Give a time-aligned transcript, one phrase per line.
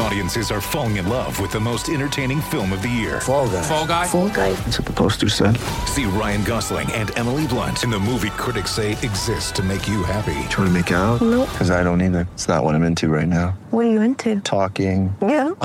[0.00, 3.20] Audiences are falling in love with the most entertaining film of the year.
[3.20, 3.62] Fall guy.
[3.62, 4.06] Fall Guy.
[4.06, 4.52] Fall guy.
[4.52, 5.56] That's what the poster said.
[5.86, 10.04] See Ryan Gosling and Emily Blunt in the movie critics say exists to make you
[10.04, 10.34] happy.
[10.50, 11.20] Trying to make it out?
[11.20, 11.48] Nope.
[11.50, 12.28] Because I don't either.
[12.34, 13.58] It's not what I'm into right now.
[13.70, 14.38] What are you into?
[14.40, 15.14] Talking.
[15.20, 15.48] Yeah.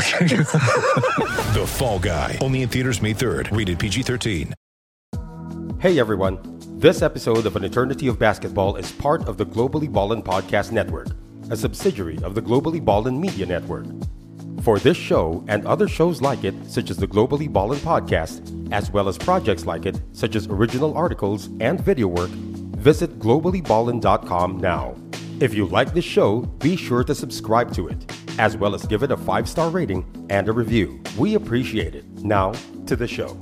[1.54, 2.40] The Fall Guy.
[2.42, 3.56] Only in theaters May 3rd.
[3.56, 4.54] Rated PG-13.
[5.80, 6.40] Hey everyone!
[6.80, 11.10] This episode of An Eternity of Basketball is part of the Globally Ballin Podcast Network,
[11.52, 13.86] a subsidiary of the Globally Ballin Media Network.
[14.62, 18.92] For this show and other shows like it, such as the Globally Ballin Podcast, as
[18.92, 24.96] well as projects like it, such as original articles and video work, visit globallyballin.com now.
[25.40, 29.04] If you like this show, be sure to subscribe to it, as well as give
[29.04, 31.02] it a five star rating and a review.
[31.18, 32.06] We appreciate it.
[32.24, 32.54] Now,
[32.86, 33.38] to the show.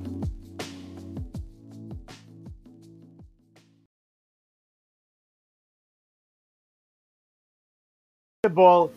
[8.44, 8.92] basketball,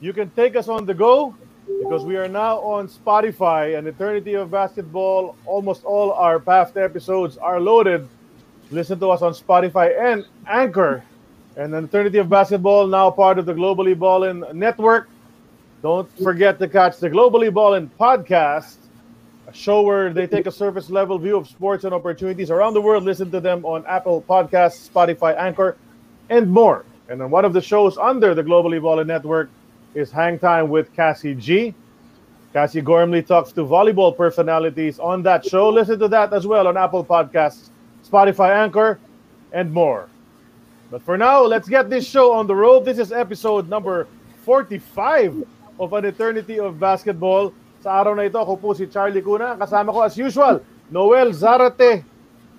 [0.00, 1.34] you can take us on the go
[1.66, 3.76] because we are now on Spotify.
[3.78, 5.36] and Eternity of Basketball.
[5.44, 8.08] Almost all our past episodes are loaded.
[8.70, 11.02] Listen to us on Spotify and Anchor.
[11.56, 15.08] And An Eternity of Basketball, now part of the Globally Ballin Network.
[15.82, 18.76] Don't forget to catch the Globally Ballin podcast,
[19.46, 22.80] a show where they take a surface level view of sports and opportunities around the
[22.80, 23.04] world.
[23.04, 25.76] Listen to them on Apple Podcasts, Spotify, Anchor,
[26.28, 26.84] and more.
[27.08, 29.48] And then one of the shows under the Globally Ballin Network
[29.96, 31.72] is Hang Time with Cassie G.
[32.52, 35.70] Cassie Gormley talks to volleyball personalities on that show.
[35.70, 37.72] Listen to that as well on Apple Podcasts,
[38.04, 39.00] Spotify, Anchor,
[39.52, 40.08] and more.
[40.90, 42.84] But for now, let's get this show on the road.
[42.84, 44.06] This is episode number
[44.44, 45.48] 45
[45.80, 47.56] of An Eternity of Basketball.
[47.80, 49.56] Sa araw na ito, ako po si Charlie Cuna.
[49.56, 50.60] Kasama ko as usual,
[50.92, 52.04] Noel Zarate,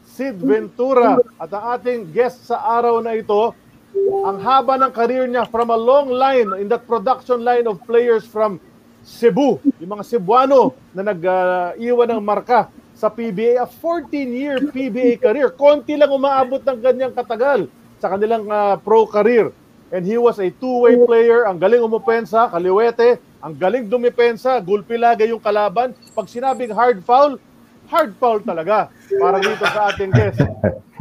[0.10, 3.54] Sid Ventura, at ang ating guest sa araw na ito,
[4.28, 8.28] ang haba ng career niya from a long line in that production line of players
[8.28, 8.60] from
[9.08, 15.48] Cebu, yung mga Cebuano na nag-iwan ng marka sa PBA, a 14-year PBA career.
[15.56, 17.72] Konti lang umaabot ng ganyang katagal
[18.04, 19.56] sa kanilang uh, pro career.
[19.96, 25.32] And he was a two-way player, ang galing umupensa, kaliwete, ang galing dumipensa, gulpi lagi
[25.32, 25.96] yung kalaban.
[26.12, 27.40] Pag sinabing hard foul,
[27.88, 30.44] hard foul talaga para dito sa ating guest.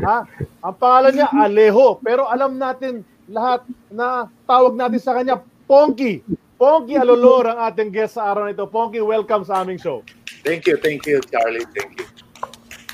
[0.02, 0.28] Ha?
[0.62, 6.22] Ang pangalan niya Alejo, pero alam natin lahat na tawag natin sa kanya Ponky.
[6.56, 8.64] Ponky Alolor ang ating guest sa araw na ito.
[8.70, 10.00] Ponky, welcome sa aming show.
[10.46, 11.66] Thank you, thank you, Charlie.
[11.74, 12.06] Thank you.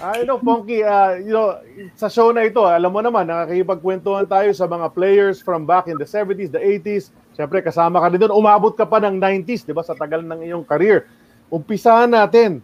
[0.02, 1.62] I know, Ponky, uh, you know,
[1.94, 5.94] sa show na ito, alam mo naman, nakakipagkwentuhan tayo sa mga players from back in
[5.94, 7.14] the 70s, the 80s.
[7.38, 8.34] Siyempre, kasama ka din doon.
[8.34, 11.06] Umabot ka pa ng 90s, di ba, sa tagal ng iyong career.
[11.54, 12.58] Umpisahan natin.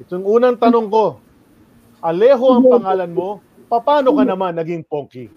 [0.00, 1.20] Itong unang tanong ko,
[2.00, 5.28] Alejo ang pangalan mo, paano ka naman naging Ponky?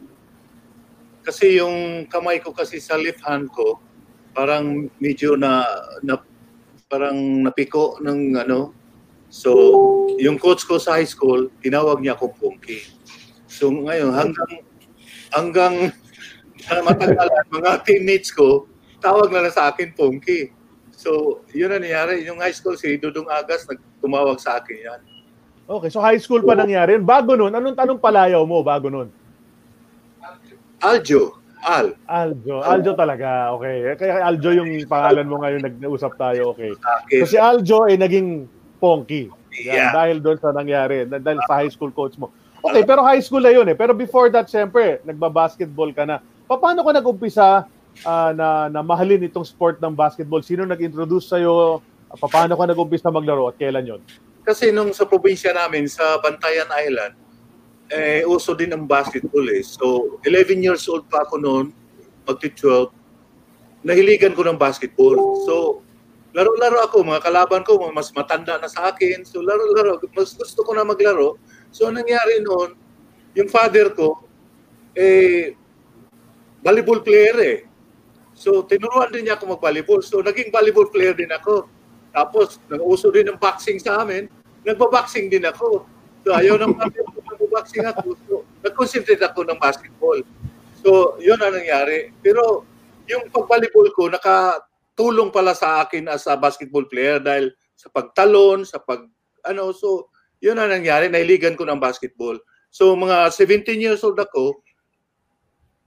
[1.20, 3.84] Kasi yung kamay ko kasi sa left hand ko,
[4.32, 5.68] parang medyo na,
[6.00, 6.16] na
[6.88, 8.72] parang napiko ng ano.
[9.28, 9.52] So,
[10.16, 12.80] yung coach ko sa high school, tinawag niya ako Ponky.
[13.52, 14.52] So ngayon, hanggang
[15.36, 15.76] hanggang
[16.88, 18.72] matagalan, mga teammates ko,
[19.04, 20.56] tawag na lang sa akin Ponky.
[20.96, 22.24] So, yun na nangyari.
[22.24, 23.68] Yung high school, si Dudong Agas,
[24.04, 25.00] nagtumawag sa akin yan.
[25.64, 27.08] Okay, so high school pa nangyari yun.
[27.08, 29.08] Bago nun, anong tanong palayaw mo bago nun?
[30.84, 31.96] Aljo, Al.
[32.04, 32.60] Aljo.
[32.60, 33.56] Aljo talaga.
[33.56, 33.96] Okay.
[33.96, 36.52] Kaya Aljo yung pangalan mo ngayon nag-usap tayo.
[36.52, 36.76] Okay.
[37.16, 38.52] So si Aljo ay naging
[38.84, 39.32] Ponky.
[39.32, 39.92] Yan, Yeah.
[39.94, 41.08] Dahil doon sa nangyari.
[41.08, 42.28] dah- Dahil sa high school coach mo.
[42.60, 43.78] Okay, pero high school na yun eh.
[43.78, 46.20] Pero before that, syempre, nagba-basketball ka na.
[46.44, 47.64] Pa- Paano ka nag-umpisa
[48.02, 50.42] ah, na, na mahalin itong sport ng basketball?
[50.42, 51.80] Sino nag-introduce sa'yo?
[52.14, 54.02] Ah, pa- Paano ka nag-umpisa maglaro at kailan yon?
[54.46, 57.18] Kasi nung sa probinsya namin, sa Bantayan Island,
[57.90, 59.66] eh, uso din ang basketball eh.
[59.66, 61.66] So, 11 years old pa ako noon,
[62.30, 62.94] magti-12,
[63.82, 65.18] nahiligan ko ng basketball.
[65.50, 65.82] So,
[66.38, 69.26] laro-laro ako, mga kalaban ko, mas matanda na sa akin.
[69.26, 71.42] So, laro-laro, mas gusto ko na maglaro.
[71.74, 72.78] So, ang nangyari noon,
[73.34, 74.22] yung father ko,
[74.94, 75.58] eh,
[76.62, 77.58] volleyball player eh.
[78.34, 80.02] So, tinuruan din niya ako mag-volleyball.
[80.06, 81.70] So, naging volleyball player din ako.
[82.14, 84.30] Tapos, nag-uso din ng boxing sa amin.
[84.62, 85.84] Nagpa-boxing din ako.
[86.22, 88.08] So, ayaw ng mami ko nagpa-boxing ako.
[88.30, 90.22] So, nag-concentrate ako ng basketball.
[90.86, 92.14] So, yun ang nangyari.
[92.22, 92.64] Pero,
[93.10, 98.78] yung pag-volleyball ko, nakatulong pala sa akin as a basketball player dahil sa pagtalon, sa
[98.78, 99.10] pag,
[99.44, 101.10] ano, so, yun ang nangyari.
[101.10, 102.38] Nailigan ko ng basketball.
[102.70, 104.62] So, mga 17 years old ako,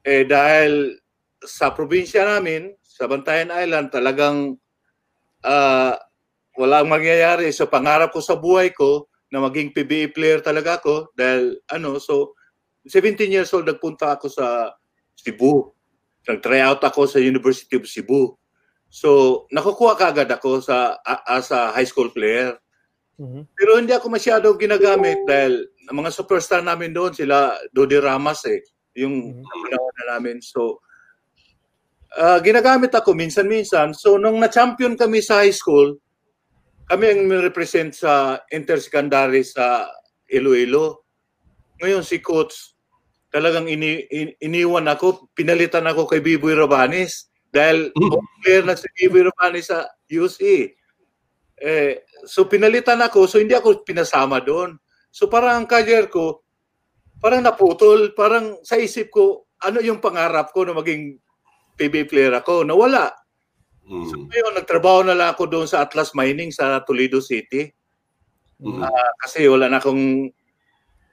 [0.03, 0.99] eh, dahil
[1.47, 4.59] sa probinsya namin, sa Bantayan Island, talagang
[5.45, 5.95] ah,
[6.57, 7.53] walang mangyayari.
[7.53, 12.39] So pangarap ko sa buhay ko, na maging PBA player talaga ako dahil ano, so
[12.87, 14.71] 17 years old nagpunta ako sa
[15.19, 15.75] Cebu.
[16.27, 18.35] Nag-try out ako sa University of Cebu.
[18.87, 20.95] So, nakukuha kaagad ako sa
[21.27, 22.55] as a high school player.
[23.19, 23.51] Mhm.
[23.51, 28.63] Pero hindi ako masyado ginagamit dahil ang mga superstar namin doon sila Dodi Ramas eh,
[28.95, 30.39] yung panahon na namin.
[30.39, 30.79] So,
[32.15, 33.91] ah, ginagamit ako minsan-minsan.
[33.99, 35.99] So, nung na-champion kami sa high school,
[36.87, 39.91] kami ang represent sa intersecondary sa
[40.31, 41.07] Iloilo.
[41.83, 42.79] Ngayon si coach
[43.29, 47.91] talagang ini, in- iniwan ako, pinalitan ako kay Biboy Rabanes dahil
[48.41, 50.73] player na si Biboy Rabanes sa UC.
[51.57, 51.95] Eh,
[52.25, 54.79] so pinalitan ako, so hindi ako pinasama doon.
[55.11, 56.47] So parang ang career ko,
[57.19, 61.19] parang naputol, parang sa isip ko, ano yung pangarap ko na maging
[61.77, 63.13] PBA player ako, nawala.
[63.87, 67.71] So ngayon, nagtrabaho na lang ako doon sa Atlas Mining sa Toledo City.
[68.83, 70.27] Ah, kasi wala na akong,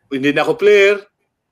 [0.10, 0.98] hindi na ako player,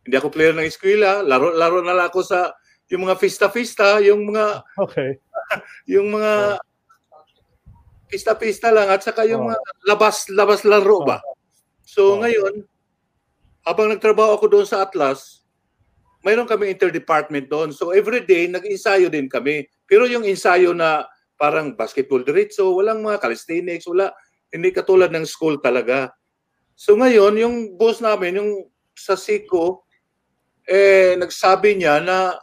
[0.02, 2.56] hindi ako player ng eskwela, laro-laro na lang ako sa
[2.90, 5.10] yung mga fista-fista, yung mga Okay.
[5.86, 6.58] yung mga
[8.10, 9.48] pista-pista lang at saka yung Oh.
[9.54, 11.22] mga labas-labas laro ba.
[11.86, 12.20] So Oh.
[12.24, 12.66] ngayon,
[13.62, 15.46] habang nagtrabaho ako doon sa Atlas,
[16.24, 17.70] mayroon kami interdepartment doon.
[17.76, 19.70] So every day nag-ensayo din kami.
[19.86, 21.06] Pero yung ensayo na
[21.42, 24.14] parang basketball diretso, walang mga calisthenics, wala
[24.54, 26.14] hindi katulad ng school talaga.
[26.78, 28.52] So ngayon, yung boss namin, yung
[28.94, 29.82] sa SICO,
[30.70, 32.38] eh nagsabi niya na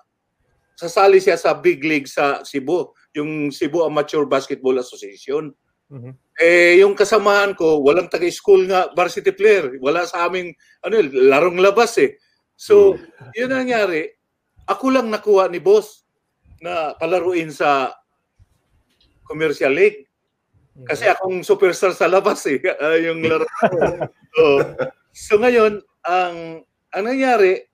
[0.74, 5.54] sasali siya sa big league sa Cebu, yung Cebu Amateur Basketball Association.
[5.90, 6.12] Mhm.
[6.38, 9.74] Eh, yung kasamahan ko, walang taga-school nga varsity player.
[9.82, 10.54] Wala sa aming,
[10.86, 12.14] ano, larong labas eh.
[12.54, 12.94] So,
[13.34, 14.06] yun ang nangyari.
[14.70, 16.06] Ako lang nakuha ni boss
[16.62, 17.90] na palaruin sa
[19.28, 20.08] commercial league.
[20.88, 23.42] Kasi akong superstar sa labas eh, ah, yung laro
[24.30, 24.42] so,
[25.10, 26.62] so ngayon, ang,
[26.94, 27.66] ang nangyari,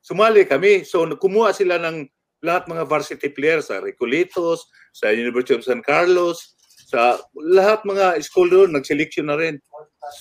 [0.00, 0.86] sumali kami.
[0.86, 2.06] So kumuha sila ng
[2.40, 6.56] lahat mga varsity players sa Recolitos, sa University of San Carlos,
[6.90, 9.60] sa lahat mga school doon, nag-selection na rin.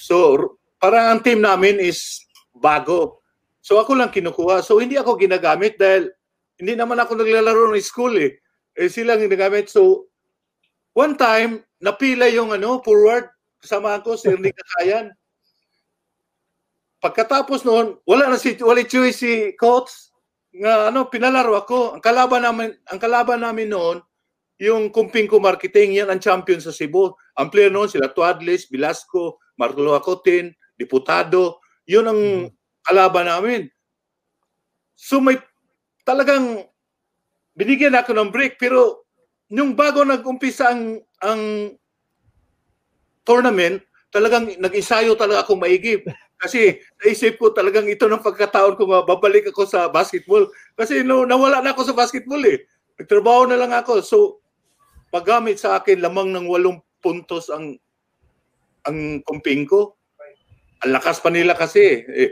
[0.03, 0.37] So
[0.77, 2.21] parang ang team namin is
[2.53, 3.23] bago.
[3.63, 4.61] So ako lang kinukuha.
[4.61, 6.11] So hindi ako ginagamit dahil
[6.59, 8.35] hindi naman ako naglalaro ng school eh.
[8.75, 9.71] Eh sila ang ginagamit.
[9.71, 10.08] So
[10.99, 13.31] one time, napila yung ano, forward,
[13.63, 15.15] kasama ko si Ernie Kakayan.
[16.99, 20.11] Pagkatapos noon, wala na si wala choice si coach
[20.51, 21.95] nga ano pinalaro ako.
[21.95, 24.03] Ang kalaban namin ang kalaban namin noon
[24.59, 27.15] yung Kumping ko Marketing, yan ang champion sa Cebu.
[27.39, 31.63] Ang player noon sila Tuadles, Velasco, Marlo Acotin, Diputado.
[31.87, 32.21] Yun ang
[32.83, 33.71] kalaban namin.
[34.99, 35.39] So may
[36.03, 36.67] talagang
[37.55, 39.07] binigyan ako ng break pero
[39.49, 41.41] nung bago nag-umpisa ang ang
[43.25, 43.81] tournament,
[44.13, 46.01] talagang nag-ensayo talaga ako maigi.
[46.39, 50.47] Kasi naisip ko talagang ito ng pagkataon ko babalik ako sa basketball.
[50.79, 52.63] Kasi no, nawala na ako sa basketball eh.
[52.95, 53.99] Nagtrabaho na lang ako.
[53.99, 54.17] So,
[55.11, 57.75] paggamit sa akin, lamang ng walong puntos ang
[58.87, 59.99] ang kumping ko.
[60.87, 62.07] Ang lakas pa nila kasi.
[62.07, 62.31] Eh,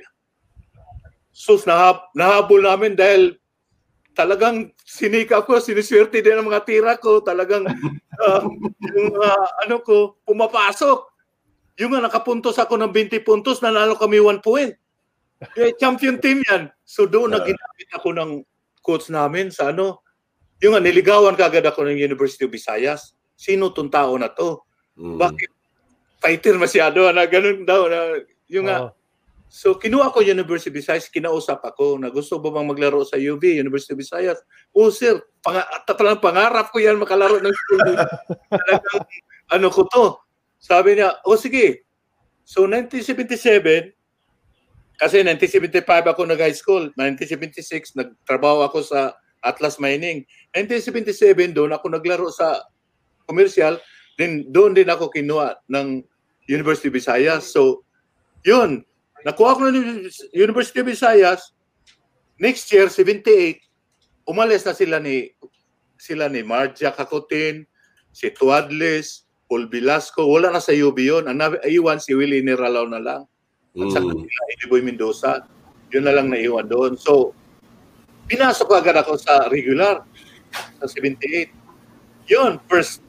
[1.35, 3.35] sus, nahab, nahabol namin dahil
[4.17, 7.21] talagang sinika ko, siniswerte din ang mga tira ko.
[7.21, 7.69] Talagang
[8.25, 8.41] ah,
[8.97, 9.31] yung mga
[9.69, 11.05] ano ko, pumapasok.
[11.77, 14.73] Yung nga nakapuntos ako ng 20 puntos, nanalo kami 1 point.
[15.53, 16.73] Eh, champion team yan.
[16.81, 18.31] So doon na ginamit ako ng
[18.81, 20.01] coach namin sa ano.
[20.65, 23.13] Yung nga, niligawan kagad ako ng University of Visayas.
[23.37, 24.65] Sino tong tao na to?
[24.97, 25.49] Bakit?
[26.17, 27.85] Fighter masyado na ganun daw.
[27.85, 28.17] Na,
[28.49, 28.89] yung nga.
[29.47, 33.57] So kinuha ko University of Visayas, kinausap ako na gusto ba bang maglaro sa UV,
[33.57, 34.39] University of Visayas.
[34.75, 37.87] Oh sir, pang talagang pangarap ko yan makalaro ng school.
[38.51, 39.03] Talagang
[39.47, 40.05] ano ko to.
[40.59, 41.87] Sabi niya, oh sige.
[42.43, 43.95] So 1977,
[44.97, 46.89] kasi 1975 ako nag-high school.
[46.99, 50.25] 1976, nagtrabaho ako sa Atlas Mining.
[50.51, 52.67] 1977, doon ako naglaro sa
[53.29, 53.77] commercial.
[54.17, 56.01] Then doon din ako kinuha ng
[56.49, 57.53] University of Visayas.
[57.53, 57.85] So,
[58.41, 58.83] yun.
[59.27, 61.51] Nakuha ko ng University of Visayas.
[62.39, 63.59] Next year, 78,
[64.23, 65.35] umalis na sila ni
[65.99, 67.67] sila ni Marja Kakutin,
[68.15, 70.23] si Tuadles, Paul Velasco.
[70.23, 71.27] Wala na sa UB yun.
[71.27, 73.21] Ang naiwan si Willie Niralaw na lang.
[73.75, 75.43] At sa kanila, Ediboy Mendoza.
[75.91, 76.95] Yun na lang naiwan doon.
[76.95, 77.35] So,
[78.31, 80.07] pinasok agad ako sa regular
[80.79, 81.51] sa 78.
[82.31, 83.03] Yun, first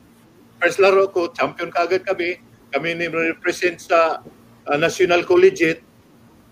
[0.59, 2.43] first laro ko, champion kaagad kami.
[2.75, 4.21] Kami ni represent sa
[4.69, 5.88] uh, National Collegiate.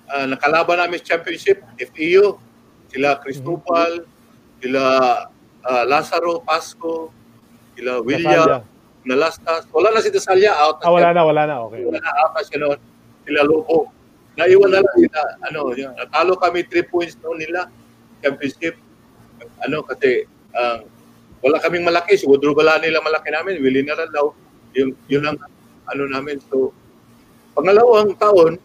[0.07, 2.39] Uh, nakalaban namin sa championship, FEU.
[2.87, 4.07] Sila Cristobal,
[4.63, 4.83] sila
[5.67, 7.11] uh, Lazaro, Pasco,
[7.75, 8.63] sila William.
[9.07, 9.71] Nalastas.
[9.71, 11.55] Wala na si Dasalya, out na Ah, wala na, wala na.
[11.71, 11.87] Okay.
[11.87, 12.79] Wala na, out na siya noon.
[13.23, 13.91] sila Lobo.
[14.35, 17.71] Naiwan na lang sila, ano, yung, natalo kami 3 points noon nila,
[18.21, 18.75] championship.
[19.63, 20.91] Ano, kasi ang
[21.41, 24.35] wala kaming malaki, si Woodrow Bala nila malaki namin, Willie Naralaw,
[24.75, 25.39] yun, yun ang
[25.87, 26.43] ano namin.
[26.51, 26.75] So,
[27.55, 28.59] pangalawang taon,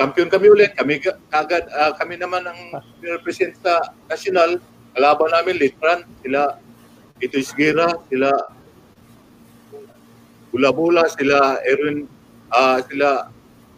[0.00, 0.72] champion kami ulit.
[0.72, 4.56] Kami ka- kagad, ah, kami naman ang represent sa national.
[4.96, 6.56] Kalaban namin, Litran, sila
[7.20, 8.32] Ito Isgira, sila
[10.48, 12.08] Bula-Bula, sila Erwin,
[12.48, 13.28] ah, sila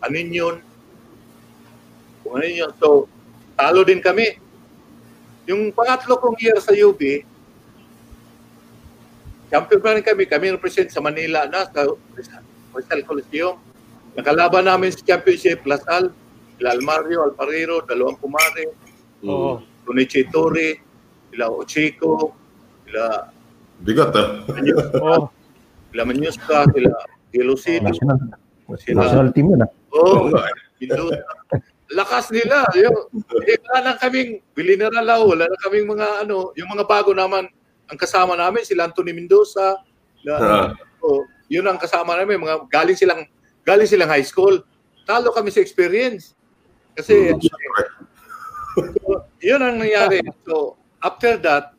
[0.06, 0.62] Aninyon.
[2.22, 2.70] Kung Aninyon.
[2.78, 3.10] So,
[3.58, 4.38] talo din kami.
[5.50, 7.26] Yung pangatlo kong year sa UB,
[9.50, 10.22] champion pa rin kami.
[10.30, 11.82] Kami represent sa Manila na, sa
[12.70, 13.71] Rizal Coliseum.
[14.12, 16.12] Nakalaban namin sa championship, Lasal,
[16.58, 18.76] sila Almario, Alparero, dalawang kumare,
[19.24, 19.64] Oo.
[19.88, 20.76] Tony Chitori,
[21.32, 22.36] sila Ochiko,
[22.84, 23.32] sila
[23.82, 24.44] Bigat ah.
[25.00, 25.32] Oo.
[25.90, 26.92] sila Manyuska, sila
[27.32, 28.18] Gelosino, National,
[28.76, 29.70] sila national team yun ah.
[29.92, 30.28] Oh,
[30.80, 31.20] Mendoza.
[31.92, 32.64] Lakas nila.
[32.72, 32.96] Yung,
[33.44, 37.44] eh, wala lang kaming, Billy Naralaw, wala lang kaming mga ano, yung mga bago naman,
[37.88, 39.76] ang kasama namin, sila Anthony Mendoza,
[40.20, 40.68] sila, Ah.
[41.04, 43.24] oh, yun ang kasama namin, mga galing silang,
[43.62, 44.62] galing silang high school.
[45.02, 46.34] Talo kami sa experience.
[46.92, 47.84] Kasi, Mm, syempre.
[49.00, 49.08] so,
[49.40, 50.20] yun ang nangyari.
[50.44, 51.72] So, after that,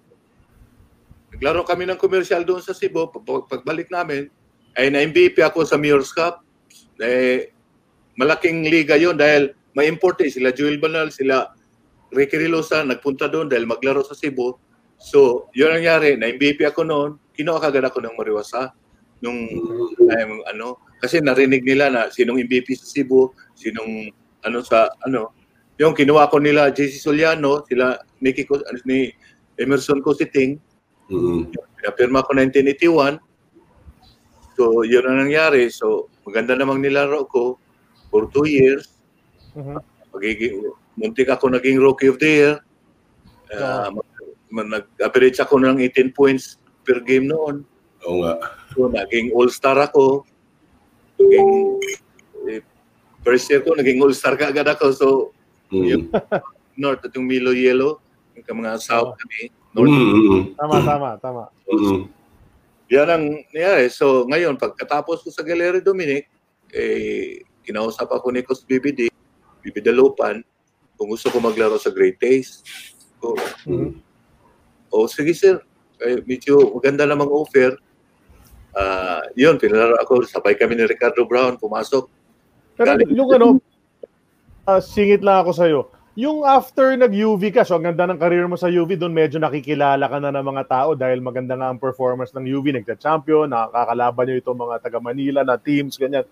[1.34, 3.10] naglaro kami ng commercial doon sa Cebu.
[3.10, 4.30] Pag- Pagbalik namin,
[4.74, 6.42] ay na-MVP ako sa Mayor's Cup.
[6.98, 7.54] Eh,
[8.18, 10.30] malaking liga yon dahil may import eh.
[10.30, 11.50] Sila Joel Banal, sila
[12.14, 14.54] Ricky Rilosa, nagpunta doon dahil maglaro sa Cebu.
[14.98, 16.14] So, yun ang nangyari.
[16.18, 17.12] Na-MVP ako noon.
[17.34, 18.70] Kinuha kagad ako ng Mariwasa.
[19.20, 19.50] Nung,
[19.98, 24.08] time, ano, kasi narinig nila na sinong MVP sa Cebu, sinong,
[24.48, 25.36] ano, sa, ano,
[25.76, 29.12] yung kinuha ko nila, JC Soliano, sila, Nicky, ano, ni
[29.60, 30.64] Emerson Cositing,
[31.12, 31.52] Mm.
[31.78, 33.20] Pinapirma ko 1981.
[34.56, 35.68] So, yun ang nangyari.
[35.68, 37.60] So, maganda namang nilaro ko
[38.08, 38.96] for two years.
[39.58, 39.82] Mhm.
[40.14, 40.56] Magiging,
[40.96, 42.56] muntik ako naging Rookie of the Year.
[43.54, 43.90] Uh,
[44.54, 47.66] mag- nag-average ako ng 18 points per game noon.
[48.06, 48.34] Oo nga.
[48.74, 50.26] So, naging all-star ako.
[51.24, 51.52] Naging,
[52.52, 52.62] eh,
[53.24, 54.86] first year ko, naging all-star kaagad ako.
[54.92, 55.08] So,
[55.74, 56.14] Mm.
[56.78, 57.98] North at yung Milo Yellow,
[58.38, 59.50] yung mga South kami.
[59.74, 61.44] North Mm, mm, Tama, tama, tama.
[61.66, 62.02] mm.
[62.94, 63.90] Yan ang nangyari.
[63.90, 66.30] So ngayon, pagkatapos ko sa Galeri Dominic,
[66.70, 69.10] eh, kinausap ako ni Cos BBD,
[69.66, 70.46] BBD Lupan,
[70.94, 72.62] kung gusto ko maglaro sa Great Taste.
[73.18, 73.34] So,
[73.66, 73.98] Mhm.
[74.94, 75.58] oh, sige sir,
[76.06, 77.74] eh, medyo maganda namang offer.
[78.74, 82.10] Ah, yun, pinalaro ako, sabay kami ni Ricardo Brown, pumasok.
[82.74, 83.48] Pero Galing- yung ano,
[84.66, 85.82] ah, singit lang ako sa'yo.
[86.14, 90.06] Yung after nag-UV ka, so ang ganda ng career mo sa UV, doon medyo nakikilala
[90.06, 94.36] ka na ng mga tao dahil maganda nga ang performance ng UV, nagka-champion, nakakalaban nyo
[94.38, 96.26] itong mga taga Manila na teams, ganyan.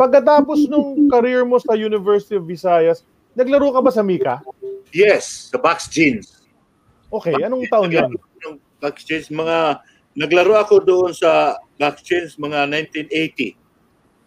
[0.00, 3.04] Pagkatapos nung career mo sa University of Visayas,
[3.36, 4.40] naglaro ka ba sa Mika?
[4.92, 6.44] Yes, sa Box Jeans.
[7.12, 7.92] Okay, anong taon?
[7.92, 9.80] Ng Box Jeans, mga,
[10.16, 11.60] naglaro ako doon sa
[12.00, 13.54] Jeans mga 1980.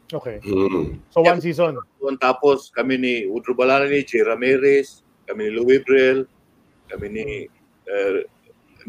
[0.10, 0.38] Okay.
[0.41, 1.01] Mm.
[1.13, 1.77] So one season.
[2.01, 2.15] doon.
[2.17, 6.25] Tapos kami ni Woodrow Balarani, Che Ramirez, kami ni Louis Brel,
[6.89, 7.25] kami ni
[7.89, 8.22] uh,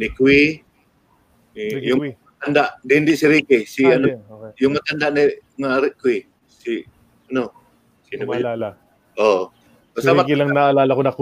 [0.01, 0.65] ni Cui,
[1.57, 2.13] ni, Ricky yung Cui.
[2.17, 4.17] matanda, di, hindi si Ricky, si Ah, ano.
[4.17, 4.65] Okay.
[4.65, 5.25] yung matanda ni
[5.61, 6.81] nga Cui, si
[7.29, 7.53] ano,
[8.09, 8.45] sino ba yun?
[8.45, 8.71] Maalala.
[9.21, 9.53] Oo.
[9.91, 11.11] Si Kasama, Ricky lang naalala ko na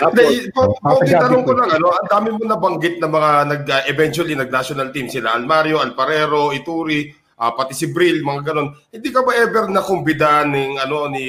[0.00, 3.62] tapos, Hindi, po, po, tanong ko lang, ano, ang dami mo nabanggit na mga nag,
[3.68, 8.72] uh, eventually nag-national team sila, Almario, Alparero, Ituri, ah, pati si Brill, mga ganon.
[8.88, 11.26] Hindi ka ba ever nakumbida ng, ano, ni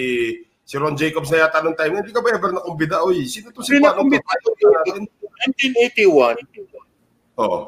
[0.64, 3.04] si Ron Jacobs na yata nung time, hindi ka ba ever nakumbida?
[3.04, 4.24] Oy, sino to si Hindi Paano to?
[4.24, 4.24] nakumbida.
[5.52, 6.48] 1981,
[7.44, 7.60] Oo.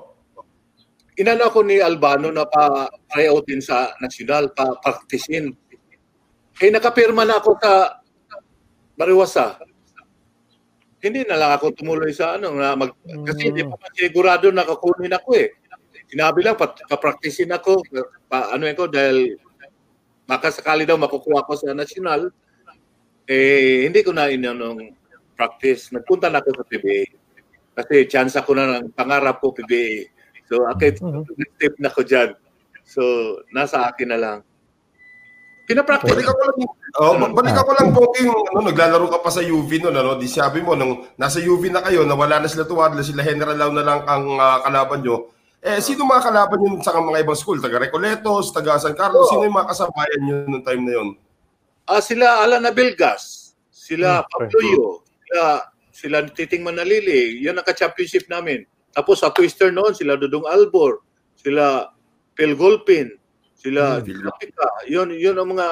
[1.20, 5.52] inano ako ni Albano na pa tryoutin sa national, pa practicein.
[6.62, 8.02] Eh, nakapirma na ako sa
[8.94, 9.58] Mariwasa.
[11.04, 12.94] Hindi na lang ako tumuloy sa ano, na mag,
[13.28, 15.52] kasi hindi pa sigurado na kakunin ako eh.
[16.08, 17.82] Sinabi lang, pa, pa-practicein ako,
[18.30, 19.36] pa, ano ko, dahil
[20.30, 22.32] baka sakali daw makukuha ko sa national,
[23.28, 24.96] eh, hindi ko na inanong
[25.36, 25.92] practice.
[25.92, 27.04] Nagpunta na ako sa PBA.
[27.74, 30.08] Kasi chance ako na ng pangarap ko PBA.
[30.48, 31.02] So, akit,
[31.58, 32.38] step na ko dyan.
[32.86, 33.02] So,
[33.50, 34.38] nasa akin na lang.
[35.64, 36.12] Pinapractice.
[36.12, 36.58] Balik ako lang,
[37.00, 40.28] oh, balik ako lang po yung ano, naglalaro ka pa sa UV noon, ano, di
[40.28, 43.84] sabi mo, nung nasa UV na kayo, nawala na sila Tuwadla, sila General Lau na
[43.88, 45.32] lang ang ah, kalaban nyo.
[45.64, 47.64] Eh, sino mga kalaban nyo sa mga ibang school?
[47.64, 51.10] Taga Recoletos, taga San Carlos, sino yung mga kasabayan nyo nung time na yun?
[51.88, 54.28] Ah, sila Alan Abelgas, sila Hmm.
[54.28, 55.44] Pabloyo, sila,
[55.96, 58.68] sila Titing Manalili, yan ang ka-championship namin.
[58.92, 61.00] Tapos sa Twister noon, sila Dudong Albor,
[61.40, 61.88] sila
[62.36, 63.16] Phil Golpin,
[63.64, 64.28] Sila, Hmm.
[64.28, 64.66] Africa.
[64.92, 65.68] Yun, yun ang mga,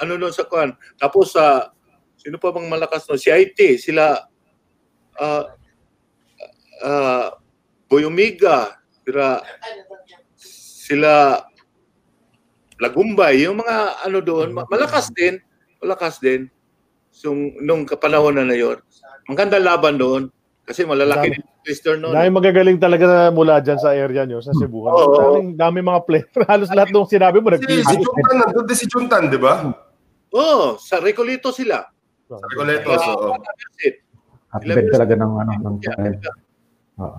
[0.00, 0.76] ano nun sa kwan.
[1.00, 1.72] Tapos sa,
[2.20, 3.16] sino pa bang malakas no?
[3.16, 4.28] Si IT, sila,
[5.16, 5.44] ah,
[6.84, 7.28] ah,
[7.88, 9.40] Boy Omega, sila,
[10.36, 11.42] sila,
[12.80, 15.36] Lagumbay, yung mga ano doon, ma- malakas din,
[15.84, 16.48] malakas din.
[17.12, 18.80] So, nung kapanahon na na yun.
[19.28, 20.32] Ang ganda laban doon.
[20.70, 21.34] Kasi malalaki Dami.
[21.34, 22.14] din yung twister noon.
[22.14, 24.86] Dahil magagaling talaga na mula dyan sa area nyo, sa Cebu.
[24.86, 25.18] Oo.
[25.18, 26.30] Daming, daming mga player.
[26.50, 29.66] Halos lahat nung sinabi mo, Si, nag si Juntan, nandun din si Juntan, di ba?
[30.30, 31.82] Oo, oh, sa Recolito sila.
[32.30, 33.34] Sa Recoletos, oo.
[34.50, 35.76] Hotbed talaga ng ano ng
[37.02, 37.18] Oo.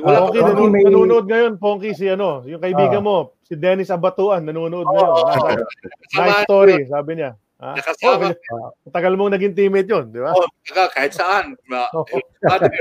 [0.00, 3.06] Wala Ponky, pa- nanonood, may- nanonood ngayon, Ponky, si ano, yung kaibigan Ah.
[3.06, 5.12] mo, si Dennis Abatuan, nanonood ngayon.
[5.20, 7.30] Nice, Kasama nice story, sabi niya.
[7.60, 7.76] Ha?
[7.76, 8.32] Nakasama.
[8.32, 10.32] Oh, tagal mong naging teammate yun, di ba?
[10.32, 11.52] Oh, taga, kahit saan.
[11.68, 12.16] Ma, Oo.
[12.40, 12.72] father.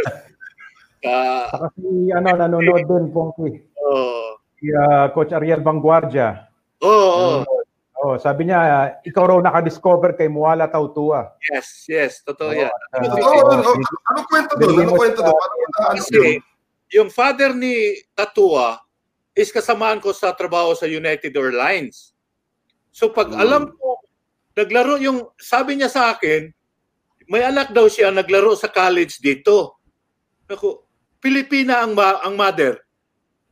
[0.99, 3.49] Ah, Saka si ano nanonood din Pongki.
[3.79, 6.47] oh, Si ah, Coach Ariel Vanguardia.
[6.83, 7.59] oh, oh,
[7.99, 11.35] Oh, sabi niya ah, ikaw raw naka-discover kay Muala Tautua.
[11.51, 12.71] yes, yes, totoo yan.
[12.95, 13.75] Ah, Oo, oo, oo.
[14.07, 14.71] Ano kwento doon?
[14.79, 15.35] Ano kwento doon?
[15.35, 15.43] Na
[15.91, 15.99] ano yun?
[15.99, 16.19] Kasi
[16.95, 18.79] yung father ni Tatua
[19.35, 22.15] is kasamaan ko sa trabaho sa United Airlines.
[22.89, 23.43] So pag Hmm.
[23.43, 23.98] alam ko,
[24.59, 26.51] naglaro yung, sabi niya sa akin,
[27.29, 29.79] may anak daw siya naglaro sa college dito.
[30.49, 30.83] Ako,
[31.21, 32.79] Pilipina ang ma- ang mother.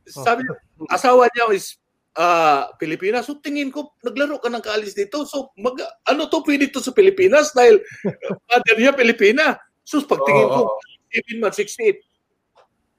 [0.08, 0.54] Sabi niya,
[0.90, 1.78] asawa niya is
[2.18, 3.22] ah, Pilipina.
[3.22, 5.22] So tingin ko, naglaro ka ng college dito.
[5.28, 7.78] So mag, ano to, pwede to sa Pilipinas dahil
[8.50, 9.60] mother niya Pilipina.
[9.86, 10.80] So pagtingin ko, oo.
[11.08, 12.04] 7 months, 68.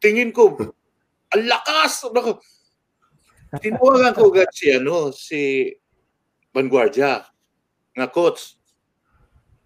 [0.02, 0.56] Tingin ko,
[1.30, 2.08] ang lakas!
[2.10, 2.40] Naku.
[3.62, 5.70] Tinawagan ko agad si, ano, si
[6.54, 7.26] Vanguardia,
[7.94, 8.58] nga coach.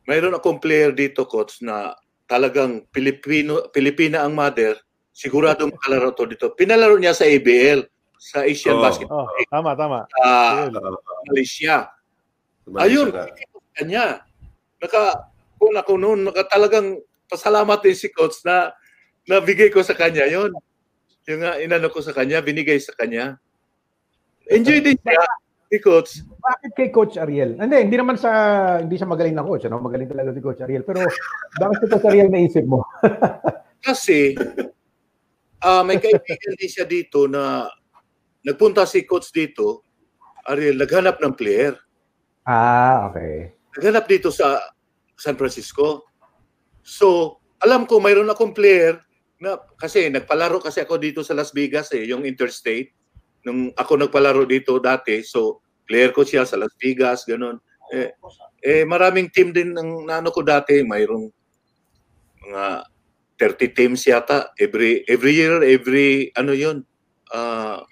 [0.03, 1.95] Mayroon akong player dito, coach, na
[2.27, 4.75] talagang Pilipino, Pilipina ang mother.
[5.13, 6.51] Sigurado makalaro to dito.
[6.51, 7.85] Pinalaro niya sa ABL,
[8.17, 8.83] sa Asian Oo.
[8.83, 9.99] Basketball Oh, League, tama, tama.
[10.09, 10.27] sa
[10.67, 10.71] Ayun.
[11.29, 11.77] Malaysia.
[12.65, 13.23] Tumalis Ayun, na.
[13.75, 14.05] kanya.
[14.79, 15.03] Naka,
[15.59, 16.99] kung ako noon, naka talagang
[17.31, 18.71] pasalamat din si coach na
[19.23, 20.51] nabigay ko sa kanya yon
[21.23, 23.39] Yung nga, inano ko sa kanya, binigay sa kanya.
[24.51, 25.23] Enjoy din siya,
[25.73, 26.21] si coach.
[26.21, 27.57] Bakit kay Coach Ariel?
[27.57, 28.29] Hindi, hindi naman sa
[28.77, 29.81] hindi siya magaling na coach, ano?
[29.81, 30.85] Magaling talaga si Coach Ariel.
[30.85, 31.01] Pero
[31.57, 32.85] bakit si Coach Ariel naisip mo?
[33.87, 34.37] Kasi,
[35.65, 37.67] ah may kaibigan din siya dito na
[38.43, 39.87] nagpunta si coach dito,
[40.47, 41.73] Ariel, naghanap ng player.
[42.43, 43.55] ah, okay.
[43.79, 44.59] Naghanap dito sa
[45.15, 46.11] San Francisco.
[46.83, 48.99] So, alam ko mayroon akong player
[49.39, 52.91] na kasi nagpalaro kasi ako dito sa Las Vegas eh, yung interstate.
[53.47, 57.59] Nung ako nagpalaro dito dati, so player ko siya sa Las Vegas, ganun.
[57.91, 58.09] Eh,
[58.63, 61.29] eh maraming team din ng naano ko dati, mayroong
[62.47, 62.65] mga
[63.37, 66.85] 30 teams yata every every year, every ano yun,
[67.33, 67.83] ah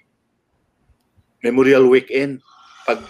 [1.42, 2.38] Memorial Weekend.
[2.86, 3.02] Pag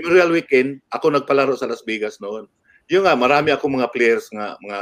[0.00, 2.48] Memorial Weekend, ako nagpalaro sa Las Vegas noon.
[2.92, 4.80] Yung nga, marami akong mga players, nga, mga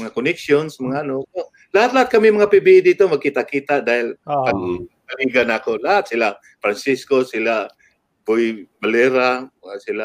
[0.00, 1.24] mga connections, mga ano.
[1.76, 4.88] Lahat-lahat kami mga PBA dito magkita-kita dahil Ah, Mm.
[5.04, 5.76] kaligan ako.
[5.80, 7.68] Lahat sila, Francisco, sila
[8.24, 10.04] Boy Valera, mga sila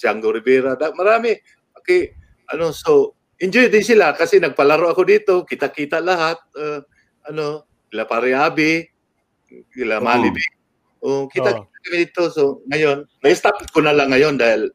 [0.00, 1.36] Django Rivera, da, marami.
[1.76, 2.16] Okay,
[2.48, 6.40] ano, so, enjoy din sila kasi nagpalaro ako dito, kita-kita lahat.
[6.56, 6.80] Uh,
[7.28, 8.88] ano, sila Pariabi,
[9.70, 10.04] sila Oo.
[10.04, 10.44] Malibi.
[11.04, 11.82] Oh, kita-kita Oo.
[11.84, 12.22] kami dito.
[12.32, 14.72] So, ngayon, na-stop ko na lang ngayon dahil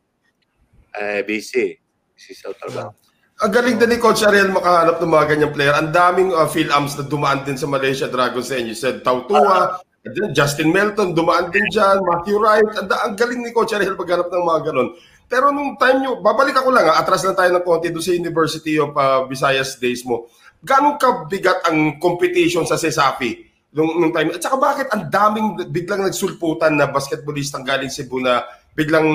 [0.93, 1.77] eh, busy.
[2.13, 2.93] Busy sa trabaho.
[3.39, 5.71] Ang galing din ni Coach Ariel makahanap ng mga ganyang player.
[5.71, 10.31] Ang daming uh, Phil-Ams na dumaan din sa Malaysia Dragons and you said Tautua, and
[10.31, 12.71] Justin Melton dumaan din dyan, Matthew Wright.
[12.79, 14.89] Ang, ang galing ni Coach Ariel paghanap ng mga ganon.
[15.29, 18.81] Pero nung time nyo, babalik ako lang, atras lang tayo ng konti doon sa University
[18.81, 20.25] of uh, Visayas days mo.
[20.65, 24.33] Gano'ng kabigat ang competition sa CESAPI nung, nung time?
[24.33, 29.05] At saka bakit ang daming biglang nagsulputan na basketballistang galing Cebu na biglang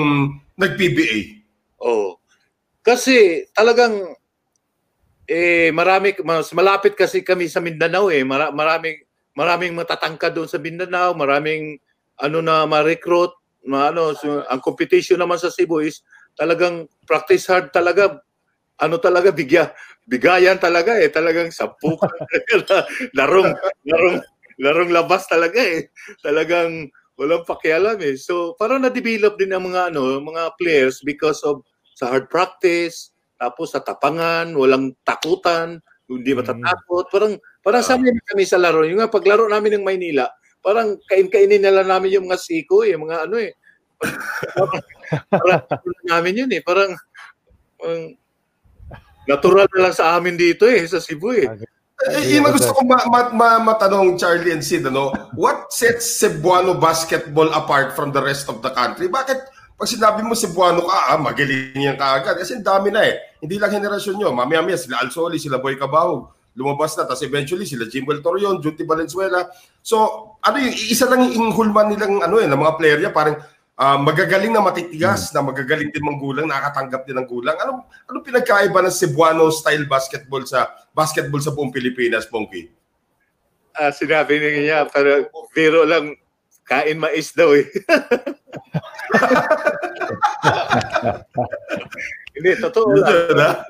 [0.55, 1.43] nag-PBA?
[1.83, 2.17] Oh.
[2.79, 4.15] Kasi talagang
[5.25, 8.21] eh marami mas malapit kasi kami sa Mindanao eh.
[8.21, 9.04] Mara, maraming
[9.37, 11.77] maraming matatangkad doon sa Mindanao, maraming
[12.19, 13.31] ano na ma-recruit,
[13.67, 16.01] ma, ano, so, ang competition naman sa Cebu is
[16.39, 18.19] talagang practice hard talaga.
[18.79, 19.71] Ano talaga bigya
[20.05, 21.97] bigayan talaga eh talagang sampu
[23.17, 23.57] larong
[23.89, 24.21] larong
[24.61, 25.89] larong labas talaga eh
[26.21, 31.65] talagang walang pakialam eh so parang na-develop din ang mga ano mga players because of
[31.95, 35.79] sa hard practice, tapos sa tapangan, walang takutan,
[36.11, 37.07] hindi matatakot.
[37.07, 38.85] Parang parang sa amin kami sa laro.
[38.85, 40.29] Yung nga paglaro namin ng Maynila,
[40.61, 43.57] parang kain-kainin na lang namin yung mga siko, eh, mga ano eh.
[44.53, 44.81] parang,
[45.81, 46.61] parang namin yun eh.
[46.61, 46.93] Parang,
[47.81, 48.13] parang
[49.25, 51.49] natural na lang sa amin dito eh, sa Cebu eh.
[51.49, 55.15] Eh, Eh, yun ang gusto ko ma- ma- ma- matanong Charlie and Sid, ano?
[55.31, 59.07] What sets Cebuano basketball apart from the rest of the country?
[59.07, 59.39] Bakit
[59.79, 62.35] pag sinabi mo Cebuano ka, ah, magaling yan kaagad.
[62.35, 63.15] Kasi dami na eh.
[63.39, 64.35] Hindi lang henerasyon nyo.
[64.35, 66.34] Mamaya-maya sila Alsoli, sila Boy Cabahog.
[66.55, 67.03] Lumabas na.
[67.03, 69.51] Tapos eventually sila Jimwell Torion, Junti Valenzuela.
[69.83, 73.11] So, ano yung isa lang yung inghulman nilang ano eh, ng mga player niya.
[73.11, 73.37] Parang
[73.75, 77.59] ah, magagaling na matitigas, na magagaling din manggulang, nakakatanggap din ng gulang.
[77.59, 82.71] Ano ano pinagkaiba ng Cebuano style basketball sa basketball sa buong Pilipinas, Pongki?
[83.75, 86.15] Ah, sinabi niya, pero biro lang,
[86.63, 87.67] kain mais daw eh.
[92.35, 92.95] Hindi, totoo
[93.35, 93.67] lang.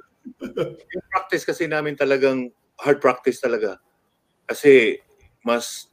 [0.53, 3.79] Yung practice kasi namin talagang hard practice talaga.
[4.47, 4.99] Kasi
[5.45, 5.89] mas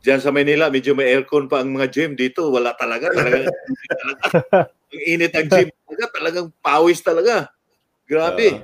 [0.00, 2.12] Diyan sa Manila, medyo may aircon pa ang mga gym.
[2.16, 3.12] Dito, wala talaga.
[3.12, 3.52] Talagang,
[3.84, 4.24] talaga.
[4.90, 6.04] Ang init ang gym talaga.
[6.18, 7.46] Talagang pawis talaga.
[8.10, 8.58] Grabe.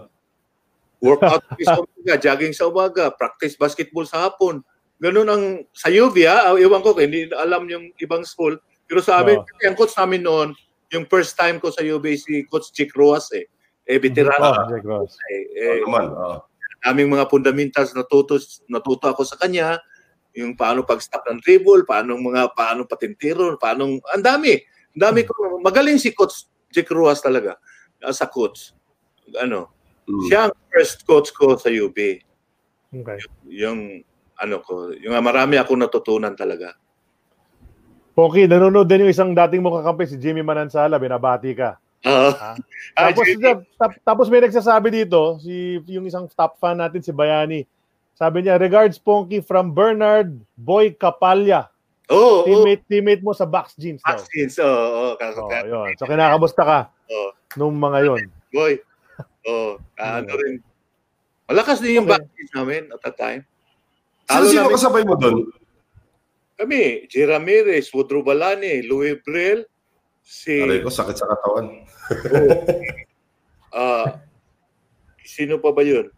[0.98, 4.58] Workout sa umaga, jogging sa umaga, practice basketball sa hapon.
[4.98, 6.50] Ganun ang sa UV ha.
[6.50, 8.58] Ah, Iwan ko, hindi alam yung ibang school.
[8.90, 10.48] Pero sa amin, kasi ang coach namin noon,
[10.90, 13.46] yung first time ko sa UV si Coach Chick Ruas eh.
[13.86, 14.50] Eh, veterano.
[14.50, 15.14] Oh, Jack Ross.
[15.30, 16.10] Eh, eh, naman.
[16.10, 16.42] oo.
[16.86, 18.38] Aming mga fundamentals natuto
[18.70, 19.82] natuto ako sa kanya
[20.36, 24.52] yung paano pag-stop ng dribble, paano mga paano patintiro, paano ang dami.
[24.92, 25.32] Ang dami ko
[25.64, 27.56] magaling si coach Jack Ruas talaga
[28.04, 28.76] as a coach.
[29.40, 29.72] Ano,
[30.06, 30.22] Mm.
[30.30, 31.98] siya ang first coach ko sa UB.
[32.94, 33.18] Okay.
[33.50, 34.06] Yung
[34.38, 36.78] ano ko, yung marami ako natutunan talaga.
[38.14, 41.76] Poki, nanonood din yung isang dating mong kakampi, si Jimmy Manansala, binabati ka.
[42.04, 42.56] Ah, ah,
[42.94, 43.26] Tapos,
[43.76, 47.64] tap- tapos may nagsasabi dito, si yung isang top fan natin, si Bayani.
[48.16, 51.68] Sabi niya, regards Ponky from Bernard Boy Capalla.
[52.06, 54.14] Oo, oh, Teammate, teammate mo sa Box Jeans daw.
[54.14, 54.54] vaccines.
[54.62, 55.90] Oo, oh, Oh, yun.
[55.98, 56.78] So kinakamusta ka
[57.10, 57.28] Oo.
[57.58, 58.20] nung mga yon?
[58.54, 58.78] boy.
[59.46, 60.62] Oh, ano rin.
[61.50, 62.22] Malakas din yung Okay.
[62.22, 63.42] vaccines namin at that time.
[64.26, 65.50] Sino sino kasabay mo doon?
[66.56, 67.28] Kami, J.
[67.28, 69.68] Ramirez, Woodrow Balani, Louis Brel,
[70.26, 71.86] si Aray ko, sakit sa katawan.
[73.70, 74.18] ah
[75.22, 76.10] sino pa ba yun?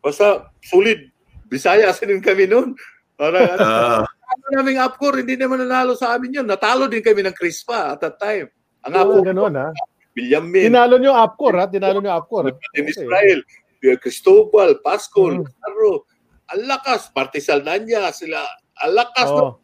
[0.00, 1.08] Basta solid.
[1.46, 2.72] Bisaya din kami noon.
[3.14, 6.46] Parang ano, Ah, ano naming upcore, hindi naman nanalo sa amin yun.
[6.48, 8.48] Natalo din kami ng Crispa at that time.
[8.82, 9.68] Ang Oo, upcore, ganun ha.
[10.12, 11.66] William Min, Tinalo niyo Upcore ha?
[11.68, 12.52] Tinalo niyo Upcore.
[12.52, 13.40] Martin Israel,
[13.80, 15.48] Pierre Cristobal, Pascal, Mm.
[15.48, 16.04] Caro,
[16.52, 18.44] ang lakas, Martisal Nanya, sila,
[18.84, 19.56] ang lakas ng Oh,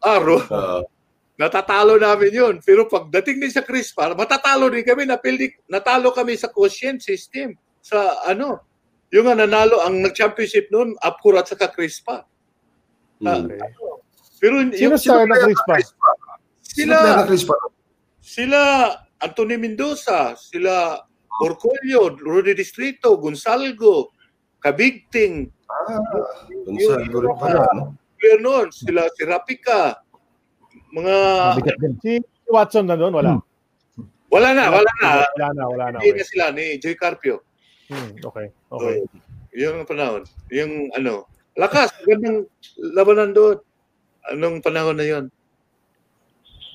[0.00, 0.38] Aro.
[0.48, 0.80] ah,
[1.40, 2.54] Natatalo namin yun.
[2.60, 5.08] Pero pagdating din sa Crispa, matatalo din kami.
[5.08, 7.56] Napildi, natalo kami sa quotient system.
[7.80, 8.60] Sa ano,
[9.08, 12.28] yung nga nanalo, ang nag-championship noon, Apcor at saka Crispa.
[13.24, 13.56] Ah, mm.
[14.36, 15.74] Pero Sino yung, star ng Crispa?
[16.60, 17.56] Sino player sila, ng Crispa?
[18.20, 18.60] sila
[19.24, 21.00] Anthony Mendoza, sila
[21.40, 24.12] Orcolio, Rudy Distrito, Gonsalgo,
[24.60, 26.02] Kabigting, Ah,
[26.66, 27.94] Gonzalo rin pala, no?
[28.74, 30.02] sila si Rapika,
[30.90, 31.14] mga.
[32.02, 33.38] Si Watson na doon, wala.
[34.30, 35.08] wala na, wala na.
[35.22, 35.98] Wala na, wala na.
[36.02, 36.28] Hindi na Okay.
[36.30, 37.42] sila ni Joy Carpio.
[37.90, 38.50] Hmm, okay.
[38.70, 38.96] Okay.
[39.02, 39.18] So,
[39.54, 41.26] yung panahon, yung ano,
[41.58, 42.46] lakas, gandang
[42.78, 43.58] labanan doon.
[44.30, 45.24] Anong panahon na yon?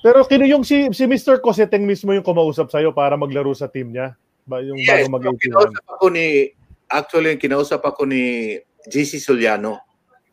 [0.04, 1.40] Pero kino yung si si Mr.
[1.40, 4.12] Coseteng mismo yung kumausap sa'yo para maglaro sa team niya?
[4.44, 6.52] Ba yung Yes, bago mag kinausap ako ni,
[6.86, 8.54] actually, kinausap ako ni
[8.86, 9.82] JC Soliano.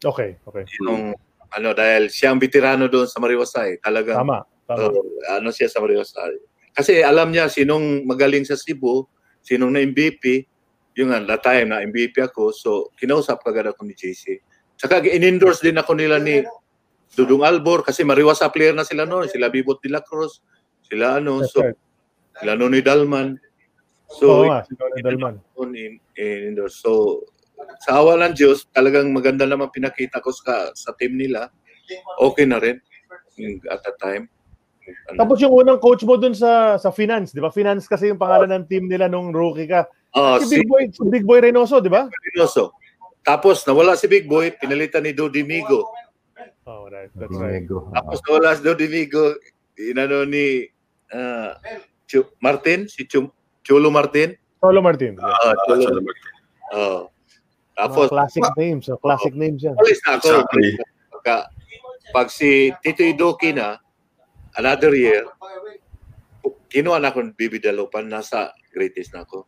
[0.04, 0.68] Okay, okay.
[0.84, 1.16] Yung,
[1.54, 3.78] ano, dahil siya ang veterano doon sa Mariwasay.
[3.80, 4.42] Talagang, Tama.
[4.66, 4.90] Tama.
[4.90, 6.34] uh, ano siya sa Mariwasay.
[6.74, 9.06] Kasi alam niya sinong magaling sa Cebu,
[9.46, 10.50] sinong na MVP,
[10.98, 14.42] yung nga, that time na MVP ako, so kinausap kagad ako ni JC.
[14.78, 16.42] Tsaka in-endorse din ako nila ni
[17.14, 19.30] Dudong Albor kasi mariwasa player na sila noon.
[19.30, 20.42] Sila Bibot de la Cruz,
[20.82, 21.62] sila ano, so
[22.42, 23.38] sila Noni Dalman.
[23.38, 25.38] Oo So, nga, si Dalman.
[25.74, 26.82] in, in endorse.
[26.82, 27.22] So,
[27.84, 31.50] sa awa ng Diyos, talagang maganda naman pinakita ko sa, sa team nila.
[32.20, 32.80] Okay na rin
[33.36, 34.32] mm, at that time.
[35.12, 37.48] Ano, Tapos yung unang coach mo dun sa sa finance, di ba?
[37.48, 39.88] Finance kasi yung pangalan ng team nila nung rookie ka.
[40.16, 42.08] ah, Si si Big Boy, si Big Boy Reynoso, di ba?
[42.08, 42.76] Reynoso.
[43.24, 45.88] Tapos nawala si Big Boy, pinalitan ni Dodi Migo.
[46.68, 47.12] Oh, right.
[47.16, 47.64] That's right.
[47.68, 49.40] Tapos nawala si Dodi Migo,
[49.80, 50.68] inano ni
[51.16, 51.56] ah,
[52.04, 53.32] Chu- Martin, si Chum,
[53.64, 54.36] Chulo Martin.
[54.64, 55.16] Martin.
[55.16, 55.32] Yeah.
[55.48, 56.00] Ah, Chulo.
[56.76, 57.13] Oh.
[57.74, 58.84] Tapos, Mga classic names.
[58.86, 59.74] So classic names yan.
[59.76, 60.28] alis na ako.
[60.30, 60.70] Exactly.
[61.10, 61.36] Pagka,
[62.14, 63.82] pag si Tito Idoki na,
[64.56, 65.26] another year,
[66.70, 69.46] kinuha na ako ng Bibi Dalupan, nasa greatest na ako.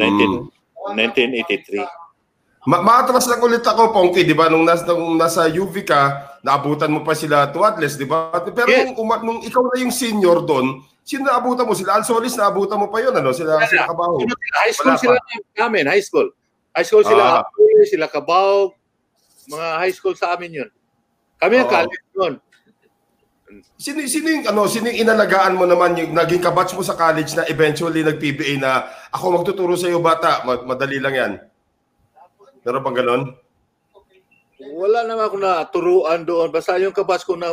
[0.00, 0.48] 19,
[0.96, 1.84] 1983.
[2.62, 4.46] Ma maatras lang ulit ako, Pongki, di ba?
[4.46, 6.00] Nung, nas, nung nasa UV ka,
[6.40, 8.30] naabutan mo pa sila Tuatles, di ba?
[8.38, 8.86] Pero Yes.
[8.86, 11.74] nung, uma- nung ikaw na yung senior doon, sino naabutan mo?
[11.74, 13.34] Sila Alsolis, naabutan mo pa yun, ano?
[13.34, 14.22] Sila, sila Kabaho.
[14.62, 15.18] High school Wala sila
[15.58, 16.30] namin, high school.
[16.72, 17.44] High school sila, Ah.
[17.44, 18.72] Apoy, sila Cabao,
[19.46, 20.70] mga high school sa amin yun.
[21.36, 21.72] Kami ang Oo.
[21.72, 22.34] college yun.
[23.76, 27.36] Sino, sino yung, ano, sino yung inalagaan mo naman yung naging kabatch mo sa college
[27.36, 31.32] na eventually nag-PBA na ako magtuturo sa iyo bata, Ma- madali lang yan.
[32.64, 33.22] Meron bang ganon?
[34.62, 36.48] Wala naman ako na turuan doon.
[36.48, 37.52] Basta yung kabats ko na,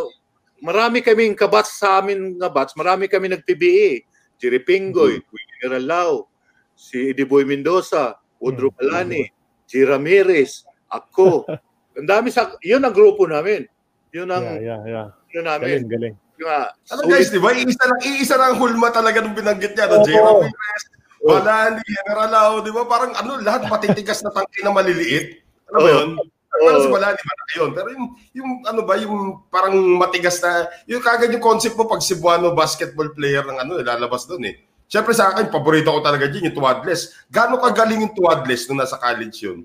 [0.63, 4.05] marami kaming kabats sa amin nga bats, marami kami nag-PBA.
[4.39, 6.31] Jerry Pingoy, Willie Ralao,
[6.79, 9.29] si Ediboy Mendoza, Woodrow Palani,
[9.67, 9.83] G.
[9.83, 11.45] Ramirez, ako.
[11.99, 13.67] Ang dami sa, yun ang grupo namin.
[14.15, 15.07] Yun ang, Yeah, yeah, yeah.
[15.29, 15.83] yun namin.
[15.83, 16.15] Galing, galing.
[16.39, 16.71] Yung, Ano
[17.03, 17.51] solid- guys, di ba?
[17.51, 19.91] Iisa lang, iisa lang hulma talaga nung binanggit niya.
[19.91, 20.07] Oo.
[20.07, 20.15] J.
[20.15, 20.83] Ramirez,
[21.19, 22.87] Balani, Generalao, di ba?
[22.87, 25.43] Parang ano, lahat matitigas na tangki na maliliit.
[25.67, 25.91] Ano ba Oo.
[25.91, 26.09] yun?
[26.49, 26.81] Pero Oo.
[26.81, 27.71] si Balani, malaki yun.
[27.75, 29.15] Pero yung, yung ano ba, yung
[29.51, 30.51] parang matigas na,
[30.87, 34.55] yung kagad yung concept mo pag Cebuano basketball player ng ano, lalabas doon eh.
[34.89, 37.13] Siyempre sa akin, paborito ko talaga dyan, yung tuwadless.
[37.29, 39.61] Gaano kagaling yung tuwadless nung nasa college yun?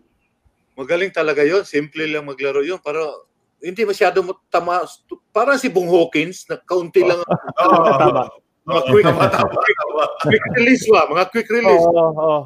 [0.76, 1.64] Magaling talaga yun.
[1.64, 2.76] Simple lang maglaro yun.
[2.84, 3.24] Pero
[3.64, 4.84] hindi masyado mo tama.
[5.32, 7.24] Parang si Bong Hawkins, na kaunti lang.
[7.56, 8.28] Tama.
[8.64, 10.04] mga quick, Tama, tama, tama.
[10.24, 11.04] quick release ba?
[11.04, 11.84] Mga quick release.
[11.84, 12.38] Oo, oo.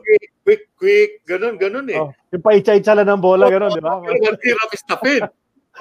[0.00, 1.10] quick, quick, quick.
[1.28, 2.00] Ganun, ganun eh.
[2.00, 4.00] Oh, yung paitsa-itsa lang ng bola, gano'n, di ba?
[4.00, 5.20] Ang hirap istapin.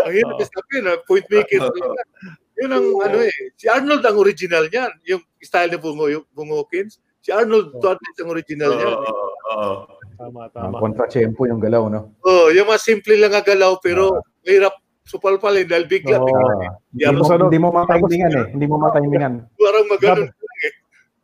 [0.04, 0.44] Ang hirap Oo.
[0.44, 0.84] istapin.
[1.08, 1.64] Point maker.
[2.54, 3.34] Yun ang ano eh.
[3.58, 4.92] Si Arnold ang original niyan.
[5.08, 7.02] Yung style ni Bungo, yung Bong Hawkins.
[7.20, 8.94] Si Arnold Tuadles ang original niyan.
[8.94, 9.74] Oo, oo.
[10.14, 10.78] Tama, Ang tama.
[10.78, 12.14] kontra-tiyempo yung galaw, no?
[12.22, 16.22] Oh, yung mga simple lang ang galaw pero mahirap supalpalin dahil bigla.
[16.22, 16.30] Oo.
[16.30, 18.46] bigla Hindi mo, ano, hindi mo matimingan eh.
[18.54, 19.34] Hindi mo matimingan.
[19.58, 20.30] parang maganon.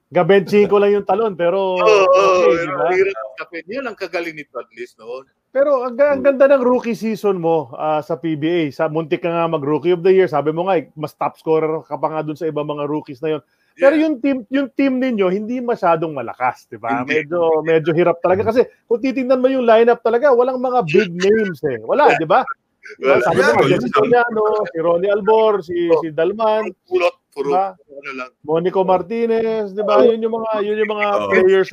[0.10, 2.89] Gabenching ko lang yung talon, pero Oo, oh, okay, di ba?
[2.89, 3.65] mahirap istapin.
[3.70, 5.26] Yun ang kagaling ni Tuadles noon.
[5.50, 8.70] Pero ang, ang ganda ng rookie season mo ah, sa PBA.
[8.70, 10.30] Sa muntik ka nga mag-rookie of the year.
[10.30, 13.22] Sabi mo nga, eh, mas top scorer ka pa nga dun sa ibang mga rookies
[13.26, 13.42] na yon.
[13.80, 17.08] Pero yung team yung team ninyo hindi masyadong malakas, 'di ba?
[17.08, 21.64] Medyo medyo hirap talaga kasi kung titingnan mo yung lineup talaga, walang mga big names
[21.64, 21.80] eh.
[21.88, 22.44] Wala, 'di ba?
[23.00, 23.24] Wala.
[23.24, 23.96] Sabi mo, Yan, Jesse yun.
[23.96, 27.68] Soriano, si Ronnie Albor, si si Dalman, Pulot, puro, Diba?
[27.80, 28.32] ano lang.
[28.44, 30.04] Monico Martinez, 'di ba?
[30.04, 31.30] Yun yung mga yun yung mga Oo.
[31.32, 31.70] players.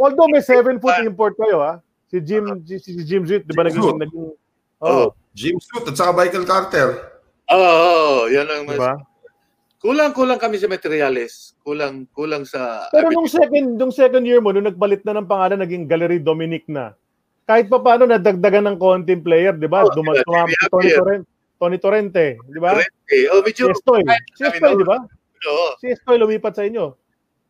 [0.00, 1.84] Although may seven foot import kayo, ha?
[2.14, 4.06] Si Jim si, si Jim Zwitt, 'di ba naging Zwitt.
[4.06, 4.38] naging
[4.78, 4.86] Oh.
[4.86, 7.18] Oh, Jim Scoot at saka Michael Carter.
[7.48, 9.00] Oo, oh, yan ang di ba?
[9.80, 11.56] Kulang-kulang kami sa materials.
[11.64, 15.64] Kulang kulang sa Pero nung second, nung second year mo, nung nagbalit na ng pangalan,
[15.64, 16.92] naging Gallery Dominic na.
[17.48, 19.84] Kahit pa paano, nadagdagan ng konting player, di ba?
[19.84, 20.96] Oh, Duma- sila, tumama si Tony Javier.
[21.00, 21.28] Torrente,
[21.60, 22.70] Tony Torrente, di ba?
[23.08, 24.02] Eh, oh, Si medyo Estoy.
[24.36, 24.98] Si Estoy, di ba?
[25.48, 25.68] Oo.
[25.80, 26.96] Si Estoy lumipat sa inyo.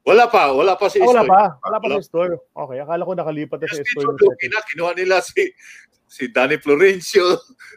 [0.05, 1.33] Wala pa, wala pa si Ah, wala Estoy.
[1.33, 1.43] pa.
[1.59, 1.95] Wala pa Wala.
[1.97, 2.29] si Estoy.
[2.37, 4.49] Okay, akala ko nakalipat na si Kasi Estoy.
[4.53, 5.43] na, kinuha nila si
[6.07, 7.25] si Danny Florencio,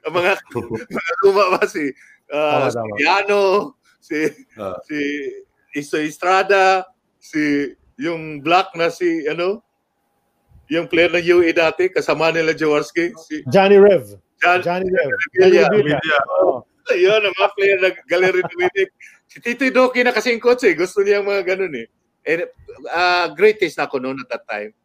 [0.04, 1.88] ang mga mga luma pa si
[2.30, 2.78] uh, si.
[2.96, 3.42] Piano,
[3.98, 4.18] si
[4.60, 4.76] Ah.
[4.84, 4.98] si
[5.74, 6.84] Iso Estrada,
[7.18, 9.64] si yung black na si ano,
[10.68, 14.04] yung player ng UE dati, kasama nila Jaworski, si Johnny Rev.
[14.38, 15.10] Jan, Johnny Rev.
[15.34, 15.66] Villa.
[15.72, 15.98] Villa.
[16.38, 16.62] Oo.
[16.88, 18.90] Ayun, ang mga player ng Gallery Dominic.
[19.28, 20.72] Si Tito Doki na kasing coach eh.
[20.72, 21.88] Gusto niya mga ganun eh.
[22.28, 22.44] And,
[22.92, 24.76] uh, great taste na ako noon at that time.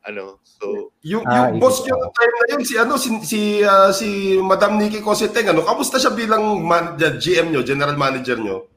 [0.00, 3.92] Ano, so, Yung, Ah, yung boss noong time na yun, si ano, si si, ah,
[3.92, 8.70] si Madam Nikki Cositeng, ano, kamusta siya bilang man, GM nyo, general manager nyo?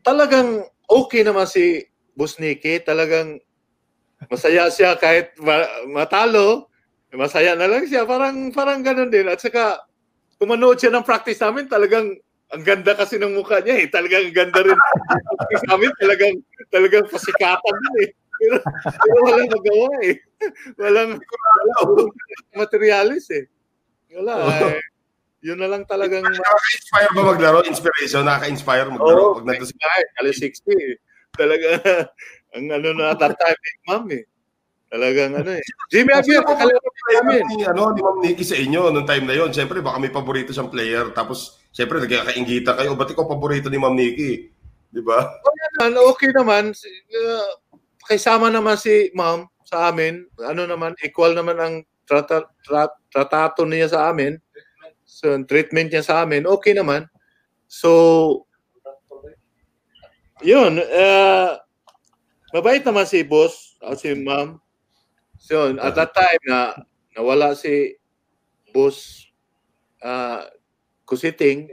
[0.00, 1.84] talagang okay naman si
[2.16, 2.80] Boss Nicky.
[2.82, 3.38] Talagang
[4.28, 6.68] masaya siya kahit ma- matalo.
[7.10, 8.06] Masaya na lang siya.
[8.06, 9.26] Parang, parang ganun din.
[9.26, 9.82] At saka,
[10.38, 12.16] kung manood siya ng practice namin, talagang
[12.50, 13.86] ang ganda kasi ng mukha niya eh.
[13.86, 14.78] Talagang ang ganda rin.
[15.38, 16.34] practice namin, talagang,
[16.70, 18.10] talagang pasikatan din eh.
[18.40, 18.56] Pero,
[19.04, 20.14] pero walang magawa eh.
[20.80, 22.10] Walang, walang
[22.56, 23.44] materialis eh.
[24.16, 24.82] Wala eh.
[25.40, 26.26] Yun na lang talagang...
[26.26, 27.58] Nakaka-inspire ba maglaro?
[27.64, 29.40] Inspiration, nakaka-inspire maglaro?
[29.40, 30.68] Oo, Pag sa- kahit alas 60.
[30.74, 30.94] eh.
[31.32, 31.68] Talaga,
[32.58, 34.24] ang ano na that time eh, ma'am eh.
[34.90, 35.62] Talagang ano eh.
[35.86, 37.46] Jimmy pa ba kalaro namin.
[37.62, 39.54] ano, ni Ma'am Nikki sa inyo nung time na yon?
[39.54, 41.14] Siyempre, baka may paborito siyang player.
[41.14, 42.94] Tapos, siyempre, nagkakaingita kayo.
[42.94, 44.50] Ba't ikaw paborito ni Ma'am Nikki?
[44.90, 45.30] Di ba?
[45.80, 46.74] Okay naman.
[46.74, 47.50] Uh,
[48.04, 50.26] kaisama naman si ma'am sa amin.
[50.42, 54.34] Ano naman, equal naman ang trata, tra, tratato niya sa amin.
[55.06, 57.06] So, treatment niya sa amin, okay naman.
[57.70, 58.46] So,
[60.42, 60.82] yun.
[60.82, 61.54] Uh,
[62.50, 64.58] mabait naman si boss, o si ma'am.
[65.38, 66.82] So, at that time na
[67.14, 67.94] nawala si
[68.74, 69.26] boss
[70.02, 70.50] uh,
[71.10, 71.66] Kusiting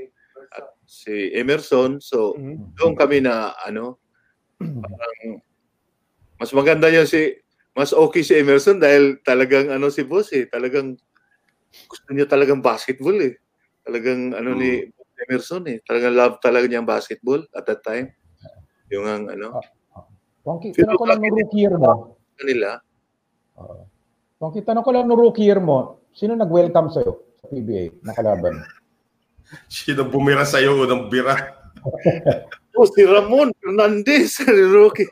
[0.58, 2.02] at si Emerson.
[2.02, 2.73] So, Mhm.
[2.73, 4.02] doon kami na ano
[4.58, 5.38] parang
[6.41, 7.30] mas maganda yun si
[7.78, 10.97] mas okay si Emerson dahil talagang ano si boss eh talagang
[11.86, 13.38] gusto niya talagang basketball eh
[13.86, 14.82] talagang ano ni
[15.30, 18.10] Emerson eh talagang love talaga niya ang basketball at that time
[18.89, 19.62] yung ang ano
[20.41, 22.17] Wongki, tanong ko lang nung rookie year mo.
[22.39, 22.82] kanila
[23.62, 23.84] Oo.
[24.38, 28.62] Kung kita ko lang no rookie year mo, sino nag-welcome sa'yo sa PBA na kalaban?
[29.68, 31.36] Sino bumira sa'yo unang bira?
[32.78, 34.38] Oh, si Ramon Fernandez,
[34.78, 35.10] rookie.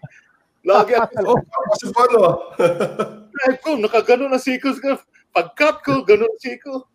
[0.62, 2.19] Lagi ako, Oh, kasi paano?
[3.34, 4.69] drive ko, nakagano na siko.
[5.34, 6.86] Pag-cut ko, ganun siko.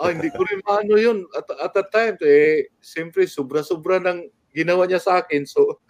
[0.00, 1.28] Ah, hindi ko rin maano yun.
[1.36, 4.24] At, at that time, eh, siyempre, sobra-sobra ng
[4.56, 5.44] ginawa niya sa akin.
[5.44, 5.84] So,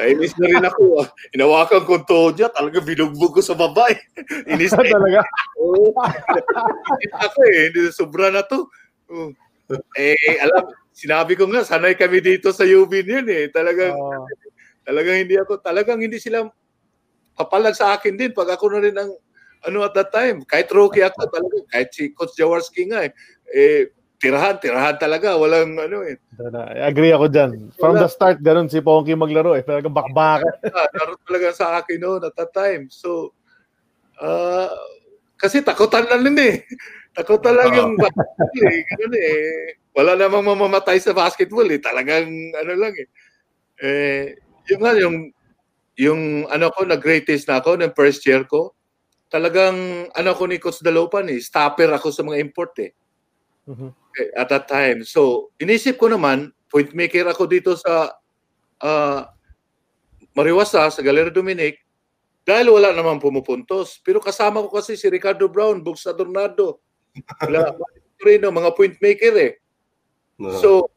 [0.00, 1.02] Nainis na rin ako.
[1.02, 1.08] Ah.
[1.36, 2.48] Inawakan ko to niya.
[2.54, 3.98] Talaga binugbog ko sa babae.
[4.46, 5.20] Inis na Talaga.
[5.58, 5.90] Oo.
[7.20, 7.68] Ako eh.
[7.68, 8.70] Hindi, Sobra na to.
[9.10, 9.34] Oo.
[9.94, 13.46] Eh, alam, sinabi ko nga, sanay kami dito sa UB yun eh.
[13.50, 14.26] Talagang, Oo.
[14.82, 16.48] talagang hindi ako, talagang hindi sila
[17.38, 19.10] papalag sa akin din pag ako na rin ang
[19.64, 20.42] ano at that time.
[20.44, 23.12] Kahit rookie ako, talaga, kahit si Coach Jaworski nga eh,
[23.52, 25.36] eh tirahan, tirahan talaga.
[25.36, 26.20] Walang ano eh.
[26.76, 27.50] I agree ako dyan.
[27.76, 29.64] From the start, ganun si Ponky maglaro eh.
[29.64, 30.52] Talagang bakbakan.
[30.72, 32.88] Ah, laro talaga sa akin noon at that time.
[32.92, 33.32] So,
[34.20, 34.72] ah,
[35.40, 36.54] kasi takutan lang din eh.
[37.16, 38.80] Takutan lang yung basketball eh.
[38.94, 39.40] Ganun eh.
[39.96, 41.80] Wala namang mamamatay sa basketball eh.
[41.80, 43.08] Talagang ano lang eh.
[43.80, 44.24] Eh,
[44.68, 45.16] yung nga, yung,
[45.96, 46.20] yung
[46.52, 48.76] ano ko, nag-greatest na ako, ng first year ko,
[49.32, 52.92] talagang ano ko ni Coach Dalopan eh, stopper ako sa mga import eh.
[53.70, 53.88] Mhm.
[54.10, 55.06] Okay, at that time.
[55.06, 58.10] So, inisip ko naman, point maker ako dito sa
[58.82, 59.20] uh,
[60.34, 61.78] Mariwasa, sa Galera Dominic,
[62.50, 64.02] dahil wala naman pumupuntos.
[64.02, 66.82] Pero kasama ko kasi si Ricardo Brown, Bugs Adornado,
[67.46, 67.78] wala,
[68.18, 69.52] Torino, mga point maker eh.
[70.58, 70.90] So,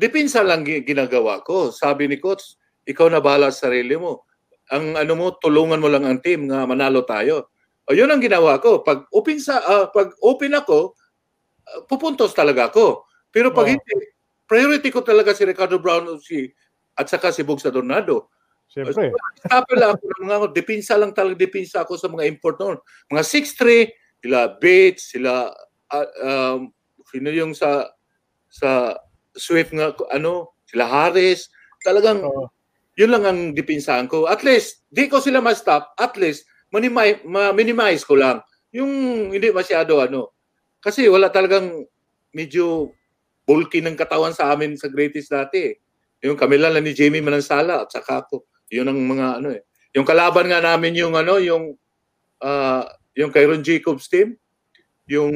[0.00, 1.68] dipinsa lang gi- ginagawa ko.
[1.68, 2.56] Sabi ni Coach,
[2.88, 4.24] ikaw na bahala sa sarili mo.
[4.72, 7.52] Ang ano mo, tulungan mo lang ang team nga manalo tayo.
[7.90, 8.80] O yun ang ginawa ko.
[8.80, 10.94] Pag open sa ah, pag open ako,
[11.66, 13.04] ah, pupuntos talaga ako.
[13.34, 13.74] Pero pag Oo.
[13.74, 13.94] hindi,
[14.46, 16.48] priority ko talaga si Ricardo Brown o si
[16.94, 18.30] at saka si Bugs Adornado.
[18.70, 19.10] Siyempre.
[19.42, 22.78] Stopper lang ako ng mga depinsa lang talaga depinsa ako sa mga import noon.
[23.10, 23.90] Mga 6'3,
[24.22, 25.50] sila Bates, sila
[25.90, 26.70] ah, um,
[27.10, 27.90] sino yung sa
[28.46, 28.94] sa
[29.34, 31.50] Swift nga ano, sila Harris.
[31.82, 32.46] Talagang Oo.
[32.94, 34.30] yun lang ang dipinsahan ko.
[34.30, 38.38] At least di ko sila ma-stop, at least minimize, ma-minimize ko lang.
[38.70, 38.90] Yung
[39.34, 40.30] hindi masyado ano.
[40.78, 41.82] Kasi wala talagang
[42.30, 42.94] medyo
[43.42, 45.74] bulky ng katawan sa amin sa greatest dati.
[45.74, 45.76] eh.
[46.22, 48.46] Yung kami lang ni Jamie Manansala at saka ako.
[48.70, 49.62] Yun ang mga ano eh.
[49.92, 51.74] Yung kalaban nga namin yung ano, yung
[52.40, 52.86] ah
[53.18, 54.38] yung Kyron Jacobs team,
[55.10, 55.34] yung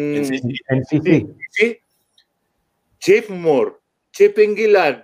[0.70, 1.26] NCC.
[1.50, 1.66] si
[3.02, 3.76] Jeff Moore,
[4.14, 5.02] Chip Engilan.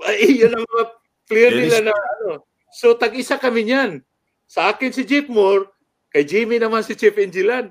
[0.00, 0.84] Ay, yun ang mga
[1.28, 2.46] player Dennis- nila na ano.
[2.72, 4.00] So, tag-isa kami niyan.
[4.48, 5.68] Sa akin si Jeff Moore,
[6.08, 6.96] kay Jimmy naman si.
[6.96, 7.68] Chip Engilan.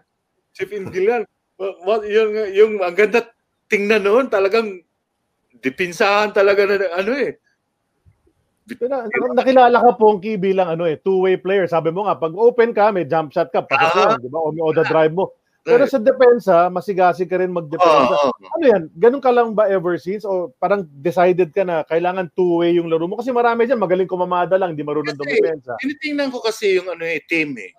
[1.58, 3.26] Wa- wa- yung, yung ang ganda
[3.66, 4.78] tingnan noon, talagang
[5.58, 7.42] dipinsahan talaga na ano eh.
[8.78, 11.66] Pero na- nakilala ka Ponky bilang ano eh, two-way player.
[11.66, 14.40] Sabi mo nga, pag open ka, may jump shot ka, pasok yun, di ba?
[14.40, 15.32] O may the drive mo.
[15.68, 18.16] Pero sa depensa, masigasig ka rin magdepensa.
[18.18, 18.50] Oo, oo.
[18.58, 18.84] Ano yan?
[18.98, 20.26] Ganun ka lang ba ever since?
[20.26, 23.22] O parang decided ka na kailangan two-way yung laro mo?
[23.22, 25.78] Kasi marami dyan, magaling kumamada lang, di marunong Kasi, dumepensa.
[25.78, 27.78] Tinitingnan ko kasi yung ano eh, team eh.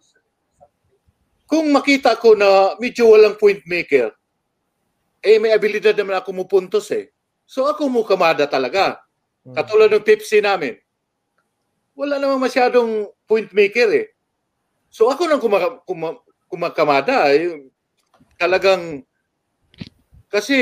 [1.50, 4.14] Kung makita ko na medyo walang point maker,
[5.22, 7.10] eh may abilidad naman ako mupuntos eh.
[7.46, 9.02] So ako mo kamada talaga.
[9.42, 9.58] Hmm.
[9.58, 10.78] Katulad ng Pepsi namin.
[11.92, 14.06] Wala namang masyadong point maker eh.
[14.88, 16.16] So ako nang kumaka, kuma,
[16.48, 17.28] kumakamada.
[17.32, 17.68] Eh.
[18.40, 19.04] Talagang
[20.32, 20.56] kasi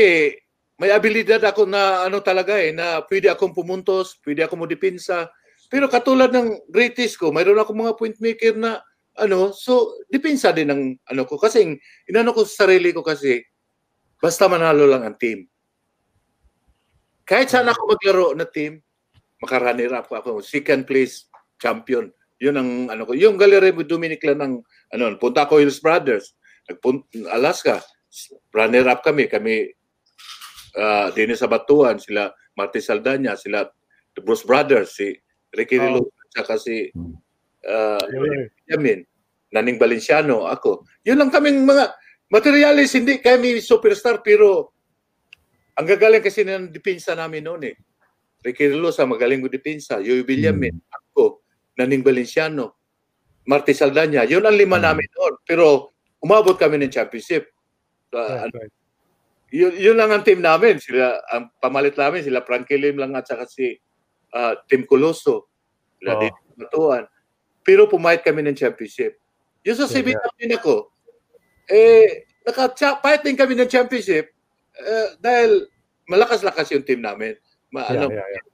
[0.80, 5.30] may abilidad ako na ano talaga eh, na pwede akong pumuntos, pwede akong modipinsa.
[5.70, 8.82] Pero katulad ng greatest ko, mayroon ako mga point maker na
[9.14, 11.76] ano, so depensa din ng ano ko kasi
[12.08, 13.38] inano ko sa sarili ko kasi
[14.18, 15.46] basta manalo lang ang team.
[17.28, 18.82] Kahit saan ako maglaro na team,
[19.40, 21.26] makarunner up ako, second place
[21.56, 22.12] champion.
[22.40, 23.12] Yun ang ano ko.
[23.12, 24.54] Yung Gallery Dominic lang ng
[24.96, 26.36] ano, punta ko Hills Brothers,
[26.68, 27.80] nagpunta Alaska,
[28.52, 29.72] runner up kami, kami
[30.76, 33.68] uh, Dennis Abatuan, sila Marty Saldana, sila
[34.16, 35.16] the Bruce Brothers, si
[35.56, 35.84] Ricky Oh.
[35.84, 36.00] Rilo,
[36.32, 36.88] saka si
[37.66, 38.46] uh, Yun, eh.
[38.72, 39.00] Yamin,
[39.52, 40.86] Naning Valenciano, ako.
[41.04, 41.92] Yun lang kaming mga
[42.30, 44.72] materialis, hindi kami superstar, pero
[45.74, 47.76] ang gagaling kasi ng depensa namin noon eh.
[48.40, 50.00] Ricky Rilosa, magaling depensa.
[50.00, 51.44] Yoy Villamin, ako,
[51.76, 52.80] Naning Valenciano,
[53.44, 54.24] Marty Saldana.
[54.24, 55.34] Yun ang lima namin noon.
[55.44, 57.52] Pero umabot kami ng championship.
[58.08, 58.74] So, Right, ano, right.
[59.52, 60.80] yun, yun lang ang team namin.
[60.80, 63.76] Sila, ang pamalit namin, sila Frankie Lim lang at saka si
[64.32, 65.52] ah, Tim Coloso.
[66.00, 67.04] Sila din Matuan.
[67.64, 69.20] Pero pumayat kami ng championship.
[69.64, 70.12] Yung sa Sige.
[70.12, 70.92] CB namin ako,
[71.68, 74.32] eh, naka-fight din kami ng championship
[74.80, 75.68] eh, dahil
[76.08, 77.36] malakas-lakas yung team namin.
[77.70, 78.44] Ma, Yeah, ano, yeah, yeah.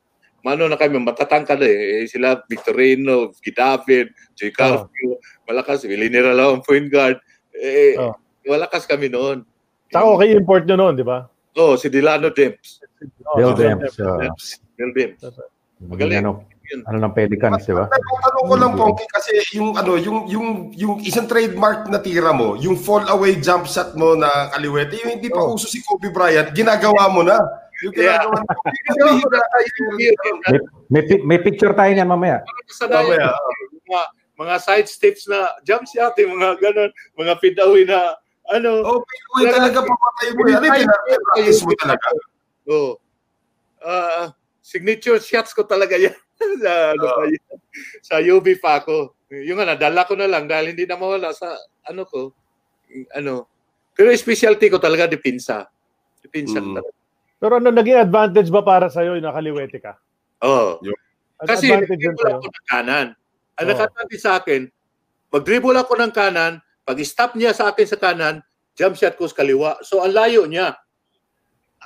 [0.44, 2.04] mano na kami, matatangkad eh.
[2.04, 4.06] eh sila, Victorino, Gidafin,
[4.36, 7.18] Joy Calfio, malakas, Villanera lang ang point guard.
[7.56, 8.14] Eh, Oh.
[8.46, 9.42] malakas kami noon.
[9.90, 11.26] Saka okay import nyo noon, di ba?
[11.56, 12.84] Oh, si Delano Demps.
[13.24, 13.94] Oh, Bill si Demps.
[13.98, 14.28] uh,
[14.76, 15.22] Bill Demps.
[15.80, 16.20] Magaling.
[16.20, 16.44] Ano,
[16.84, 17.86] ano ng Pelicans, di ba?
[17.88, 22.58] Tanong ko lang Pongki kasi yung ano yung yung yung isang trademark na tira mo,
[22.58, 26.50] yung fall away jump shot mo na kaliwete, yung hindi pa uso si Kobe Bryant,
[26.52, 27.38] ginagawa mo na.
[27.84, 28.24] Yung Yeah.
[28.24, 28.40] ginagawa
[29.52, 29.68] tayo.
[29.96, 32.40] May, may, pic- may picture tayo niyan mamaya.
[32.88, 33.36] Mamaya.
[33.86, 34.02] Mga,
[34.36, 38.16] mga side steps na jump shot, yung mga ganun, mga away na
[38.48, 38.70] ano.
[38.86, 40.62] Oh, Pinoy talaga papatay mo yan.
[41.34, 42.06] Practice mo talaga?
[42.70, 42.96] Oh.
[43.82, 46.14] Ah, signature shots ko talaga yan.
[46.64, 47.44] sa, ano pa yun,
[48.04, 49.16] sa UB pa ako.
[49.32, 51.50] Yung nga, nadala ko na lang dahil hindi na mawala sa
[51.86, 52.30] ano ko.
[53.14, 53.50] Ano.
[53.96, 55.66] Pero specialty ko talaga, dipinsa.
[56.22, 56.66] Dipinsa Mm.
[56.76, 56.90] talaga.
[57.36, 59.96] Pero ano, naging advantage ba para sa'yo yung nakaliwete ka?
[60.40, 60.80] Oh.
[61.36, 62.38] Ad- Kasi advantage yun dribble sa'yo?
[62.40, 63.06] ako ng kanan.
[63.56, 63.70] Ang Oo.
[63.72, 64.60] nakatati sa akin,
[65.28, 68.40] pag dribble ako ng kanan, pag stop niya sa akin sa kanan,
[68.72, 69.76] jump shot ko sa kaliwa.
[69.84, 70.76] So, ang layo niya.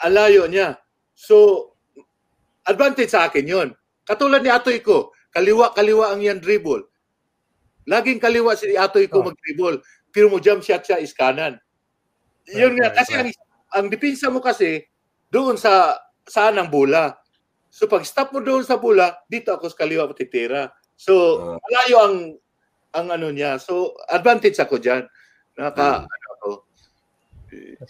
[0.02, 0.78] Ang layo niya.
[1.14, 1.66] So,
[2.62, 3.68] advantage sa akin yon.
[4.06, 6.86] Katulad ni Atoy ko, kaliwa-kaliwa ang yan dribble.
[7.86, 9.26] Laging kaliwa si Atoy ko Oh.
[9.26, 9.82] mag-dribble.
[10.10, 11.58] Pero mo jump shot siya is kanan.
[12.46, 13.28] Yun Right, nga, right, kasi ang,
[13.72, 14.89] ang depensa mo kasi,
[15.30, 17.14] doon sa saan ang bola.
[17.70, 20.74] So pag stop mo doon sa bola, dito ako sa kaliwa matitira.
[20.98, 21.56] So Ah.
[21.62, 22.16] malayo ang
[22.90, 23.56] ang ano niya.
[23.62, 25.06] So advantage ako diyan.
[25.56, 26.10] Naka Hmm.
[26.10, 26.50] ano ako.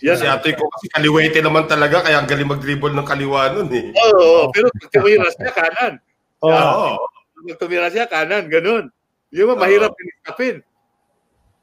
[0.01, 0.17] Yan.
[0.17, 3.93] Si atoy ko kasi kaliwete naman talaga, kaya ang galing mag-dribble ng kaliwa nun eh.
[3.93, 5.93] Oo, oo, pero pag tumira siya kanan.
[6.41, 7.05] Oh, Oo.
[7.45, 8.89] Pag tumira siya kanan, ganun.
[9.37, 9.93] Yung mga mahirap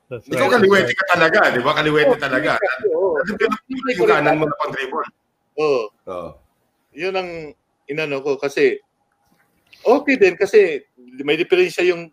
[0.07, 0.53] that's Ikaw right.
[0.61, 1.71] kaliwete ka talaga, di ba?
[1.73, 2.51] Kaliwete talaga.
[2.93, 3.17] Oo.
[3.97, 5.09] Yung kanan mo na pang-dribble.
[5.57, 5.89] Oo.
[6.07, 6.29] Oo.
[6.93, 7.29] Yun ang
[7.89, 8.77] inano ko kasi
[9.85, 10.81] okay din kasi
[11.25, 12.09] may diferensya yung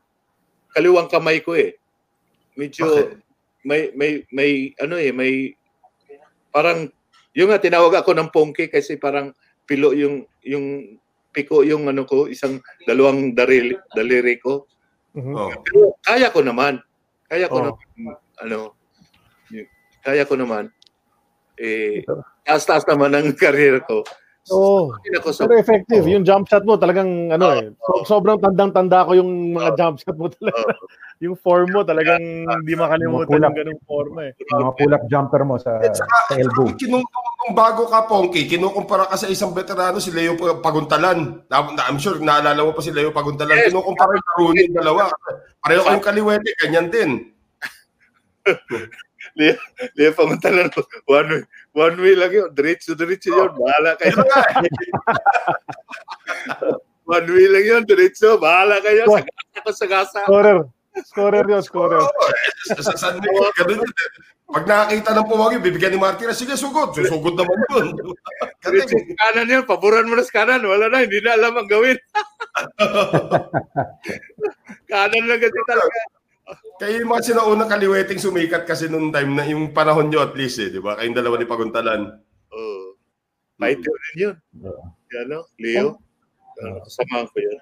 [0.75, 1.77] kaliwang kamay ko eh.
[2.59, 3.09] Medyo Bakit?
[3.65, 5.53] may may may ano eh may
[6.53, 6.89] parang
[7.35, 9.33] yung nga tinawag ako ng pongke kasi parang
[9.65, 10.99] pilo yung yung
[11.35, 14.69] piko yung ano ko isang dalawang darili, daliri ko.
[15.17, 15.35] Mhm.
[15.35, 15.51] Oo.
[15.67, 16.79] Pero kaya ko naman.
[17.27, 17.65] Kaya ko Oh.
[17.73, 18.59] naman ano
[20.05, 20.69] kaya ko naman
[21.57, 22.03] eh
[22.45, 24.05] taas-taas naman ang career ko.
[24.53, 24.93] Oo.
[25.33, 26.05] Sa Pero effective.
[26.05, 26.13] Oo.
[26.13, 27.73] Yung jump shot mo talagang ano eh.
[27.81, 29.79] So, sobrang tandang-tanda ko yung mga Oo.
[29.81, 30.61] jump shot mo talaga.
[31.25, 34.33] yung form mo talagang hindi makalimutan Yung ganung forma eh.
[34.37, 36.05] Yung mga pull-up jumper mo sa, sa
[36.37, 36.69] elbow.
[36.77, 41.49] Kinung, nung bago ka, Pongki, kinukumpara ka sa isang veterano, si Leo Paguntalan.
[41.49, 43.57] Na, na, I'm sure, naalala mo pa si Leo Paguntalan.
[43.57, 43.73] Yes.
[43.73, 45.03] Kinukumpara yung laro yung dalawa.
[45.65, 47.11] Pareho kayong kaliwete, ganyan din.
[49.41, 49.57] Leo,
[49.97, 50.69] Leo Pamuntalan,
[51.09, 52.49] one one way lang yun.
[52.55, 53.51] Diretso, diretso yun.
[53.53, 54.23] Bahala kayo.
[54.23, 54.41] Nga,
[57.05, 57.83] One way lang yun.
[57.85, 58.39] Diretso.
[58.41, 59.05] Bahala kayo.
[59.11, 60.21] Sagasa ko sagasa.
[60.25, 60.59] Scorer.
[60.95, 61.99] Scorer yun, scorer.
[62.01, 63.91] Eh, sa, sa San Miguel, ganun yun.
[63.91, 63.97] eh.
[64.45, 66.95] Pag nakakita ng puwagi, bibigyan ni Martinez, sige, sugod.
[66.95, 67.87] Susugod naman yun.
[68.63, 69.65] Diretso Kasi, sa kanan yun.
[69.67, 70.63] Paboran mo na sa kanan.
[70.63, 71.03] Wala na.
[71.03, 71.99] Hindi na alam ang gawin.
[74.91, 75.99] kanan lang kasi talaga.
[76.77, 80.61] Kaya yung mga sinaunang kaliweting sumikat kasi nung time na yung panahon nyo at least
[80.61, 80.99] eh, di ba?
[81.01, 82.01] Kayong dalawa ni Paguntalan.
[82.53, 82.99] Oh.
[83.57, 84.37] Fighter din yun.
[85.25, 85.39] Ano?
[85.57, 86.03] Leo.
[86.61, 87.59] Uh, samahan ko yun.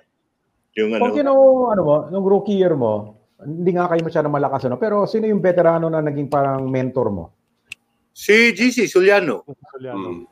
[0.80, 1.03] Yung ano.
[1.05, 4.78] Pag nung, ano mo, nung rookie year mo, hindi nga kayo masyadong malakas, ano?
[4.78, 7.24] pero sino yung veterano na naging parang mentor mo?
[8.12, 9.45] Si GC Suliano.
[9.72, 10.09] Soliano.
[10.12, 10.24] Mm.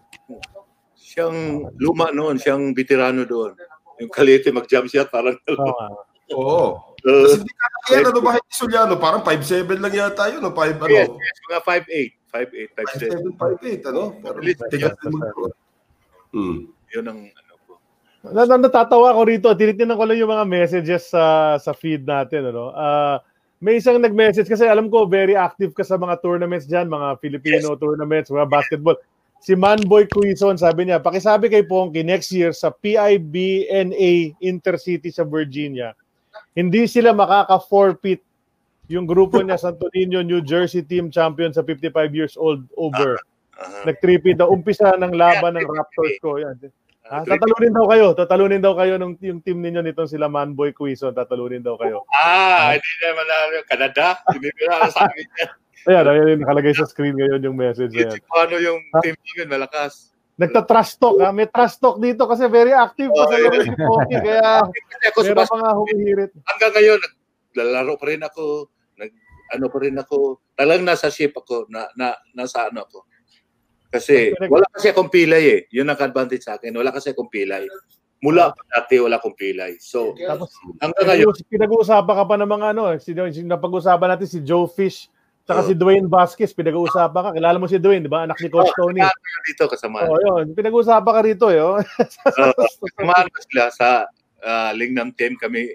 [1.01, 1.36] Siyang
[1.80, 2.36] luma noon.
[2.36, 3.57] Siyang veterano doon.
[3.98, 5.09] Yung kalite mag-jump shot.
[5.09, 5.88] Parang Oo nga.
[6.37, 6.95] Oo.
[7.01, 8.95] Uh, Kasi hindi ka kaya ano ba si Suliano?
[9.01, 10.45] Parang 5'7 lang yata yun.
[10.45, 10.53] No?
[10.53, 10.93] 5, ano?
[10.93, 12.20] yes, yes, mga 5'8".
[12.31, 13.35] 5'8", 5'7".
[13.35, 14.03] 5'7", 5'8", ano?
[14.20, 14.37] Pero
[14.70, 15.43] tigas naman ko.
[16.31, 16.59] Hmm.
[16.95, 17.72] Yun ang ano ko.
[18.31, 19.49] Na, na, natatawa ko rito.
[19.51, 22.55] Tinitingnan ko lang yung mga messages sa sa feed natin.
[22.55, 22.70] Ano?
[22.76, 23.18] Ah,
[23.61, 27.76] may isang nag-message kasi alam ko very active ka sa mga tournaments diyan, mga Filipino
[27.76, 28.97] tournaments, mga basketball.
[29.41, 35.97] Si Manboy Quizon, sabi niya, pakisabi kay Pongki next year sa PIBNA Intercity sa Virginia,
[36.55, 38.22] hindi sila makaka-forfeit
[38.90, 43.16] yung grupo niya Santo Niño New Jersey team champion sa 55 years old over.
[43.61, 43.86] Aha.
[43.86, 44.51] Nag-tripit daw.
[44.51, 46.40] Umpisa ng laban ng Raptors ko.
[46.40, 46.59] Yan.
[47.11, 48.07] Ah, tatalunin daw kayo.
[48.14, 51.11] Tatalunin daw kayo ng yung team ninyo nitong sila Manboy Quizon.
[51.11, 52.07] Tatalunin daw kayo.
[52.14, 53.36] Ah, hindi naman na
[53.66, 54.07] Canada.
[54.30, 55.26] Hindi na sa akin.
[55.26, 55.51] yan.
[55.88, 58.20] Ayan, ayan yung nakalagay sa screen ngayon yung message na yan.
[58.28, 60.09] Kung ano yung team yun, malakas.
[60.41, 61.20] Nagta-trust talk.
[61.20, 61.28] Ha?
[61.30, 64.16] May trust talk dito kasi very active pa sa Oh, laro si Poki.
[64.16, 64.64] Kaya
[65.07, 66.30] ako meron pa nga humihirit.
[66.49, 66.99] hanggang ngayon,
[67.53, 68.45] naglalaro pa rin ako.
[68.97, 69.11] Nag,
[69.53, 70.16] ano pa rin ako.
[70.57, 71.68] Talagang nasa shape ako.
[71.68, 73.05] Na, na, nasa ano ako.
[73.91, 75.61] Kasi wala kasi akong pilay eh.
[75.74, 76.72] Yun ang advantage sa akin.
[76.72, 77.66] Wala kasi akong pilay.
[78.20, 79.80] Mula pa dati wala akong pilay.
[79.80, 84.09] So, Tapos, hanggang ngayon, Pinag- Pinag-uusapan ka pa ng mga ano, eh, si, si, napag-usapan
[84.14, 85.09] natin si Joe Fish,
[85.45, 85.66] tsaka Oh.
[85.66, 87.30] si Dwayne Vasquez, pinag-uusapan ka.
[87.34, 88.24] Kilala mo si Dwayne, di ba?
[88.24, 89.01] Anak ni Coach Tony.
[89.03, 89.97] kasama dito kasama.
[90.07, 90.55] Oh, yun.
[90.55, 91.61] Pinag-uusapan ka rito, eh.
[91.61, 91.78] oh.
[92.99, 93.88] Samahan ko sila sa
[94.41, 95.74] uh, Lingnam team kami,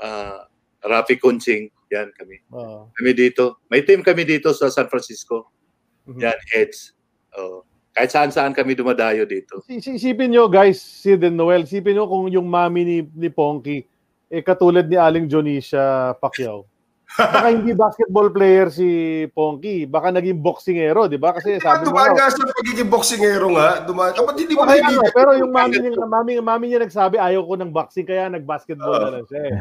[0.00, 0.44] uh,
[0.82, 2.42] Rafi Kunching, yan kami.
[2.50, 2.90] Oh.
[2.94, 3.58] Kami dito.
[3.66, 5.50] May team kami dito sa San Francisco.
[6.06, 6.20] Mhm.
[6.22, 6.94] Yan, heads.
[7.34, 7.66] Oh.
[7.90, 9.64] Kahit saan-saan kami dumadayo dito.
[9.64, 13.32] Si- si- Isipin nyo, guys, si Den Noel, isipin nyo kung yung mami ni, ni
[13.32, 13.88] Ponky,
[14.28, 16.68] eh, katulad ni Aling Jonisha Pacquiao.
[17.14, 18.88] Baka hindi basketball player si
[19.30, 21.32] Ponky, baka naging boxingero, di ba?
[21.32, 23.86] Kasi sabi mo Dumaan nga, sa pagiging boksingero nga.
[23.86, 24.12] Dumaan.
[24.12, 25.14] Kapag hindi mo nga, nahiligan.
[25.14, 29.10] pero yung mami niya, mami, mami niya nagsabi, ayaw ko ng boxing, kaya nag-basketball na
[29.16, 29.40] lang siya.
[29.48, 29.52] Eh.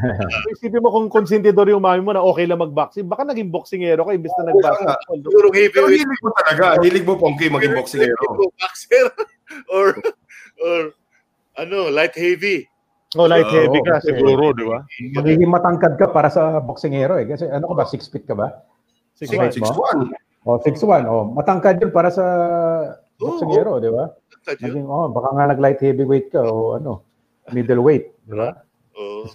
[0.58, 4.18] Isipin mo kung konsentidor yung mami mo na okay lang mag-boxing, baka naging boxingero ka
[4.18, 5.20] imbes na nag-basketball.
[5.22, 6.66] Siguro heavyweight hilig mo talaga.
[6.82, 8.26] Hilig mo, Pongki, maging boksingero.
[8.58, 9.06] boxer
[9.76, 9.96] or
[10.60, 10.92] or
[11.56, 12.68] ano, light heavy.
[13.16, 14.84] Oh, light Oo, heavy ka kasi- siguro, di ba?
[15.16, 17.26] Magiging matangkad ka para sa boksingero eh.
[17.26, 18.64] Kasi ano ka ba, 6 feet ka ba?
[19.16, 19.56] Six Six months.
[19.56, 19.84] feet mo?
[20.46, 21.08] O, 6'1".
[21.08, 22.26] O, matangkad yun para sa
[23.16, 24.12] boksingero, di ba?
[24.46, 27.02] Naging, oh, baka nga nag-light heavyweight ka o ano,
[27.50, 28.52] middleweight, di ba?
[29.00, 29.26] Oo.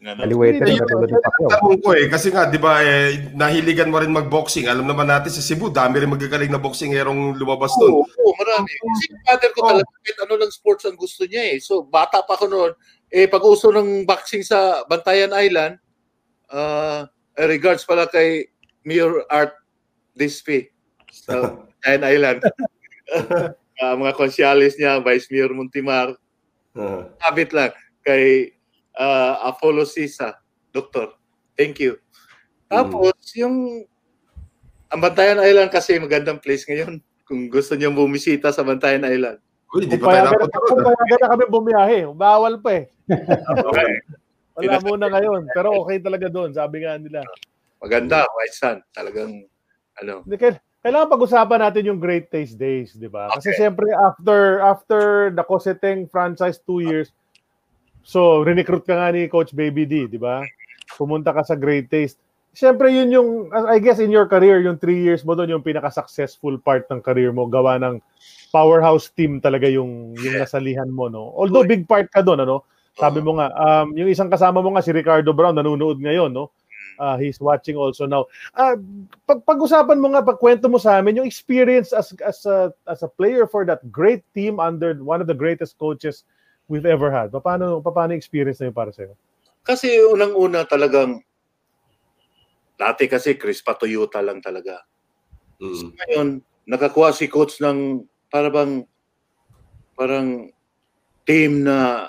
[0.00, 0.16] Hindi,
[0.56, 1.50] na katulad ni Pacquiao.
[1.52, 4.64] Tanong ko eh, kasi nga, di ba, eh, nahiligan mo rin mag-boxing.
[4.64, 7.92] Alam naman natin sa Cebu, dami rin magagaling na boksingerong lumabas Oo, doon.
[8.08, 8.72] oo, marami.
[8.72, 11.60] Kasi father ko talaga, kahit ano lang sports ang gusto niya eh.
[11.60, 12.72] So, bata pa ko noon,
[13.10, 15.76] eh, pag uso ng boxing sa Bantayan Island,
[16.54, 17.06] uh,
[17.36, 18.46] regards pala kay
[18.86, 19.54] Mayor Art
[20.14, 20.70] Dispe
[21.10, 21.34] sa
[21.82, 22.40] Bantayan Island.
[23.80, 26.12] Ah, mga konsyalis niya, Vice Mayor Muntimar,
[26.76, 27.08] Ah.
[27.18, 27.72] habit lang
[28.06, 28.54] kay
[28.94, 30.38] uh, Apollo Sisa,
[30.70, 31.18] Doktor.
[31.58, 31.98] Thank you.
[32.70, 33.82] Tapos, yung
[34.90, 37.02] ang Bantayan Island kasi magandang place ngayon.
[37.26, 39.38] Kung gusto niyo bumisita sa Bantayan Island.
[39.70, 40.86] Uy, di Kung pa tayo napunta kung doon.
[40.90, 42.84] payagan na kami bumiyahe, bawal pa eh.
[43.62, 43.90] Okay.
[44.58, 45.42] Wala muna ngayon.
[45.50, 47.22] Pero okay talaga doon, sabi nga nila.
[47.78, 48.78] Maganda, White Sun.
[48.90, 49.46] Talagang,
[49.96, 50.26] ano.
[50.26, 53.28] Hindi, kail- Kailangan pag-usapan natin yung Great Taste Days, di ba?
[53.28, 53.58] Kasi Okay.
[53.60, 57.12] siyempre after after the Coseteng franchise two years,
[58.00, 60.40] so recruit ka nga ni Coach Baby D, di ba?
[60.96, 62.16] Pumunta ka sa Great Taste.
[62.50, 66.56] Siyempre yun yung, I guess in your career, yung three years mo doon, yung pinaka-successful
[66.58, 68.00] part ng career mo, gawa ng
[68.50, 71.30] powerhouse team talaga yung, yung nasalihan mo, no?
[71.38, 72.66] Although big part ka doon, ano?
[72.98, 76.50] Sabi mo nga, um, yung isang kasama mo nga, si Ricardo Brown, nanonood ngayon, no?
[77.00, 78.28] Uh, he's watching also now.
[78.52, 78.76] Ah,
[79.24, 83.08] pag pag-usapan mo nga, pagkwento mo sa amin, yung experience as as a as a
[83.08, 86.28] player for that great team under one of the greatest coaches
[86.68, 87.32] we've ever had.
[87.32, 89.16] Paano paano experience na yun para sa'yo?
[89.64, 91.24] Kasi unang-una talagang,
[92.76, 94.84] dati kasi Chris Patoyota lang talaga.
[95.56, 95.96] Mm.
[95.96, 96.28] Ngayon,
[96.68, 98.86] nakakuha si coach ng para bang
[99.98, 100.48] parang
[101.28, 102.08] team na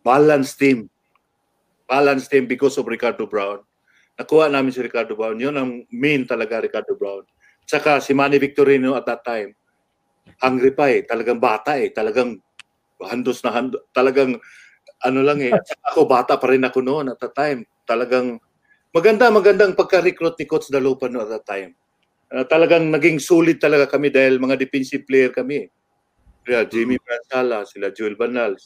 [0.00, 0.88] balance team.
[1.84, 3.60] Balance team because of Ricardo Brown.
[4.16, 5.36] Nakuha namin si Ricardo Brown.
[5.36, 7.28] Yun ang main talaga Ricardo Brown.
[7.68, 9.52] Tsaka si Manny Victorino at that time,
[10.40, 11.04] hungry pa eh.
[11.04, 11.92] Talagang bata eh.
[11.92, 12.40] Talagang
[13.04, 13.84] handos na handos.
[13.92, 14.40] Talagang
[15.04, 15.52] ano lang eh.
[15.92, 17.68] Ako bata pa rin ako noon at that time.
[17.84, 18.40] Talagang
[18.90, 21.76] maganda, magandang pagka-recruit ni Coach Dalupan at that time.
[22.28, 25.72] Uh, talagang naging sulit talaga kami dahil mga defensive player kami.
[26.44, 28.56] Kaya Jimmy Bransala, sila Joel Banal,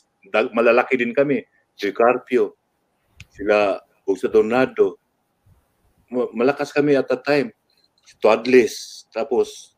[0.54, 1.42] malalaki din kami.
[1.74, 2.58] Si Carpio,
[3.30, 4.98] sila Busa Donado.
[6.10, 7.54] Ma- Malakas kami at that time.
[8.02, 9.06] Si Toadless.
[9.14, 9.74] Tapos,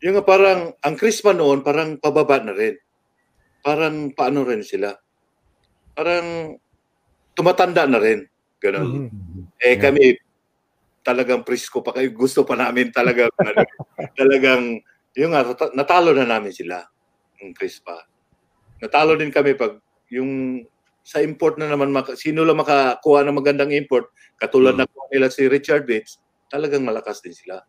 [0.00, 2.76] yung nga parang, ang Crispa noon, parang pababa na rin.
[3.62, 4.96] Parang paano rin sila.
[5.94, 6.56] Parang
[7.36, 8.26] tumatanda na rin.
[8.58, 9.08] Ganon.
[9.58, 10.18] Eh kami
[11.02, 12.10] talagang presko pa kayo.
[12.14, 13.28] Gusto pa namin talaga
[14.20, 14.78] talagang
[15.18, 16.82] yung nga nata- natalo na namin sila
[17.42, 18.06] ng Crispa.
[18.80, 19.78] Natalo din kami pag
[20.10, 20.62] yung
[21.02, 25.26] sa import na naman maka, sino lang makakuha ng magandang import katulad na kuha nila
[25.28, 27.62] si Richard Bates talagang malakas din sila.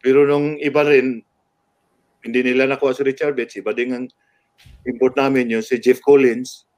[0.00, 1.20] Pero nung iba rin
[2.22, 4.06] hindi nila nakuha si Richard Bates, iba din ang
[4.86, 6.68] import namin yung si Jeff Collins.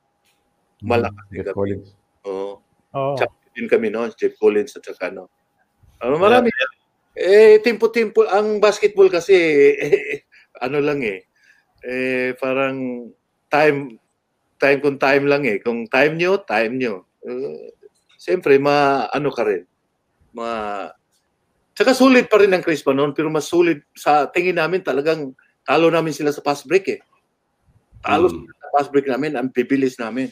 [0.80, 1.56] Malakas din Jeff kami.
[1.56, 1.88] Collins.
[2.24, 2.62] Oo
[2.92, 3.16] Oo.
[3.16, 5.28] champion din kami noon, Jeff Collins at saka ano.
[6.02, 6.50] Ano marami.
[7.14, 9.34] Eh timpo-timpo ang basketball kasi
[9.78, 10.26] eh,
[10.64, 11.24] ano lang eh.
[11.84, 13.08] Eh parang
[13.46, 13.96] time
[14.58, 15.62] time kung time lang eh.
[15.62, 17.06] Kung time nyo, time nyo.
[17.22, 17.70] Uh,
[18.18, 19.66] Siyempre, ma ano ka rin.
[20.34, 20.86] Ma
[21.72, 25.32] Tsaka sulit pa rin ang Crispa noon, pero mas sulit sa tingin namin talagang
[25.64, 27.00] talo namin sila sa fast break eh.
[28.04, 28.44] Talo Mm.
[28.44, 30.28] sila sa fast break namin, ang bibilis namin.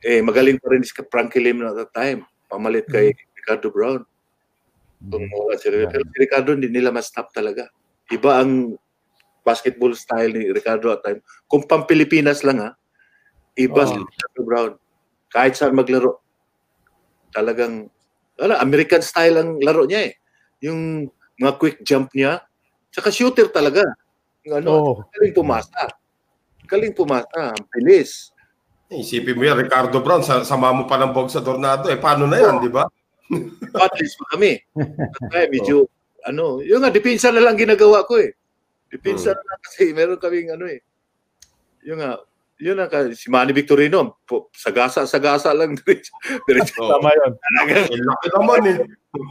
[0.00, 2.24] Eh, magaling pa rin si Frankie Lim at that time.
[2.48, 4.08] Pamalit kay Ricardo Brown.
[4.98, 5.94] Kung wala si Ricardo.
[5.94, 7.70] Pero si Ricardo, hindi nila ma-stop talaga.
[8.10, 8.74] Iba ang
[9.46, 11.22] basketball style ni Ricardo at time.
[11.46, 12.70] Kung pang Pilipinas lang ha,
[13.58, 13.90] Iba Oo.
[13.90, 14.72] si Ricardo Brown.
[15.34, 16.22] Kahit saan maglaro.
[17.34, 17.90] Talagang,
[18.38, 20.12] wala, American style ang laro niya eh.
[20.62, 21.10] Yung
[21.42, 22.38] mga quick jump niya.
[22.94, 23.82] Tsaka shooter talaga.
[24.46, 24.92] Yung ano, Oo.
[25.10, 25.90] galing pumasa.
[26.70, 27.50] Galing pumasa.
[27.50, 28.30] Ang bilis.
[28.88, 31.90] Isipin mo yan, Ricardo Brown, sa, sama mo pa ng bog sa tornado.
[31.90, 32.86] Eh, paano na yan, di ba?
[33.30, 34.60] Least pa kami.
[35.28, 35.86] Kaya medyo,
[36.22, 38.32] ano, yung nga, depensa na lang ginagawa ko eh.
[38.88, 40.80] Depensa na lang kasi meron kaming ano eh.
[41.84, 42.16] Yung nga,
[42.56, 46.10] yun ang ka- si Manny Victorino, po, sagasa, sagasa lang diretso.
[46.44, 46.80] diretso.
[46.80, 46.90] Oo.
[46.90, 47.32] Tama yun.
[47.68, 48.76] Eh, laki naman eh.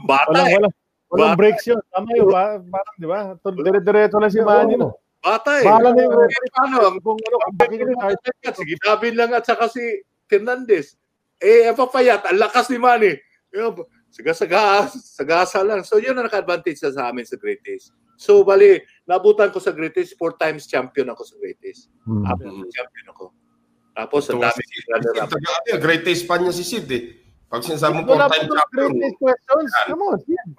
[0.05, 0.55] bata Walang, eh.
[0.55, 0.73] walang,
[1.09, 1.39] walang Bata.
[1.39, 1.79] breaks yun.
[1.89, 2.27] Tama yun.
[2.29, 3.19] Pa, parang, di ba?
[3.41, 4.77] Dire-diretso lang si Manny.
[4.77, 4.95] No?
[5.19, 5.65] Bata eh.
[5.65, 6.13] Bahala na yung?
[6.15, 8.15] Ang Kung ano, bakit yung card.
[8.53, 9.81] si Gidabin lang at saka si
[10.29, 10.93] Fernandez.
[11.37, 13.13] Eh, ang papayat, ang lakas ni Manny.
[13.57, 13.73] Yun,
[14.07, 15.83] Saga-saga, sagasa lang.
[15.83, 17.91] So, yun ang naka-advantage na sa amin sa greatest.
[18.17, 21.93] So, bali, nabutan ko sa greatest, four times champion ako sa greatest.
[22.07, 22.25] Hmm.
[22.25, 23.25] Apat na champion ako.
[23.93, 25.05] Tapos, ang dami si- ano
[25.69, 27.03] yan, greatest fan niya si Sid eh.
[27.47, 29.69] Pag sinasabi mo Wala four-time po champion, greatest questions.
[29.85, 30.17] Come on.
[30.23, 30.49] Sid.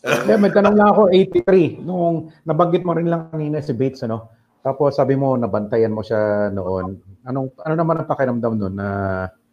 [0.00, 4.32] Kaya may tanong lang ako, 83, nung nabanggit mo rin lang kanina si Bates, ano?
[4.60, 7.00] Tapos sabi mo, nabantayan mo siya noon.
[7.24, 8.88] Anong, ano naman ang pakiramdam noon na,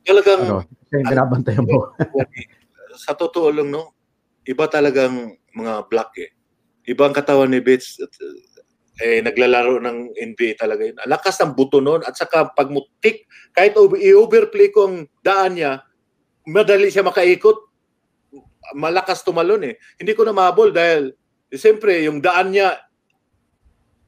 [0.08, 1.92] Talagang, ano, siya yung binabantayan mo?
[2.98, 3.94] sa totoo lang, no,
[4.44, 6.32] iba talagang mga black eh.
[6.88, 8.00] Ibang katawan ni Bates,
[8.98, 10.98] eh, naglalaro ng NBA talaga yun.
[10.98, 15.58] Ang lakas ng buto noon at saka pag mutik, kahit over- i-overplay ko ang daan
[15.58, 15.86] niya,
[16.50, 17.70] madali siya makaikot.
[18.74, 19.76] Malakas tumalon eh.
[20.02, 21.14] Hindi ko na mabol dahil
[21.48, 22.76] eh, siyempre yung daan niya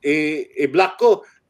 [0.04, 1.10] eh, i-block ko,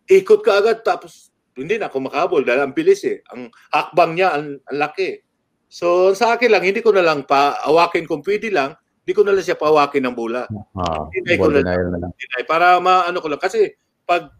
[0.09, 3.19] ikot ka agad tapos hindi na ako makabol dahil ang bilis eh.
[3.33, 5.21] Ang hakbang niya ang, ang laki.
[5.69, 8.73] So sa akin lang, hindi ko na lang paawakin kung pwede lang,
[9.05, 10.49] hindi ko na lang siya paawakin ng bola.
[10.77, 12.11] Ah, Hindi ko na- lang.
[12.13, 12.43] Deny.
[12.45, 13.41] Para maano ko lang.
[13.41, 13.73] Kasi
[14.05, 14.33] pag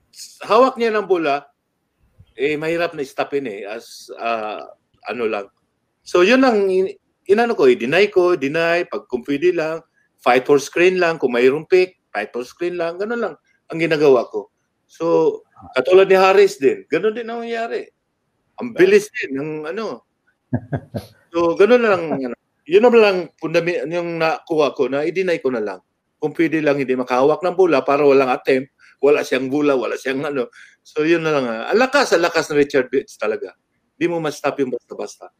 [0.45, 1.45] hawak niya ng bola,
[2.33, 4.65] eh mahirap na stopin eh as ah,
[5.05, 5.45] ano lang.
[6.01, 6.97] So yun lang in-
[7.29, 9.85] inano ko, i-deny ko, deny, pag kung pwede lang,
[10.17, 13.35] fight for screen lang, kung mayroong pick, fight for screen lang, ganun lang
[13.69, 14.49] ang ginagawa ko.
[14.89, 15.05] So,
[15.77, 17.85] katulad ni Harris din, ganun din ang nangyayari.
[18.57, 20.03] Ang bilis din ng ano.
[21.29, 22.03] So, ganun lang.
[22.17, 22.35] ano.
[22.69, 25.79] Yun naman lang fundami, yung nakuha ko na i-deny ko na lang.
[26.21, 28.69] Kung pwede lang hindi makahawak ng bola para walang attempt,
[28.99, 30.51] wala siyang bola, wala siyang ano.
[30.83, 31.45] So, yun na lang.
[31.47, 31.71] ah.
[31.71, 33.55] Ang lakas, ang lakas ng Richard Bates talaga.
[33.95, 35.31] Di mo ma-stop yung basta-basta.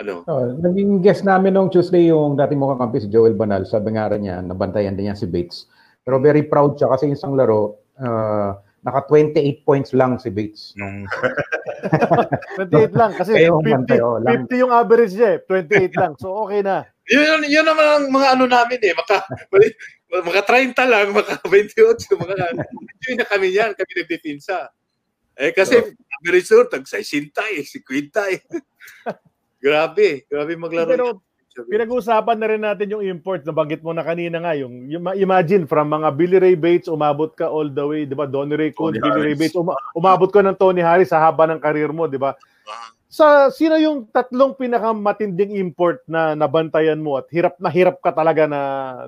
[0.00, 0.24] Ano?
[0.24, 3.68] Oh, naging guest namin nung Tuesday yung dati mo kakampi si Joel Banal.
[3.68, 5.68] Sabi nga rin niya, nabantayan din niya si Bates.
[6.00, 10.72] Pero very proud siya kasi isang laro, ah, naka 28 points lang si Bates.
[10.76, 11.04] Nung,
[12.56, 13.12] 28 lang.
[13.12, 14.48] Kasi Kayo, 50, bantay, oh, lang.
[14.48, 15.38] 50 yung average niya eh.
[15.44, 16.12] 28 lang.
[16.16, 16.88] So, okay na.
[17.10, 18.94] Yun, yun naman ang mga ano namin eh.
[18.96, 19.26] Maka,
[20.28, 22.34] maka 30 lang, maka 28, maka
[23.06, 24.70] yun na kami yan, kami nagdipinsa.
[25.40, 25.80] Eh kasi
[26.20, 28.40] average sure, tag 60 eh, 50 eh.
[29.64, 30.90] grabe, grabe maglaro.
[30.92, 31.06] Pero
[31.66, 35.18] pinag-uusapan na rin natin yung import na banggit mo na kanina nga yung, yung ma-
[35.18, 38.24] imagine from mga Billy Ray Bates umabot ka all the way 'di ba?
[38.24, 39.40] Donny Ray Cole Tony Billy Ray Harris.
[39.40, 42.38] Bates uma- umabot ka ng Tony Harris sa haba ng karir mo 'di ba?
[43.10, 48.46] Sa sino yung tatlong pinakamatinding import na nabantayan mo at hirap na hirap ka talaga
[48.46, 48.60] na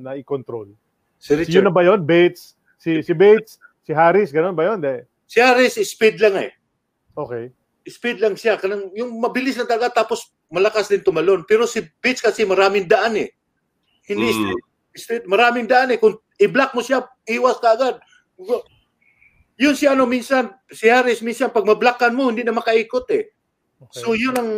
[0.02, 0.74] na i-control?
[1.22, 2.02] Si Richard, yun na ba yun?
[2.02, 2.58] Bates?
[2.82, 3.62] Si si Bates?
[3.86, 4.34] Si Harris?
[4.34, 4.82] Ganun ba yun?
[4.82, 5.06] De.
[5.30, 6.52] Si Harris, speed lang eh.
[7.14, 8.58] okay Speed lang siya.
[8.58, 11.42] Kanang, yung mabilis na talaga, tapos malakas din tumalon.
[11.48, 13.30] Pero si Bates kasi maraming daan eh.
[14.06, 14.34] Hindi Mm.
[14.34, 14.64] straight,
[14.94, 15.24] straight.
[15.26, 15.98] Maraming daan eh.
[15.98, 17.98] Kung i-block mo siya, iwas ka agad.
[19.60, 23.30] Yun si ano minsan, si Harris minsan pag mablockan mo, hindi na makaikot eh.
[23.78, 24.50] okay So yun ang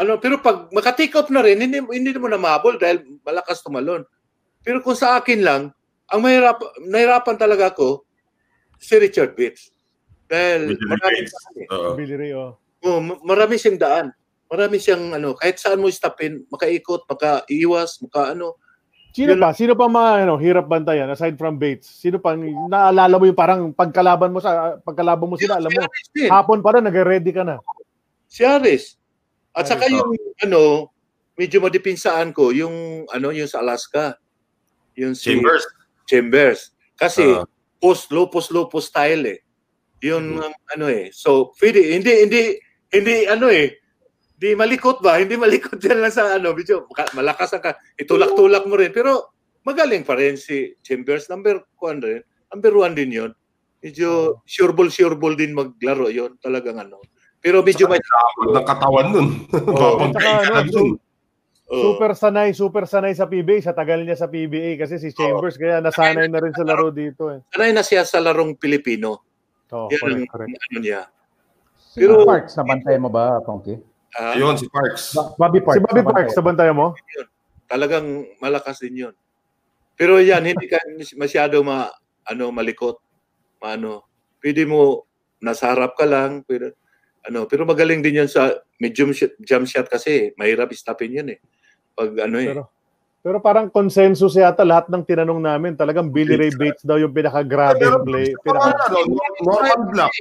[0.00, 4.04] ano pero pag maka-take off na rin hindi hindi mo na mabol dahil malakas tumalon.
[4.60, 5.62] Pero kung sa akin lang,
[6.10, 8.04] ang mahirap nahirapan talaga ako
[8.76, 9.72] si Richard Bates.
[10.30, 11.26] Dahil marami.
[11.98, 12.54] Billy Ray oh
[12.84, 14.06] oh, ma- marami siyang daan.
[14.50, 18.58] Marami siyang ano, kahit saan mo stopin, makaikot, makaiwas, maka ano.
[19.10, 19.50] Sino Yun pa?
[19.54, 21.86] Sino pa mga ano, hirap bantayan aside from Bates?
[21.86, 25.82] Sino pa naalala mo yung parang pagkalaban mo sa pagkalaban mo sila, alam mo,
[26.30, 27.58] hapon pa rin nagre-ready ka na.
[28.30, 28.94] Si Harris.
[29.50, 30.14] At saka Harris, yung
[30.46, 30.62] ano,
[31.34, 34.18] medyo madipinsaan ko yung ano, yung sa Alaska.
[34.94, 35.66] Yung si Chambers.
[36.06, 36.60] Chambers.
[36.94, 37.46] Kasi Ah.
[37.82, 39.38] post low post low post style eh.
[40.00, 41.12] Yun ang ano eh.
[41.12, 42.40] So pwede hindi hindi
[42.90, 43.80] hindi ano eh.
[44.40, 45.20] Di malikot ba?
[45.20, 48.90] Hindi malikot yan lang sa ano, medyo maka- malakas ang ka, itulak-tulak mo rin.
[48.90, 49.36] Pero
[49.68, 51.28] magaling pa rin si Chambers.
[51.28, 52.20] Number one rin.
[52.48, 53.32] Number one din yun.
[53.80, 57.00] Medyo sure ball, sure ball din maglaro yon Talagang ano.
[57.40, 58.00] Pero medyo may...
[58.00, 59.28] Ng katawan nun.
[60.60, 61.00] Ano.
[61.70, 61.94] Oh.
[61.94, 65.78] Super sanay, super sanay sa PBA, sa tagal niya sa PBA kasi si Chambers kaya
[65.78, 67.46] nasanay na rin sa laro dito eh.
[67.54, 69.29] Sanay na siya sa larong Pilipino.
[69.70, 71.06] Oh, Yan ang correct, ano niya.
[71.94, 73.78] Pero Pero- Parks, nabantayan mo ba, Ponky?
[74.18, 75.14] Ah, Ayun, si Parks.
[75.14, 75.78] Ba- Bobby Parks.
[75.78, 76.16] Si Bobby nabantayan.
[76.26, 76.86] Parks, nabantayan mo?
[77.70, 78.06] talagang
[78.42, 79.14] malakas din yun.
[79.94, 80.82] Pero yan, hindi ka
[81.14, 81.86] masyado ma,
[82.26, 82.98] ano, malikot.
[83.62, 84.02] Maano.
[84.42, 85.06] Pwede mo,
[85.38, 86.42] nasa harap ka lang.
[86.50, 86.74] Pero,
[87.22, 90.34] ano, pero magaling din yan sa medium shot, jump shot kasi.
[90.34, 91.38] Mahirap stopin yun eh.
[91.94, 92.50] Pag ano eh.
[92.50, 92.62] Pero,
[93.20, 95.76] pero parang consensus yata lahat ng tinanong namin.
[95.76, 98.32] Talagang Billy Ray Bates daw yung pinaka-grabe play.
[98.32, 98.84] Ano, Pinaka,
[99.44, 100.14] Norman Black.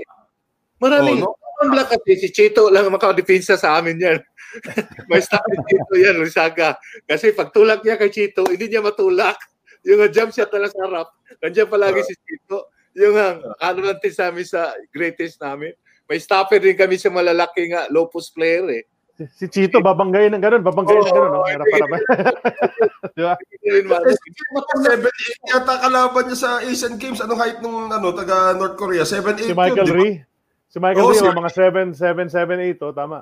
[0.83, 1.35] Maraming, Oh, no?
[1.39, 4.19] Norman Black kasi si Chito lang makadepensa sa amin yan.
[5.11, 6.75] May stop ni Chito yan, Lusaga.
[7.07, 9.39] Kasi pag tulak niya kay Chito, hindi niya matulak.
[9.87, 11.07] Yung jump shot na lang sa harap,
[11.39, 12.67] nandiyan palagi si Chito.
[12.99, 15.71] Yung uh, advantage namin sa greatest namin.
[16.03, 18.83] May stopper din kami sa malalaking uh, low post player eh.
[19.28, 21.34] Si Chito, babanggayin ng ganun, babanggayin ng ganun.
[21.36, 21.89] Oh, harap-harap.
[23.15, 23.34] Di ba?
[23.36, 24.30] Si
[24.86, 27.20] 7'8 yata kalaban niya sa Asian Games.
[27.20, 29.03] Anong height nung ano, taga North Korea?
[29.03, 29.99] 7'8 Si Michael yun, di ba?
[29.99, 30.15] Ree.
[30.70, 33.17] Si Michael Oo, Ree, si- oh, mga 7, 7, 7, 8, oh, tama.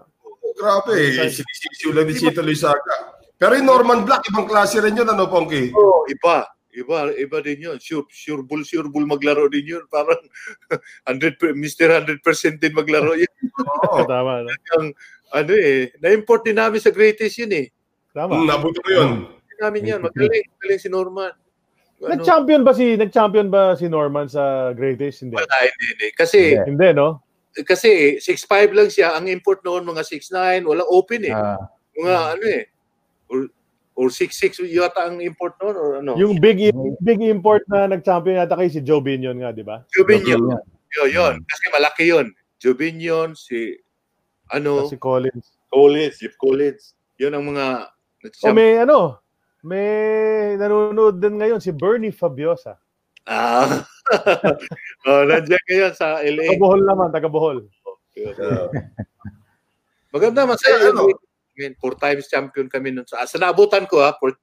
[0.58, 1.30] Grabe, eh.
[1.30, 3.18] Sinisisiw lang ni Chito Luisaga.
[3.38, 5.70] Pero yung Norman Black, ibang klase rin yun, ano, Ponky?
[5.74, 6.46] Oo, iba.
[6.78, 7.78] Iba, iba din yun.
[7.82, 9.84] Sure, sure bull, sure bull maglaro din yun.
[9.90, 10.18] Parang
[11.10, 12.06] 100, per- Mr.
[12.06, 13.34] 100% din maglaro yun.
[13.90, 14.06] Oo.
[14.06, 14.50] Tama, no?
[14.78, 14.94] Yung,
[15.34, 17.68] ano eh, na-import din namin sa greatest yun eh.
[18.14, 18.34] Tama.
[18.34, 19.12] Hmm, nabuto ko yun.
[19.58, 20.00] namin yan.
[20.06, 21.34] Magaling, magaling si Norman.
[21.98, 25.26] Ano, Nag-champion ba si nag-champion ba si Norman sa greatest?
[25.26, 25.34] Hindi.
[25.34, 26.08] wala, hindi, hindi.
[26.14, 26.70] Kasi, Hindi.
[26.78, 27.26] Hindi, no?
[27.66, 29.18] kasi 6'5 lang siya.
[29.18, 31.34] Ang import noon, mga 6'9, walang open eh.
[31.34, 31.58] Ah,
[31.98, 32.64] Mga ano eh.
[33.34, 33.40] Or,
[33.98, 36.14] or 6'6 yata ang import noon or ano.
[36.22, 36.70] Yung big
[37.02, 39.82] big import na nag-champion yata kay si Joe Binion nga, di ba?
[39.90, 40.38] Jubinion.
[40.38, 40.62] yun.
[41.02, 41.34] Yun, yun.
[41.50, 42.30] Kasi malaki yun.
[42.62, 43.74] Jubinion, si
[44.52, 45.58] ano, Si Collins.
[45.68, 46.96] Collins, Jeff Collins.
[47.20, 47.66] Yun ang mga
[48.46, 49.22] O may ano,
[49.66, 52.78] may nanonood din ngayon si Bernie Fabiosa.
[53.28, 53.84] Ah.
[55.08, 56.56] oh, nandiyan ngayon sa LA.
[56.56, 57.58] Taga Bohol naman, taga Bohol.
[60.16, 61.12] Maganda, masaya Eh, ano?
[61.12, 61.16] I
[61.58, 63.06] mean, four times champion kami nun.
[63.10, 64.38] Sa, sa naabutan ko ha, four,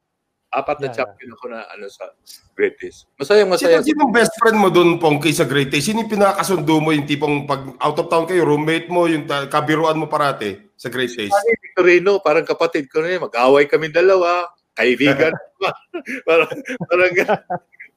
[0.55, 0.97] apat na Yeah.
[1.03, 2.15] champion ako na ano sa
[2.55, 3.11] greatest.
[3.19, 3.83] Masaya, masaya.
[3.83, 5.91] Sino, sino best friend mo doon, Ponky, sa Great Taste?
[5.91, 9.51] Sino yung pinakasundo mo, yung tipong pag out of town kayo, roommate mo, yung ta-
[9.51, 11.35] kabiruan mo parati sa Great Taste?
[11.35, 13.27] Si Victorino, parang kapatid ko na yun.
[13.27, 14.47] Mag-away kami dalawa.
[14.79, 15.35] Kaibigan.
[16.29, 16.51] parang,
[16.87, 17.13] parang,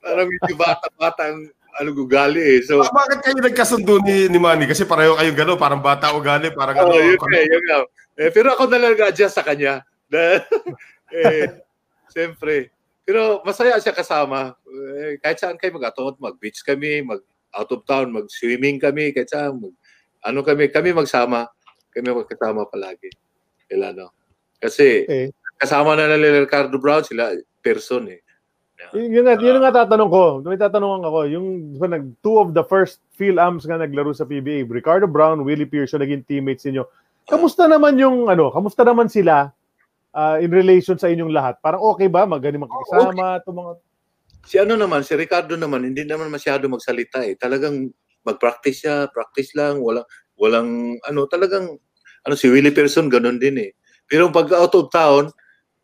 [0.01, 1.45] parang medyo bata-bata ang
[1.77, 2.59] ano, ugali eh.
[2.65, 4.65] So, Ba- bakit kayo nagkasundo ni, ni Manny?
[4.65, 6.97] Kasi pareho kayo gano'n, parang bata ugali, parang oh, ano.
[6.97, 7.77] yun nga, yun nga.
[8.17, 9.85] Eh, pero ako na lang nag-adjust sa kanya.
[11.07, 11.47] Eh,
[12.11, 12.71] siyempre.
[13.07, 14.51] Pero masaya siya kasama.
[14.67, 17.23] Eh, kahit saan kayo mag-atot, mag-beach kami, mag
[17.55, 19.73] out of town, mag-swimming kami, kahit saan, mag,
[20.27, 21.47] ano kami, kami magsama.
[21.95, 23.07] Kami magkasama palagi.
[23.71, 24.11] Kailan, no?
[24.59, 27.31] Kasi, Eh, kasama na nila Ricardo Brown, sila
[27.63, 28.21] person eh.
[28.93, 30.23] yun, yun, nga, yun nga tatanong ko.
[30.45, 31.19] May tatanungan ako.
[31.31, 31.47] Yung
[31.81, 35.65] ba, nag, two of the first Phil Amps nga naglaro sa PBA, Ricardo Brown, Willie
[35.65, 36.85] Pearson, naging teammates ninyo.
[37.25, 39.49] Kamusta naman yung, ano, kamusta naman sila
[40.13, 41.55] ah, in relation sa inyong lahat?
[41.59, 42.23] Parang okay ba?
[42.23, 43.41] Magaling magkasama?
[43.43, 43.71] Itong mga...
[44.47, 47.35] Si ano naman, si Ricardo naman, hindi naman masyado magsalita eh.
[47.35, 47.91] Talagang
[48.23, 50.07] mag-practice siya, practice lang, walang,
[50.39, 51.75] walang, ano, talagang,
[52.23, 53.71] ano, si Willie Person, ganun din eh.
[54.07, 55.31] Pero pag out of town,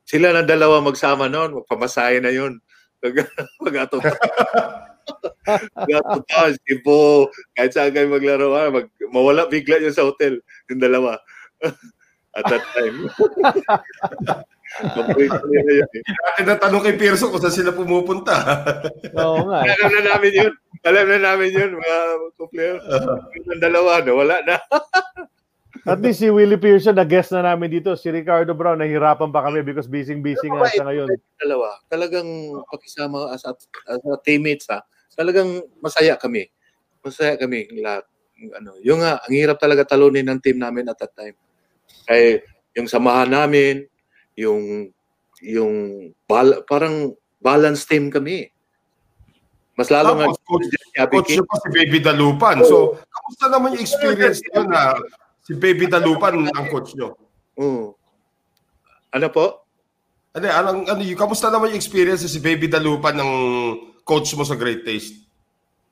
[0.03, 2.59] sila na dalawa magsama noon, magpamasahe na yun.
[3.03, 4.15] Pag, out of town.
[5.75, 9.91] pag out of town, si Bo, kahit saan kayo maglaro, ah, mag, mawala bigla yun
[9.91, 10.39] sa hotel,
[10.71, 11.19] yung dalawa.
[12.33, 12.97] At that time.
[15.13, 15.29] Eh.
[16.01, 18.33] Dati natanong kay Pearson kung saan sila pumupunta.
[19.13, 19.59] Oo nga.
[19.69, 20.53] Alam na namin yun.
[20.81, 21.97] Alam na namin yun, mga
[22.49, 22.77] player.
[23.37, 24.17] Yung dalawa, no?
[24.17, 24.57] wala na.
[25.83, 27.91] At least si Willie Pearson, na-guest na namin dito.
[27.99, 31.07] Si Ricardo Brown, nahihirapan pa kami because busy-busy nga siya ngayon.
[31.35, 31.75] Dalawa.
[31.91, 32.29] Talagang
[32.71, 33.51] pakisama as a,
[33.91, 34.79] as a teammates, ha?
[35.11, 36.47] Talagang masaya kami.
[37.03, 38.07] Masaya kami lahat.
[38.57, 41.35] Ano, yung nga, ang hirap talaga talunin ng team namin at that time.
[42.05, 43.85] Kaya yung samahan namin,
[44.37, 44.89] yung
[45.43, 45.73] yung
[46.25, 47.13] bal- parang
[47.43, 48.49] balance team kami.
[49.73, 52.57] Mas lalo nga Tapos, coach, Abby coach nyo pa si Baby Dalupan.
[52.61, 54.95] So, kamusta naman yung experience nyo na
[55.41, 57.17] si Baby Dalupan ang coach nyo?
[57.57, 57.97] Oo.
[59.13, 59.65] Ano po?
[60.37, 63.31] Ano, anong, ano, yung, kamusta naman yung experience si Baby Dalupan ng
[64.05, 65.23] coach mo sa Great Taste?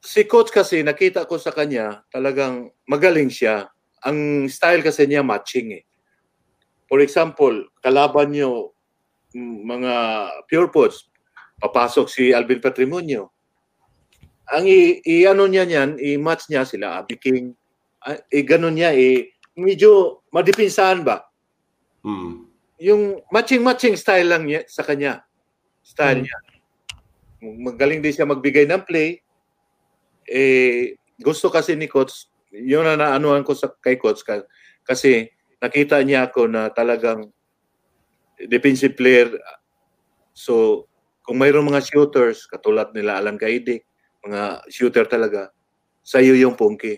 [0.02, 3.70] si coach kasi nakita ko sa kanya talagang magaling siya.
[4.02, 5.84] Ang style kasi niya matching eh.
[6.92, 8.76] For example, kalaban niyo
[9.32, 9.94] mm, mga
[10.52, 11.08] pure pods,
[11.64, 13.32] papasok si Alvin Patrimonio.
[14.52, 17.56] Ang i, i ano niya niyan, i-match niya sila Abby King.
[18.04, 21.24] Ah, i ganun niya eh medyo madipinsahan ba?
[22.04, 22.52] Hmm.
[22.82, 25.24] Yung matching-matching style lang niya sa kanya.
[25.86, 26.38] Style niya.
[27.40, 29.24] Magaling din siya magbigay ng play.
[30.28, 34.44] Eh, gusto kasi ni coach yun na naanuhan ko sa kay coach ka,
[34.84, 35.32] kasi
[35.62, 37.30] nakita niya ako na talagang
[38.50, 39.30] defensive player.
[40.34, 40.86] So,
[41.22, 43.86] kung mayroong mga shooters, katulad nila Alan Kaidik,
[44.26, 45.54] mga shooter talaga,
[46.02, 46.98] sa iyo yung pungki.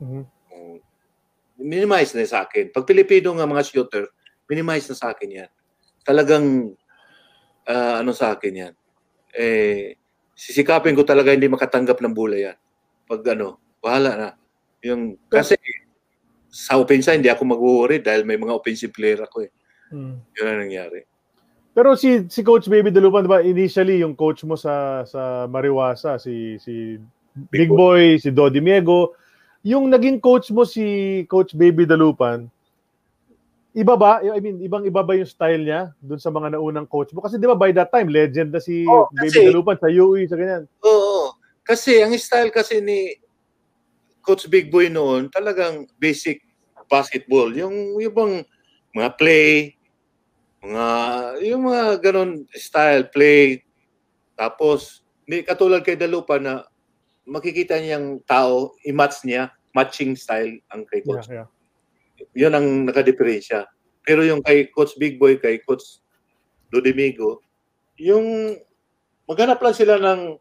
[0.00, 0.24] Mhm.
[0.52, 0.80] Oh,
[1.60, 2.72] minimize na sa akin.
[2.72, 4.08] Pag Pilipino nga mga shooter,
[4.48, 5.50] minimize na sa akin yan.
[6.04, 6.72] Talagang,
[7.68, 8.74] ah, ano sa akin yan.
[9.36, 9.96] Eh,
[10.34, 12.56] sisikapin ko talaga hindi makatanggap ng bola yan.
[13.08, 14.30] Pag ano, bahala na.
[14.84, 15.56] Yung, kasi,
[16.50, 19.50] sa opensa, hindi ako mag-worry dahil may mga offensive player ako eh.
[19.94, 20.18] Mm.
[20.18, 21.00] Yun ang nangyari.
[21.70, 26.18] Pero si si Coach Baby Dalupan, 'di ba, initially yung coach mo sa sa Mariwasa
[26.18, 26.98] si si
[27.48, 29.14] Big Boy, si Dodi Miego,
[29.62, 30.82] yung naging coach mo si
[31.30, 32.50] Coach Baby Dalupan,
[33.70, 34.18] iba ba?
[34.18, 37.22] I mean, ibang iba ba yung style niya dun sa mga naunang coach mo?
[37.22, 40.26] Kasi 'di ba by that time legend na si Oh, Baby kasi- Dalupan sa UE
[40.26, 40.66] sa ganyan.
[40.82, 41.38] Oo.
[41.62, 43.14] Kasi ang style kasi ni
[44.20, 46.44] Coach Big Boy noon, talagang basic
[46.86, 47.50] basketball.
[47.54, 48.34] Yung yung bang
[48.92, 49.74] mga play,
[50.60, 50.86] mga
[51.46, 53.62] yung mga ganon style play.
[54.34, 56.66] Tapos hindi katulad kay Dalupa na
[57.22, 61.28] makikita niyang tao, i-match niya, matching style ang kay Yeah, Coach.
[61.30, 61.48] yeah.
[62.34, 63.70] Yun ang nakadiferensya.
[64.02, 66.02] Pero yung kay Coach Big Boy, kay Coach
[66.68, 67.38] Dodemigo,
[68.00, 68.56] yung
[69.30, 70.34] maghanap lang sila ng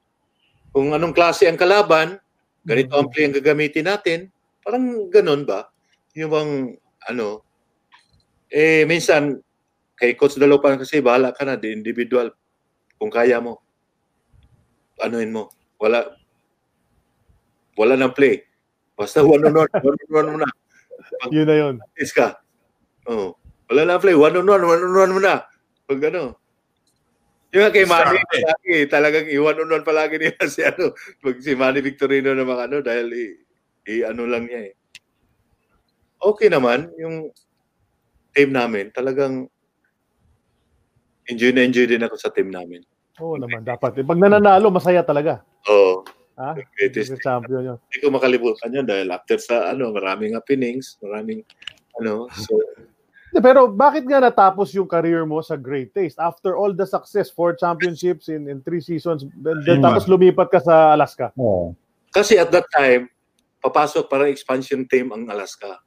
[0.74, 2.18] kung anong klase ang kalaban,
[2.66, 4.20] ganito ang play ang gagamitin natin,
[4.64, 5.70] parang ganun ba?
[6.16, 6.52] Yung bang,
[7.10, 7.44] ano,
[8.50, 9.38] eh, minsan,
[10.00, 12.32] kay Coach Dalopan kasi bahala ka na, di individual,
[12.98, 13.62] kung kaya mo.
[15.00, 15.54] Anuin mo.
[15.80, 16.04] Wala,
[17.80, 18.44] wala nang play.
[19.00, 20.50] Basta one on one, one on one mo na.
[21.36, 21.76] Yun na yun.
[21.96, 22.36] Is ka.
[23.08, 23.40] Oh.
[23.72, 24.12] Wala na play.
[24.12, 25.48] One on one, one on one mo na.
[25.88, 26.36] Pag ano.
[27.50, 30.94] Yung kay Manny, palagi, talagang i-one on one palagi nila si ano.
[31.18, 33.26] Pag si Manny Victorino na mga ano, dahil i,
[33.90, 34.74] i- ano lang niya eh.
[36.20, 37.34] Okay naman, yung
[38.38, 39.50] team namin, talagang
[41.26, 42.86] enjoy na enjoy din ako sa team namin.
[43.18, 43.98] Oo naman, dapat.
[43.98, 45.42] Eh, Pag nananalo, masaya talaga.
[45.66, 46.06] Oo.
[46.40, 46.56] Ha?
[46.78, 47.12] Greatest.
[47.12, 47.78] Yung champion yun.
[47.92, 51.44] Hindi ko makalimutan yun dahil after sa ano, maraming happenings, maraming
[52.00, 52.56] ano, so
[53.32, 56.18] Pero bakit nga natapos yung career mo sa Great Taste?
[56.18, 60.98] After all the success, four championships in, in three seasons, then, tapos lumipat ka sa
[60.98, 61.30] Alaska.
[61.38, 61.78] Oo.
[62.10, 63.06] Kasi at that time,
[63.62, 65.78] papasok parang expansion team ang Alaska.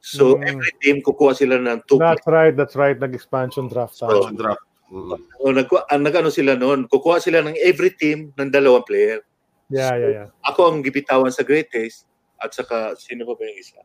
[0.00, 0.42] So, Mm.
[0.58, 2.98] every team kukuha sila ng two That's right, that's right.
[2.98, 3.94] Nag-expansion draft.
[3.94, 4.34] So, Tama.
[4.34, 4.64] draft.
[4.90, 5.18] Mm.
[5.38, 9.22] O, nag, ang nag-ano sila noon, kukuha sila ng every team ng dalawang player.
[9.68, 10.28] Yeah, yeah, yeah.
[10.48, 12.08] Ako ang gibitawan sa Great Taste
[12.40, 13.78] at saka sino pa ba yung isa?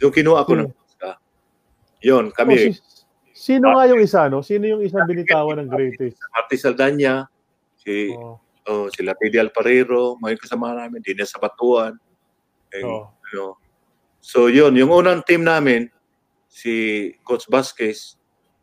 [0.00, 0.72] Yung kinuha ko ng Hmm.
[0.72, 0.81] Alaska.
[2.02, 2.82] Yun, Oh, kami, si-
[3.32, 4.42] sino nga yung isa, no?
[4.42, 6.18] Sino yung isang binitawan ng Great Taste?
[6.34, 7.26] Marty Saldana,
[7.78, 11.98] si, Oh, oh, sila Teddy Alparero, mga kasama namin, Dina Sabatuan.
[12.72, 13.10] Eh, oh.
[13.10, 13.58] ano.
[14.22, 15.90] So yun, yung unang team namin,
[16.46, 18.14] si Coach Vasquez,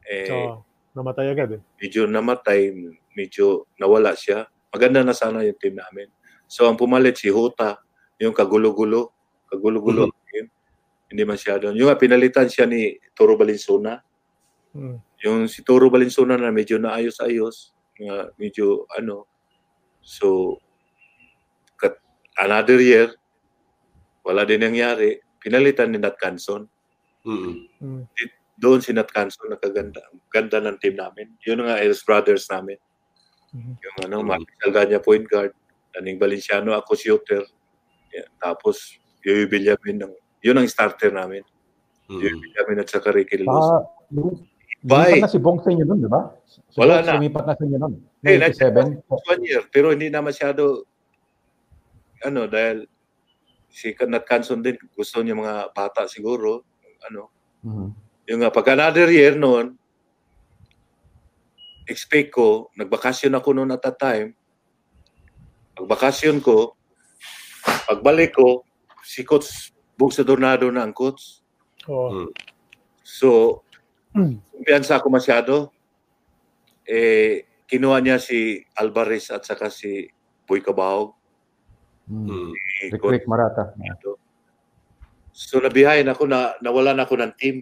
[0.07, 0.63] eh, So,
[0.95, 1.61] namatay agad eh.
[1.77, 2.71] medyo namatay,
[3.13, 4.47] medyo nawala siya.
[4.71, 6.07] Maganda na sana yung team namin.
[6.49, 7.77] So ang pumalit si Huta,
[8.17, 9.11] yung kagulo-gulo,
[9.51, 10.18] kagulo-gulo team.
[11.09, 11.73] Hindi masyado.
[11.73, 13.97] Yung nga, pinalitan siya ni Toro Balinsona.
[14.71, 15.01] Hmm.
[15.25, 19.25] Yung si Toro Balinsona na medyo naayos-ayos, nga medyo ano.
[20.05, 20.57] So,
[21.75, 21.97] kat,
[22.37, 23.09] another year,
[24.21, 25.17] wala din nangyari.
[25.41, 26.69] Pinalitan ni Nat Canson.
[27.25, 27.67] Mm.
[27.81, 28.03] Hmm.
[28.59, 30.03] Doon si Nat Canson nakaganda.
[30.29, 31.33] Ganda ng team namin.
[31.47, 32.77] Yun nga, Eros Brothers namin.
[33.55, 33.73] Mhm.
[33.81, 35.55] Yung ano, Marcus Salganya point guard.
[35.95, 37.41] Daning Valenciano, ako shooter.
[38.13, 38.29] Yeah.
[38.37, 41.43] Tapos, Yoyo Villamin, ng, yun ang starter namin.
[42.09, 42.41] Yoyo Mm.
[42.41, 43.65] Villamin at saka Ricky Luz.
[44.09, 44.41] Lum-
[44.79, 45.19] Bye.
[45.19, 46.31] lumipat na si Bong sa inyo nun, di ba?
[46.47, 47.13] Si Wala Bong na.
[47.19, 47.93] Lumipat na sa inyo nun.
[48.23, 49.03] Eh, 97.
[49.05, 50.87] one year, pero hindi na masyado
[52.19, 52.83] ano dahil
[53.69, 56.65] si Nat Canson din gusto niya mga bata siguro
[57.05, 57.31] ano
[57.63, 57.87] Mhm.
[58.27, 59.77] yung nga pag another year noon
[61.85, 64.35] expect ko nagbakasyon ako noon at that time
[65.75, 66.75] pagbakasyon ko
[67.87, 68.67] pagbalik ko
[69.01, 71.43] si coach Bugs sa Tornado na ang coach
[71.87, 72.29] Oh.
[73.01, 73.59] so
[74.13, 75.53] kumpiyansa ako masyado
[76.85, 80.09] eh kinuha niya si Alvarez at saka si
[80.49, 81.13] Boy Cabahog.
[82.09, 82.49] Mm.
[82.57, 83.69] si Rick, Marata.
[85.29, 87.61] So nabiyahin ako na nawalan ako ng team.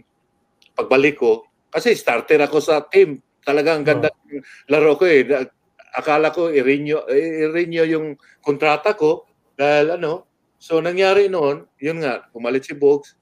[0.71, 3.19] Pagbalik ko, kasi starter ako sa team.
[3.43, 4.39] Talagang ganda ng
[4.71, 5.27] laro ko eh.
[5.27, 5.51] Na-
[5.97, 8.07] Akala ko i-renew, i-renew yung
[8.39, 9.25] kontrata ko
[9.57, 10.23] dahil ano.
[10.58, 13.14] So nangyari noon, yun nga, pumalit si Bogs.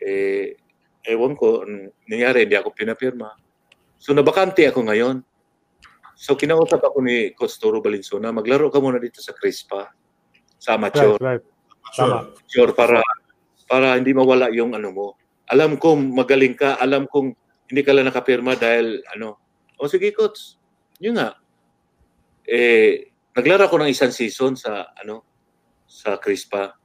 [0.00, 0.54] Eh,
[1.04, 3.34] ewan ko, ang nangyari, hindi ako pinapirma.
[4.00, 5.20] So nabakante ako ngayon.
[6.16, 9.88] So kinausap ako ni Coach Toro Valenzuela, maglaro ka muna dito sa Crispa,
[10.60, 11.16] sa amateur.
[11.16, 11.44] Right, right.
[11.96, 12.22] Sure.
[12.46, 13.02] Sure, para
[13.66, 15.06] para hindi mawala yung ano mo.
[15.50, 17.34] Alam kong magaling ka, alam kong
[17.72, 19.40] hindi ka lang nakapirma dahil ano.
[19.80, 20.60] O sige coach,
[21.00, 21.40] yun nga.
[22.44, 25.29] Eh, naglaro ko ng isang season sa ano
[25.90, 26.78] sa Crispa.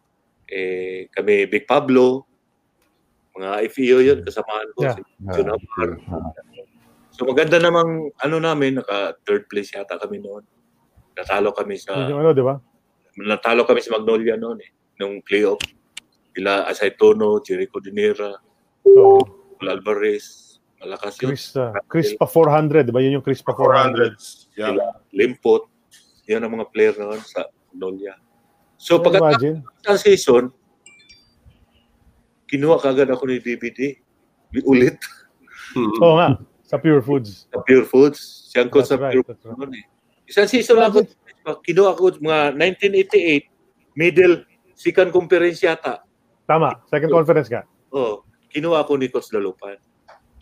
[0.49, 2.26] Eh, kami Big Pablo,
[3.38, 4.82] mga FEO yun, kasamaan ko.
[4.82, 4.97] Yeah.
[4.97, 5.01] Si
[5.38, 5.89] Junamar.
[7.14, 10.41] So maganda namang ano namin, naka third place yata kami noon.
[11.16, 12.60] Natalo kami sa yung ano, di ba?
[13.16, 15.62] natalo kami sa Magnolia noon eh, nung playoff.
[16.36, 18.36] Sila Asay Tono, Jericho Dinera,
[18.84, 19.24] Paul
[19.64, 21.32] Alvarez, malakas yun.
[21.32, 22.99] Chris, uh, Chris pa 400, di ba?
[22.99, 24.12] Yun yung Chris pa 400.
[24.12, 24.60] 400.
[24.60, 24.76] Yeah.
[24.76, 24.86] Sila
[25.16, 25.64] Limpot.
[26.28, 28.20] Yan ang mga player noon sa Magnolia.
[28.86, 30.54] So pagkatapos ng season,
[32.46, 33.98] kinuha kagad ako ni DVD.
[34.62, 35.02] Ulit
[36.06, 37.50] Oo nga, sa Pure Foods.
[37.50, 38.20] sa Pure Foods.
[38.54, 39.86] Siyang That's sa right, Pure Foods noon eh.
[40.30, 41.10] Isang season lang ako.
[41.66, 44.46] Kinuha ko mga 1988, middle,
[44.78, 46.06] second conference yata.
[46.46, 47.66] Tama, second conference ka.
[47.90, 48.22] Oh,
[48.54, 49.82] kinuha ko ni Coach Lalupan.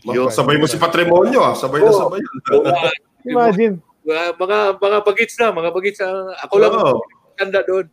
[0.04, 1.56] Yo, sabay mo si Patrimonio ah.
[1.56, 1.96] Sabay na Oo.
[1.96, 2.20] sabay.
[2.44, 2.92] So, uh,
[3.24, 3.80] Imagine.
[4.04, 6.36] mga, mga mga bagits na, mga bagits na.
[6.44, 7.00] Ako lang Oo.
[7.40, 7.88] tanda doon.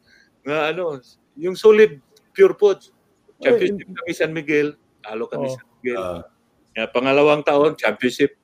[0.46, 0.84] Mga ano,
[1.38, 2.02] yung solid
[2.34, 2.92] pure foods.
[3.42, 5.56] Championship kami San Miguel, talo kami Oo.
[5.58, 5.98] San Miguel.
[5.98, 6.22] Ah.
[6.78, 8.38] Yeah, pangalawang taon, championship.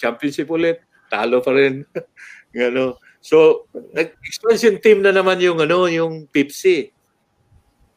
[0.00, 0.80] Championship ulit,
[1.12, 1.84] talo pa rin.
[2.56, 2.96] ano.
[3.20, 6.88] So, nag-expansion team na naman yung ano, yung Pepsi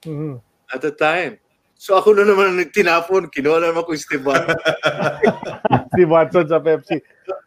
[0.03, 0.35] Mhm.
[0.75, 1.39] at the time.
[1.79, 4.55] So ako na naman ang tinapon, kinuha na naman ko yung Steve Watson.
[5.91, 6.99] Steve Watson sa Pepsi.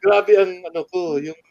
[0.04, 1.45] Grabe ang ano ko, yung uh,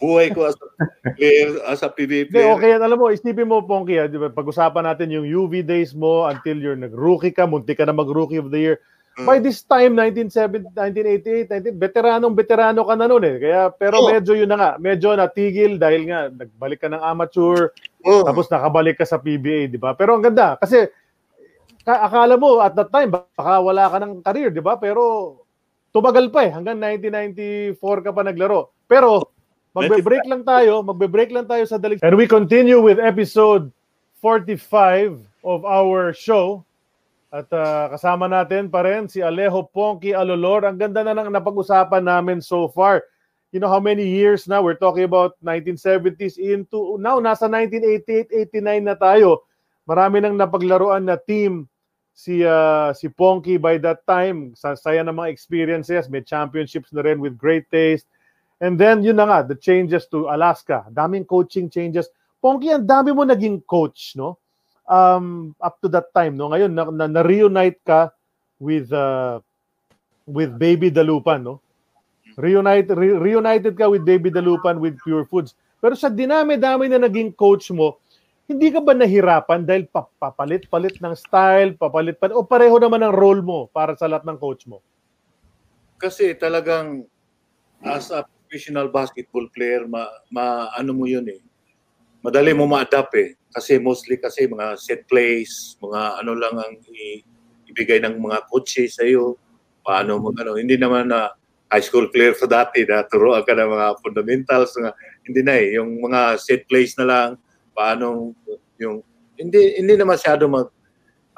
[0.00, 0.66] buhay ko as a
[1.12, 2.56] player, as a PBA player.
[2.56, 2.72] okay.
[2.72, 6.56] Alam mo, isipin mo, Pongki, ah, di ba, pag-usapan natin yung UV days mo until
[6.56, 8.76] you're nag-rookie ka, munti ka na mag-rookie of the year.
[9.20, 9.26] Mm.
[9.28, 13.36] By this time, 1970, 1988, 19, veteranong veterano ka na noon eh.
[13.36, 14.08] Kaya, pero Oo.
[14.08, 18.96] medyo yun na nga, medyo natigil dahil nga, nagbalik ka ng amateur, Oh, tapos nakabalik
[18.96, 19.92] ka sa PBA, di ba?
[19.92, 20.88] Pero ang ganda, kasi
[21.84, 24.80] ka- akala mo at that time, baka wala ka ng career, di ba?
[24.80, 25.36] Pero
[25.92, 27.76] tumagal pa eh, hanggang 1994
[28.06, 28.72] ka pa naglaro.
[28.88, 29.36] Pero
[29.74, 32.02] magbe-break lang tayo, magbe-break lang tayo sa dalig.
[32.02, 33.70] And we continue with episode
[34.20, 36.64] 45 of our show.
[37.30, 40.66] At ah, kasama natin pa rin si Alejo Ponky Alolor.
[40.66, 43.06] Ang ganda na ng napag-usapan namin so far.
[43.54, 44.62] You know how many years now?
[44.62, 49.46] We're talking about 1970s into now nasa 1988, 89 na tayo.
[49.86, 51.70] Marami nang napaglaruan na team
[52.10, 54.50] si ah, si Ponky by that time.
[54.58, 58.10] Sa saya ng mga experiences, may championships na rin with great taste.
[58.60, 60.84] And then yun na nga, the changes to Alaska.
[60.92, 62.12] Daming coaching changes.
[62.40, 64.36] Ponky, ang dami mo naging coach, no?
[64.84, 66.52] Um, up to that time, no?
[66.52, 68.12] Ngayon na, na, reunite ka
[68.60, 69.40] with uh,
[70.28, 71.64] with Baby Dalupan, no?
[72.36, 75.56] Reunite, re- reunited ka with Baby Dalupan with Pure Foods.
[75.80, 78.00] Pero sa dinami-dami na naging coach mo,
[78.44, 83.40] hindi ka ba nahirapan dahil pa- papalit-palit ng style, papalit-palit, o pareho naman ang role
[83.40, 84.84] mo para sa lahat ng coach mo?
[86.00, 87.04] kasi talagang
[87.84, 91.38] as a professional basketball player, ma, ma ano mo yun eh.
[92.18, 93.38] Madali mo ma-adapt eh.
[93.54, 97.22] Kasi mostly kasi mga set plays, mga ano lang ang i-
[97.70, 99.38] ibigay ng mga coaches sa iyo.
[99.86, 101.30] Paano mo ano, hindi naman na
[101.70, 104.90] high school player sa dati na turuan ka ng mga fundamentals nga
[105.22, 107.28] hindi na eh yung mga set plays na lang
[107.70, 108.34] paano
[108.82, 108.98] yung
[109.38, 110.66] hindi hindi na masyado mag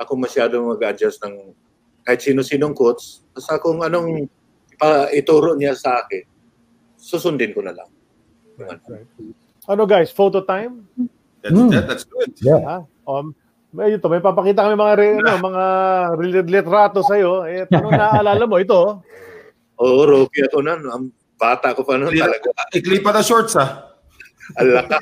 [0.00, 1.52] ako masyado mag-adjust ng
[2.08, 4.24] kahit sino-sinong coach basta kung anong
[4.72, 6.31] ipa, ituro niya sa akin
[7.02, 7.90] susundin ko na lang
[9.66, 10.86] Ano guys, photo time?
[11.42, 12.30] That's, that, that's good.
[12.62, 12.86] Ha?
[13.06, 13.34] Um,
[13.74, 15.64] may ito, may papakita kami mga re, ano, mga
[16.46, 17.42] litrato sa iyo.
[17.48, 19.02] Eh, ano naaalala mo ito?
[19.80, 20.78] Oo, Rocky ako na.
[20.78, 22.52] Ang bata ko pa noon talaga.
[22.70, 23.90] Ikli pa na shorts ah.
[24.60, 24.98] Alaka.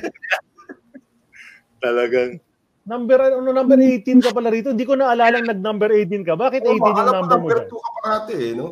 [1.81, 2.41] Talagang,
[2.81, 4.73] Number ano number 18 ka pala rito.
[4.73, 6.33] Hindi ko naaalala nag-number 18 ka.
[6.33, 7.45] Bakit 18 Oh, yung alam ko number mo?
[7.45, 7.69] number dyan?
[7.69, 8.67] 2 ka pa ate eh, no?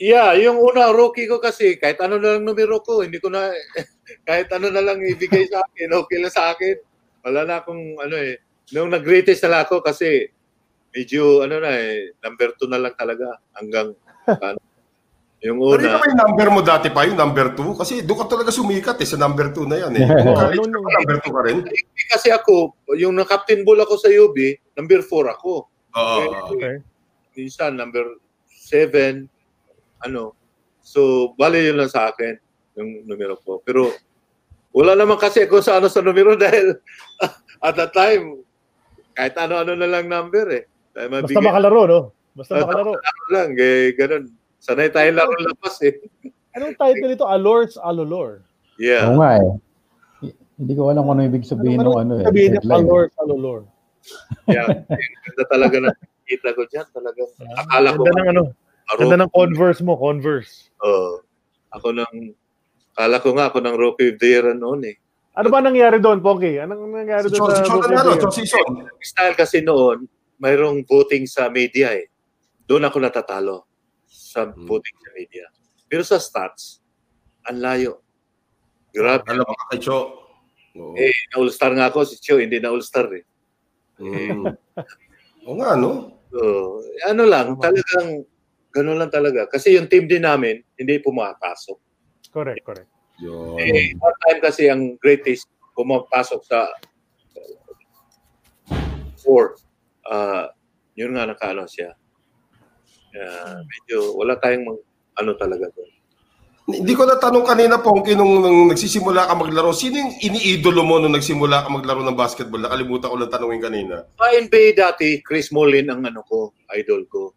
[0.00, 3.52] Yeah, yung una, rookie ko kasi, kahit ano na lang numero ko, hindi ko na,
[4.28, 6.76] kahit ano na lang ibigay sa akin, okay lang sa akin.
[7.20, 8.40] Wala na akong, ano eh,
[8.72, 10.32] nung nag-greatest na lang ako kasi,
[10.96, 13.92] medyo, ano na eh, number 2 na lang talaga, hanggang,
[14.48, 14.58] ano,
[15.40, 15.88] yung Pero una.
[15.88, 17.80] ikaw yung number mo dati pa, yung number 2?
[17.80, 20.04] Kasi doon ka talaga sumikat eh, sa number 2 na yan eh.
[20.24, 21.58] Kung college ka pa, number 2 ka rin.
[21.64, 24.36] Hindi kasi ako, yung na-captain ball ako sa UB,
[24.76, 25.68] number 4 ako.
[25.96, 26.20] Oo.
[26.56, 26.84] Okay.
[27.34, 28.20] minsan number
[28.52, 29.24] 7
[30.04, 30.32] ano
[30.80, 32.36] so bali yun lang sa akin
[32.78, 33.92] yung numero ko pero
[34.70, 36.78] wala naman kasi ako sa ano sa numero dahil
[37.60, 38.40] at that time
[39.12, 42.00] kahit ano-ano na lang number eh dahil Basta mabigay makalaro, no?
[42.32, 42.92] Basta Basta makalaro.
[42.96, 44.24] ano lang eh ganun
[44.60, 45.94] sanay tayo laro lapas eh
[46.50, 47.30] Anong title nito?
[47.30, 48.42] Allures Alolor.
[48.74, 49.50] yeah Oo nga eh.
[50.58, 52.26] Hindi ko alam kung ano ibig sabihin ng ano eh.
[52.26, 52.84] Sabihin headline.
[52.84, 53.60] Allures Alolor.
[54.50, 55.90] Yeah, ganda talaga na
[56.26, 56.84] kita ko dyan.
[56.90, 58.42] Talagang, akala ko, Ganda ng ano,
[58.98, 60.72] ganda ng Converse mo, Converse.
[60.82, 61.20] oh,
[61.70, 62.34] ako nang,
[62.96, 64.96] akala ko nga ako ng Rookie of the Year noon eh.
[65.38, 66.58] Ano ba nangyari doon, Ponky?
[66.58, 68.18] Anong nangyari Si doon si Chon na ano?
[68.18, 68.74] Chon.
[68.98, 70.10] Style kasi noon,
[70.42, 72.10] mayroong voting sa media eh.
[72.66, 73.68] Doon ako natatalo
[74.10, 75.46] sa voting sa media.
[75.86, 76.82] Pero sa stats,
[77.46, 78.02] ang layo.
[78.90, 79.22] Grabe.
[79.30, 80.18] Alam mo kay Cho.
[80.78, 80.94] Oo.
[80.94, 83.24] Eh, na-all-star nga ako, si Chio, hindi na-all-star eh.
[83.98, 84.46] Mm.
[85.46, 86.14] Oo nga, no?
[86.30, 86.38] So,
[87.10, 88.22] ano lang, talagang,
[88.70, 89.46] gano'n lang talaga.
[89.50, 91.78] Kasi yung team din namin, hindi pumapasok.
[92.30, 92.90] Correct, correct.
[93.20, 93.58] Yun.
[93.60, 96.70] Eh, one time kasi ang greatest pumapasok sa
[99.20, 99.60] four.
[100.08, 100.48] Uh,
[100.96, 101.92] yun nga nakaano siya.
[103.10, 104.78] Uh, medyo wala tayong mag,
[105.20, 105.90] ano talaga doon.
[106.70, 111.18] Hindi ko natanong kanina, Pongki, nung, nung nagsisimula ka maglaro, sino yung iniidolo mo nung
[111.18, 112.62] nagsimula ka maglaro ng basketball?
[112.62, 113.94] Nakalimutan ko lang tanongin kanina.
[114.14, 117.34] Sa NBA dati, Chris Mullin ang ano ko, idol ko.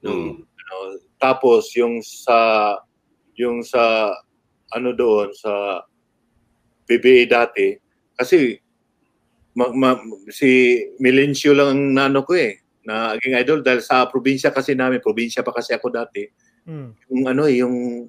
[0.00, 0.74] Nung, ano,
[1.20, 2.74] tapos yung sa
[3.36, 4.12] yung sa
[4.72, 5.84] ano doon sa
[6.88, 7.76] PBA dati
[8.16, 8.56] kasi
[9.56, 14.48] ma, ma- si Milencio lang ang nano ko eh na naging idol dahil sa probinsya
[14.54, 16.24] kasi namin, probinsya pa kasi ako dati.
[16.64, 16.96] Hmm.
[17.12, 18.08] Yung ano eh, yung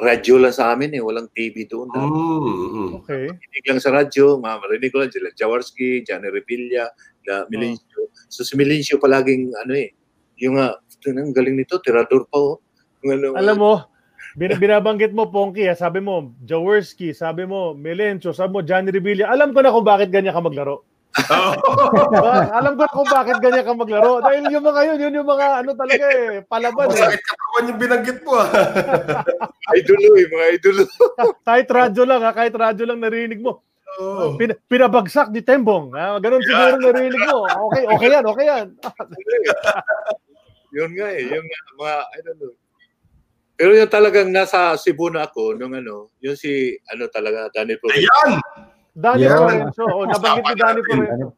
[0.00, 1.92] radyo lang sa amin eh, walang TV doon.
[1.92, 2.08] dati.
[2.08, 2.88] Mm.
[3.04, 3.24] Okay.
[3.28, 6.88] Rinig lang sa radyo, marinig ko lang sila, Jaworski, Johnny Revilla,
[7.28, 8.08] la Milencio.
[8.32, 9.92] So si Milencio palaging ano eh,
[10.40, 12.56] yung nga, ang galing nito, tirador pa oh.
[13.00, 13.72] Ano, Alam mo,
[14.36, 15.72] bin- binabanggit mo, Ponky, ha?
[15.72, 19.32] sabi mo, Jaworski, sabi mo, Melencio, sabi mo, Johnny Revilla.
[19.32, 20.84] Alam ko na kung bakit ganyan ka maglaro.
[22.30, 24.22] Ah, alam ko na kung bakit ganyan ka maglaro.
[24.22, 26.94] Dahil yung mga yun, yun yung mga ano talaga eh, palaban eh.
[26.94, 28.46] Masakit katawan yung binanggit mo, ah.
[29.80, 30.82] idolo eh, mga idolo.
[31.48, 33.64] Kahit radyo lang ha, kahit radyo lang narinig mo.
[33.98, 34.38] Oo.
[34.38, 35.90] Pin, pinabagsak ni Tembong.
[35.98, 36.22] Ha?
[36.22, 37.42] Ganun siguro narinig mo.
[37.72, 38.66] Okay, okay yan, okay yan.
[40.70, 41.46] Yun nga eh, yung
[41.78, 42.54] mga, I don't know.
[43.54, 48.08] Pero yung talagang nasa Cebu na ako, nung ano, yung si, ano talaga, Danny Provencio.
[48.08, 48.32] Ayan!
[48.96, 49.36] Danny Yeah.
[49.38, 49.84] Florencio.
[49.86, 51.28] Oh, nabanggit ni Danny Florencio.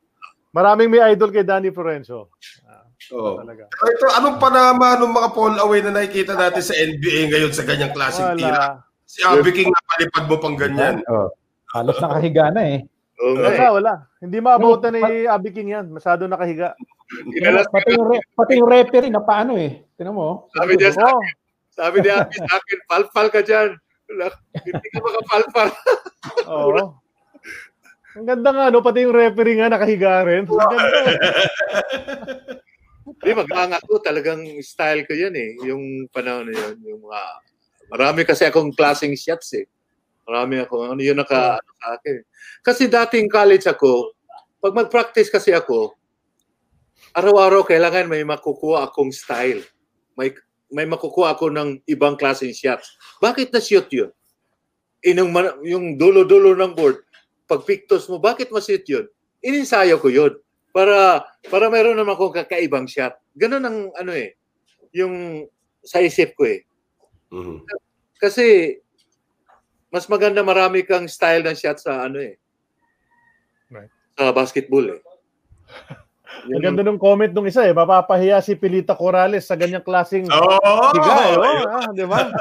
[0.52, 2.28] Maraming may idol kay Danny Florencio.
[2.68, 3.40] Ah, Oo.
[3.40, 3.68] talaga.
[3.68, 7.92] Ito, anong panama ng mga fall away na nakikita natin sa NBA ngayon sa ganyang
[7.96, 8.78] klaseng tira?
[8.78, 8.84] Wala.
[9.04, 11.04] Si Abby King napalipad mo pang ganyan.
[11.08, 11.28] Oh,
[11.76, 12.78] halos nakahiga na eh.
[13.20, 13.72] Oo nga Wala, eh.
[13.72, 13.92] wala.
[14.24, 15.86] Hindi maabutan ni Abby King yan.
[15.92, 16.72] Masyado nakahiga.
[17.36, 19.84] Inalas, Pati yung, re- pati yung referee na paano eh.
[19.96, 20.48] Tinan mo.
[20.56, 21.20] sabi niya sa Oh,
[21.72, 23.76] sabi niya sa akin, palpal ka dyan.
[24.64, 25.68] Hindi ka makapalpal.
[26.52, 27.00] Oo.
[28.12, 28.84] Ang ganda nga, no?
[28.84, 30.44] Pati yung referee nga nakahiga rin.
[30.44, 31.00] Ang ganda.
[33.22, 34.00] Di, mag-anga ko.
[34.04, 35.56] Talagang style ko yan eh.
[35.64, 36.76] Yung panahon na yun.
[36.84, 37.20] Yung mga,
[37.88, 39.64] marami kasi akong klaseng shots eh.
[40.28, 40.92] Marami ako.
[40.92, 42.20] Ano yun naka, ano sa akin.
[42.60, 44.12] Kasi dating college ako,
[44.60, 45.96] pag mag-practice kasi ako,
[47.12, 49.60] araw-araw kailangan may makukuha akong style.
[50.16, 50.32] May
[50.72, 52.96] may makukuha ako ng ibang klaseng shots.
[53.20, 54.08] Bakit na shoot yun?
[55.12, 57.04] Nung ma- yung dulo-dulo ng board,
[57.44, 59.04] pag pictos mo, bakit ma-shoot yun?
[59.44, 60.32] Ininsayo ko yun
[60.72, 61.20] para
[61.52, 63.12] para meron naman akong kakaibang shot.
[63.36, 64.32] Ganun ang ano eh,
[64.96, 65.44] yung
[65.84, 66.64] sa isip ko eh.
[67.28, 67.68] Mhm.
[68.16, 68.78] Kasi
[69.92, 72.40] mas maganda marami kang style ng shot sa ano eh.
[73.68, 73.92] Right.
[74.16, 75.00] Sa basketball eh.
[76.42, 77.70] Ang ganda ng comment nung isa eh.
[77.70, 80.90] Mapapahiya si Pilita Corrales sa ganyang klaseng Oo!
[80.90, 81.36] higa eh.
[81.38, 82.20] Oh, ah, di ba?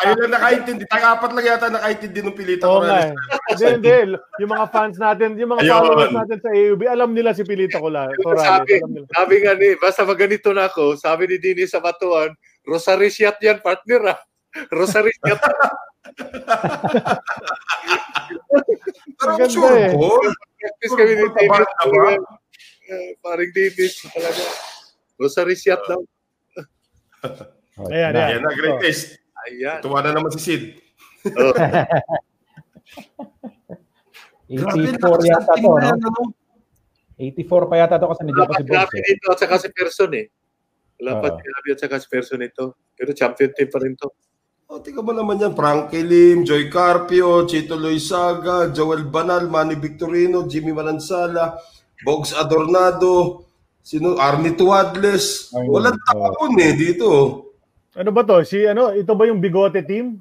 [0.00, 0.84] Ayun lang nakaintindi.
[0.88, 3.14] Tag-apat lang yata nakaintindi ng Pilita Oo nga eh.
[3.52, 4.16] Hindi, hindi.
[4.40, 5.76] Yung mga fans natin, yung mga Ayun.
[5.84, 8.16] followers natin sa AUB, alam nila si Pilita Corrales.
[8.16, 9.06] Sabi, Alam nila.
[9.12, 12.32] sabi nga ni, basta mag ganito na ako, sabi ni Dini sa Batuan,
[12.64, 14.18] Rosary shot yan, partner ah.
[14.76, 15.40] Rosary shot.
[19.14, 19.92] Pero Ang ganda sure eh.
[19.92, 20.20] po.
[20.54, 21.56] Practice kami ni taba.
[21.78, 22.10] talaga.
[22.84, 24.44] Eh, Paring Dini talaga.
[25.16, 26.00] Rosary shot daw.
[27.74, 28.28] Oh, Ayan, na.
[28.28, 29.16] Ayan na, greatest.
[29.48, 29.80] Ayan.
[29.80, 30.62] Tuwa na naman si Sid.
[31.32, 31.56] Oh,
[34.44, 36.36] 84 yata to, no?
[37.16, 39.04] 84 pa yata to kasi nandiyan pa Lapat si grabe eh.
[39.08, 40.26] dito at saka si Person eh.
[41.00, 41.40] Lapat Oo.
[41.40, 42.76] grabe at saka si Person ito.
[42.92, 44.12] Pero champion team pa rin to.
[44.74, 45.54] O, tingnan mo naman yan.
[45.54, 51.62] Frankie Lim, Joy Carpio, Chito Loizaga, Joel Banal, Manny Victorino, Jimmy Manansala,
[52.02, 53.46] Bogs Adornado,
[53.78, 55.54] sino, Arnie Tuadles.
[55.54, 57.06] Walang tapon eh dito.
[57.94, 58.42] Ano ba to?
[58.42, 60.18] Si ano, ito ba yung bigote team?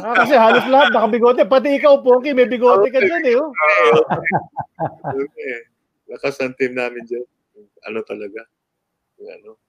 [0.00, 1.44] ah, kasi halos lahat nakabigote.
[1.44, 3.36] Pati ikaw, Poki, may bigote ka dyan eh.
[3.36, 3.52] Oh.
[6.16, 7.28] Lakas ang team namin dyan.
[7.84, 8.40] Ano talaga?
[9.20, 9.60] Ano?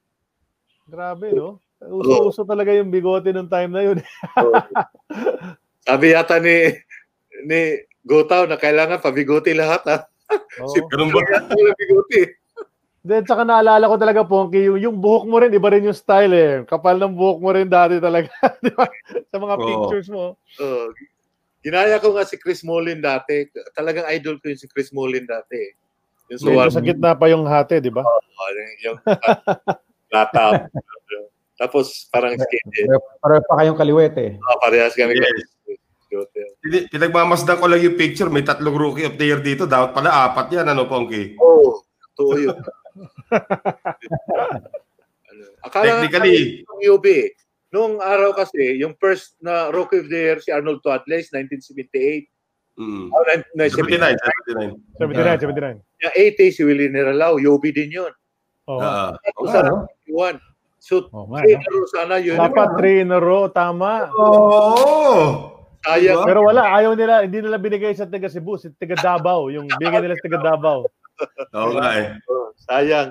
[0.87, 1.66] Grabe, no?
[1.81, 3.97] Uso-uso talaga yung bigote nung time na yun.
[4.33, 4.49] So,
[5.87, 6.73] sabi yata ni
[7.45, 9.97] ni Gotaw na kailangan pabigote lahat ha.
[10.63, 10.71] Oo.
[10.71, 11.21] Si Ganun ba?
[11.27, 12.39] Kaya wala bigote.
[13.07, 16.33] Then, saka naalala ko talaga, Pongki, yung, yung buhok mo rin, iba rin yung style
[16.35, 16.53] eh.
[16.67, 18.27] Kapal ng buhok mo rin dati talaga.
[18.65, 18.83] di ba?
[19.31, 19.63] Sa mga Oo.
[19.63, 20.35] pictures mo.
[20.59, 20.91] Oh,
[21.63, 23.47] ginaya ko nga si Chris Mullin dati.
[23.71, 25.71] Talagang idol ko yung si Chris Mullin dati.
[26.35, 28.03] Yung sa one, sa gitna pa yung hati, di ba?
[28.83, 28.99] yung
[30.11, 30.67] lata.
[31.57, 32.85] Tapos parang skinhead.
[32.85, 34.37] Pero, pero pa kayong kaliwete.
[34.37, 35.17] Oh, parehas kami.
[35.17, 35.57] Yes.
[36.61, 38.29] Pin- Pinagmamasdan ko lang yung picture.
[38.31, 39.65] May tatlong rookie of the year dito.
[39.65, 41.35] Dapat pala apat yan, ano, Pongki?
[41.41, 41.69] Oo, oh,
[42.15, 42.57] totoo yun.
[45.27, 46.63] ano, akala Technically.
[46.63, 47.05] ng UB,
[47.73, 52.29] nung araw kasi, yung first na Rookie of the Year, si Arnold Toadles, 1978.
[52.77, 53.09] Mm.
[53.09, 54.77] Oh, 79, 79.
[55.01, 55.81] 79, 79.
[55.81, 58.13] Yung 80, si Willie Neralao, UB din yun.
[58.69, 58.79] Oo.
[58.79, 59.17] Ah.
[59.17, 60.37] Tapos Oo
[60.87, 61.11] sa nga, no?
[61.11, 61.11] 91.
[61.11, 61.75] So, Oo nga, three no?
[61.75, 62.37] na sana yun.
[62.39, 64.07] Dapat three in a row, tama.
[64.15, 65.57] Oo!
[65.83, 66.23] Sayang.
[66.25, 70.03] Pero wala, ayaw nila, hindi nila binigay sa taga Cebu, sa taga Davao, yung bigay
[70.03, 70.83] nila sa taga Davao.
[71.55, 72.07] Oo nga eh.
[72.27, 73.09] Oh, sayang.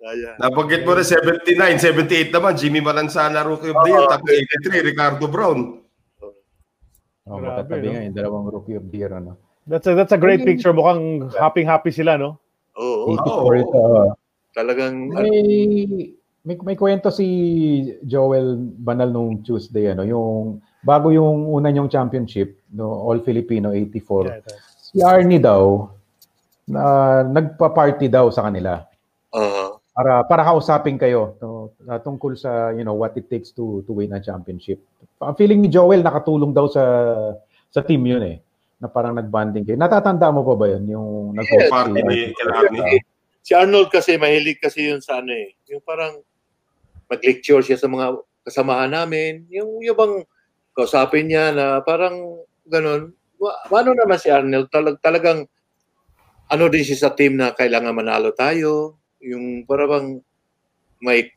[0.00, 0.36] Sayang.
[0.40, 2.52] Nabanggit mo na 79, 78 naman.
[2.56, 4.04] Jimmy Manansala, Rookie of the Year.
[4.08, 5.80] Tapos 83, Ricardo Brown.
[7.24, 7.92] Oh, Grabe, matatabi no?
[7.92, 9.12] nga yung dalawang rookie of the year.
[9.16, 9.40] Ano?
[9.64, 10.76] That's a, that's a great picture.
[10.76, 12.36] Mukhang happy-happy sila, no?
[12.76, 13.16] Oo.
[13.16, 13.48] Oo.
[13.48, 13.78] 84 ito.
[13.80, 14.12] ah.
[14.52, 16.14] Talagang, May,
[16.44, 17.26] may, may kwento si
[18.04, 24.28] Joel Banal nung Tuesday, ano, yung bago yung una niyong championship, no, All Filipino 84.
[24.28, 24.40] Yeah.
[24.76, 25.88] Si Arnie daw,
[26.64, 28.88] na nagpa-party daw sa kanila
[29.36, 33.92] uh, para para kausapin kayo no, tungkol sa you know what it takes to to
[33.92, 34.80] win a championship.
[35.20, 36.84] Ang feeling ni Joel nakatulong daw sa
[37.68, 38.40] sa team yun eh
[38.80, 39.76] na parang nagbanding kayo.
[39.76, 41.68] Natatanda mo pa ba yun yung nag Yes.
[41.68, 42.32] Party ni
[43.44, 45.52] si Arnold kasi, mahilig kasi yun sa ano eh.
[45.68, 46.16] Yung parang
[47.06, 49.44] mag-lecture siya sa mga kasamahan namin.
[49.48, 50.16] Yung, yung bang
[50.72, 53.12] kausapin niya na parang ganun.
[53.68, 54.68] Ano naman si Arnold?
[54.68, 55.44] Talag, talagang
[56.44, 59.00] ano din siya sa team na kailangan manalo tayo.
[59.20, 60.20] Yung para bang
[61.00, 61.28] may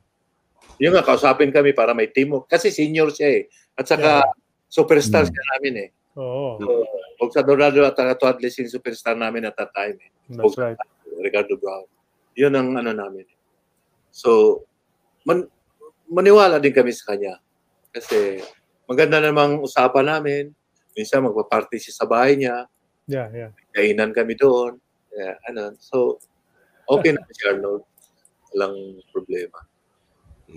[0.77, 2.37] yung nga, kausapin kami para may team.
[2.45, 3.43] Kasi senior siya eh.
[3.73, 4.21] At saka,
[4.67, 5.31] superstar Hmm.
[5.33, 5.89] siya namin eh.
[6.17, 6.67] Oo, So,
[7.17, 10.11] Huwag sa Dorado at saka Atlas yung superstar namin at that time eh.
[10.37, 10.77] that's right.
[11.17, 11.89] Ricardo Brown.
[12.37, 13.25] Yun ang ano namin.
[14.13, 14.61] So,
[15.25, 15.49] man,
[16.09, 17.39] maniwala din kami sa kanya.
[17.91, 18.41] Kasi
[18.87, 20.43] maganda namang usapan namin.
[20.97, 22.65] Minsan magpa-party siya sa bahay niya.
[23.05, 23.51] Yeah, yeah.
[23.71, 24.81] Kainan kami doon.
[25.13, 25.77] Yeah, ano.
[25.79, 26.19] So,
[26.89, 27.85] okay na si Arnold.
[28.55, 29.63] Walang problema.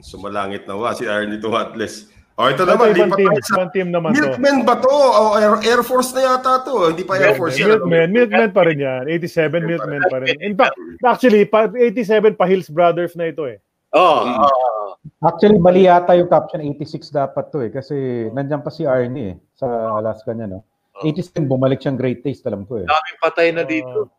[0.00, 2.08] Sumalangit na wa si Arnie Tuhatles.
[2.40, 4.16] O ito Ito, naman, ibang team, tayo sa ibang team naman to.
[4.16, 4.88] Milkmen ba to?
[4.88, 6.88] O Air, Air Force na yata to.
[6.88, 7.76] Hindi pa Air Force yan.
[7.76, 9.04] Milkman, Milkman pa rin yan.
[9.04, 10.40] 87, Milkman pa rin.
[10.40, 10.72] In fact,
[11.04, 13.60] actually, pa, 87 pa Hills Brothers na ito eh.
[13.90, 14.38] Oh, Mm.
[14.38, 14.90] ah,
[15.26, 17.94] Actually, mali yata yung caption 86 dapat to eh kasi
[18.30, 20.62] nandiyan pa si Arnie eh, sa Alaska niya no.
[21.00, 22.86] 87 bumalik siyang great taste alam ko eh.
[22.86, 24.12] daming patay na dito.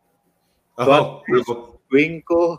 [0.76, 1.22] Oo.
[1.88, 2.56] Winco,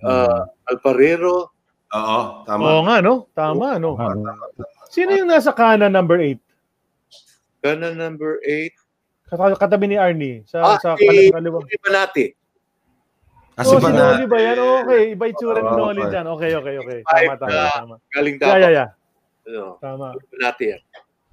[0.00, 1.52] uh, Alparero,
[1.92, 2.62] Oo, tama.
[2.66, 3.28] Oo nga, no?
[3.30, 4.00] Tama, no?
[4.00, 4.16] Ah,
[4.88, 6.40] Sino yung nasa kanan number 8?
[7.60, 8.72] Gana number 8.
[9.60, 10.40] Katabi ni Arnie.
[10.56, 11.60] Ah, Sa, sa si kanan kaliwa.
[11.92, 12.32] Natin?
[13.62, 14.56] Kasi Oh, ba si na, Noli ba yan?
[14.58, 16.10] Okay, iba itsura ni Oo, Noli okay.
[16.10, 16.26] dyan.
[16.28, 16.98] Okay, okay, okay.
[17.00, 17.94] Tama, tama, tama.
[18.10, 18.58] galing Yeah, dapat.
[18.58, 18.88] yeah, yeah.
[19.42, 20.06] Ano, Tama.
[20.36, 20.82] natin yan.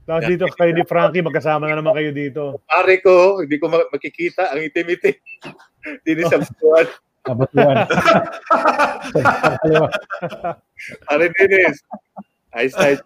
[0.02, 2.58] Tapos dito kayo ni Frankie, magkasama na naman kayo dito.
[2.66, 5.18] Pare ko, hindi ko ma- makikita ang itim-itim.
[6.04, 6.86] Hindi sa buwan.
[9.56, 9.88] kaliwa.
[11.06, 11.80] Pare Dennis.
[12.52, 13.00] Ayos tayo.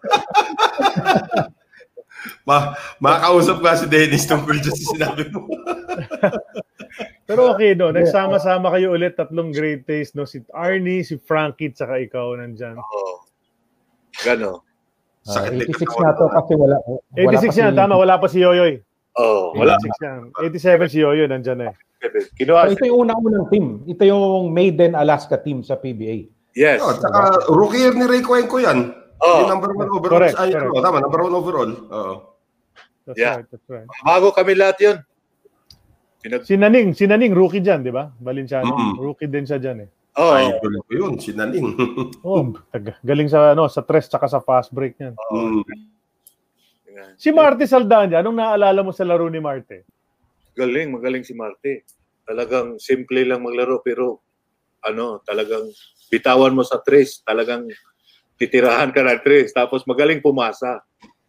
[2.42, 5.44] ma, makakausap ka si Dennis tungkol dyan sa sinabi mo.
[7.24, 11.96] Pero okay no, nagsama-sama kayo ulit tatlong great taste no, si Arnie, si Frankie, tsaka
[11.98, 12.76] ikaw nandyan.
[12.76, 13.24] Oo.
[14.20, 14.60] Gano.
[15.24, 17.00] Ah, Sakit din 86 katawan na to kasi wala wala
[17.40, 18.72] 86 pa yan, si- tama, wala pa si Yoyoy.
[19.16, 19.56] Oo.
[19.56, 19.80] Wala.
[19.80, 20.20] 86 yan.
[20.36, 21.72] 87 si Yoyoy, nandyan eh.
[22.36, 22.68] Kinuha.
[22.68, 23.66] So, ito yung unang-unang team.
[23.88, 26.28] Ito yung Maiden Alaska team sa PBA.
[26.52, 26.78] Yes.
[26.78, 28.92] Oh, tsaka rookie year ni Ray Cuenco yan.
[29.18, 29.38] Oo.
[29.40, 30.12] Yung number one overall.
[30.12, 30.68] Correct, Ay, correct.
[30.68, 31.70] ano, tama, number one overall.
[31.72, 32.14] Oo.
[33.04, 33.40] That's Yeah.
[33.40, 33.88] right, that's right.
[34.02, 34.96] Bago kami lahat yun.
[36.24, 38.08] Pinag- Si Naning, si Naning, rookie dyan, di ba?
[38.16, 38.72] Valenciano.
[38.72, 38.96] Mm.
[38.96, 39.88] Rookie din siya dyan eh.
[40.16, 40.32] Oo.
[40.40, 41.66] Idol ko yun, si Naling.
[42.24, 42.40] Oh,
[43.04, 45.12] galing sa ano, sa tres tsaka sa fast break niyan.
[45.20, 45.60] Mm.
[47.20, 49.84] Si Marte Saldaña, anong naalala mo sa laro ni Marte?
[50.56, 51.84] Galing, magaling si Marte.
[52.24, 54.24] Talagang simple lang maglaro pero
[54.80, 55.68] ano, talagang
[56.08, 57.68] bitawan mo sa tres, talagang
[58.40, 60.80] titirahan ka ng tres, tapos magaling pumasa.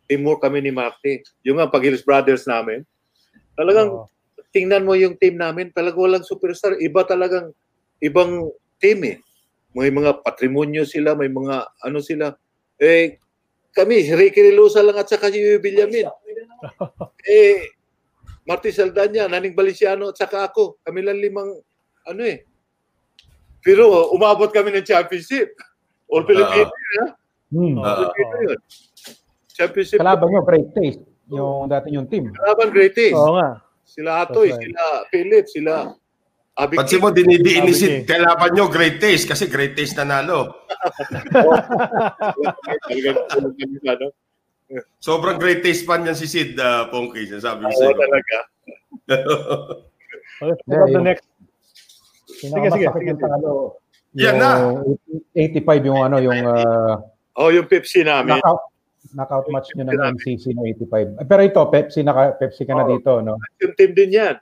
[0.05, 1.25] Teamwork kami ni Marte.
[1.43, 2.85] Yung nga pag Hills Brothers namin,
[3.57, 4.14] talagang Oo.
[4.55, 6.79] Tingnan mo yung team namin, talagang walang superstar.
[6.79, 7.51] Iba talagang,
[7.99, 8.47] ibang
[8.79, 9.17] team eh.
[9.75, 12.31] May mga patrimonyo sila, may mga ano sila.
[12.79, 13.19] Eh,
[13.75, 16.07] kami, Ricky Relosa lang at saka si Villamin.
[17.27, 17.75] eh,
[18.47, 20.79] Marty Saldana, Naning Baliciano at saka ako.
[20.79, 21.51] Kami lang limang
[22.07, 22.47] ano eh.
[23.59, 25.51] Pero umabot kami ng championship.
[26.07, 27.05] All Filipino, ha?
[27.51, 27.75] Hmm.
[28.47, 28.59] Yun.
[29.51, 29.99] Championship.
[29.99, 31.03] Kalaban nyo, great taste.
[31.33, 32.29] Yung dati yung team.
[32.37, 33.17] Kalaban Great Taste.
[33.17, 33.64] Oo nga.
[33.85, 34.65] Sila Atoy, That's right.
[34.67, 35.73] sila Philip, sila
[36.55, 36.77] Abig.
[36.79, 40.55] Pansin mo, dinidiin ni Sabi Sid, kalaban nyo, great taste, kasi great taste nanalo.
[44.97, 47.95] Sobrang great taste fan yan si Sid, uh, Pongki, sinasabi ko Oo, sa'yo.
[47.95, 48.37] talaga.
[50.35, 51.25] Okay, Yeah, the next.
[52.27, 53.13] Sige, sige, sige.
[53.15, 53.79] talo.
[54.17, 54.51] Yan na.
[54.75, 54.97] Yung
[55.31, 56.99] 85 yung ano, yung uh,
[57.35, 58.39] Oh, yung Pepsi namin.
[58.39, 58.74] knockout
[59.13, 61.21] knockout match nyo ng MCC no 85.
[61.21, 62.91] Eh, Pero ito, Pepsi naka Pepsi ka na Oo.
[62.91, 63.37] dito, no?
[63.59, 64.35] Yung team din yan.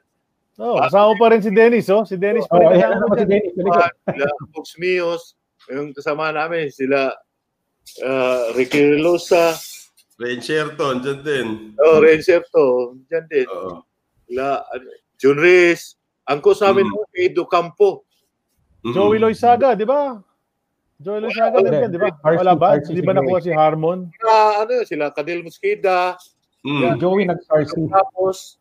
[0.55, 2.05] Oh, kasama pa rin si Dennis, oh.
[2.05, 2.77] Si Dennis pa Oh, rin.
[2.77, 3.31] ayan kasama naman si dyan.
[3.33, 3.53] Dennis.
[3.57, 3.71] Ko.
[4.05, 5.23] sila Fox Mios,
[5.67, 6.99] yung kasama namin, sila
[7.99, 9.57] uh, Ricky Relosa,
[10.15, 11.47] Rencherto, andyan din.
[11.75, 13.47] oh, Rencerto, dyan din.
[13.49, 13.81] Oo.
[14.23, 14.85] Sila, ano,
[15.17, 16.95] John Reyes, ang coach namin, Mm.
[16.95, 17.17] mm.
[17.19, 18.05] Edo Campo.
[18.83, 18.93] Mhm.
[18.93, 20.21] Joey Loizaga, di ba?
[21.01, 21.69] Joey Loizaga Wala.
[21.69, 22.09] din yan, di ba?
[22.13, 22.67] RC, Wala ba?
[22.77, 23.99] RC Di ba nakuha si Harmon?
[24.13, 26.17] Sila, ano, sila Cadel Mosqueda,
[26.63, 26.79] Mm.
[26.79, 27.75] Si Joey nag-RC.
[27.91, 28.55] tapos,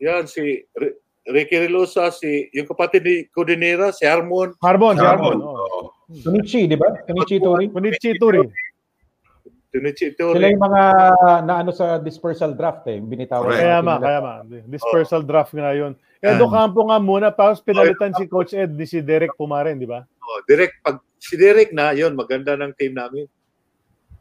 [0.00, 0.96] yan, si R-
[1.28, 5.36] Ricky Relosa, si, yung kapatid ni Codinera, si Harmon, Harmon, si Harmon.
[5.36, 5.40] Harmon.
[5.44, 5.52] Oh.
[5.52, 5.80] Oo.
[6.24, 6.96] Tunichi, di ba?
[7.04, 7.68] Tunichi Tori.
[7.68, 8.40] Kunichi Turi.
[9.68, 10.48] Tunichi Sila Teore.
[10.48, 10.82] yung mga
[11.44, 13.52] naano sa dispersal draft eh, binitawan.
[13.52, 14.34] Kaya ma, kaya ma.
[14.64, 15.92] Dispersal draft nga yun.
[16.24, 20.00] Edo Campo nga muna, tapos pinalitan si Coach Ed ni si Derek Pumaren, di ba?
[20.24, 23.26] Oh, direct, pag si Derek na, yun, maganda ng team namin.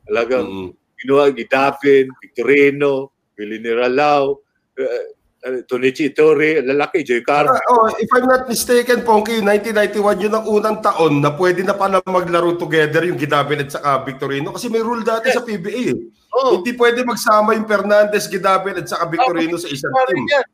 [0.05, 0.69] Talagang, Mhm.
[0.95, 4.39] ginawa, Gidapin, Victorino, Villanera Lau,
[4.79, 5.05] uh,
[5.43, 7.51] uh, Tonichi Torre, lalaki, Joy Caro.
[7.51, 11.75] Ah, oh, if I'm not mistaken, Pongki, 1991 yun ang unang taon na pwede na
[11.75, 15.93] pala maglaro together yung Gidabin at saka Victorino kasi may rule dati sa PBA.
[15.93, 15.97] eh.
[16.35, 20.25] Oh, Hindi pwede magsama yung Fernandez, Gidabin at saka Victorino sa isang team.
[20.27, 20.47] yan.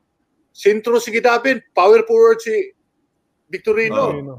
[0.52, 2.52] Sintro si Gidapin, power forward si
[3.48, 4.00] Victorino.
[4.00, 4.12] Oh.
[4.12, 4.34] Sino?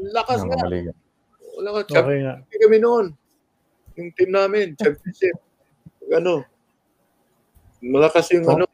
[0.00, 0.56] Lakas nga.
[1.60, 2.34] Wala ka, Okay nga.
[2.40, 3.12] kami noon.
[4.00, 5.36] Yung team namin, championship.
[6.10, 6.42] ano,
[7.84, 8.64] malakas yung ano,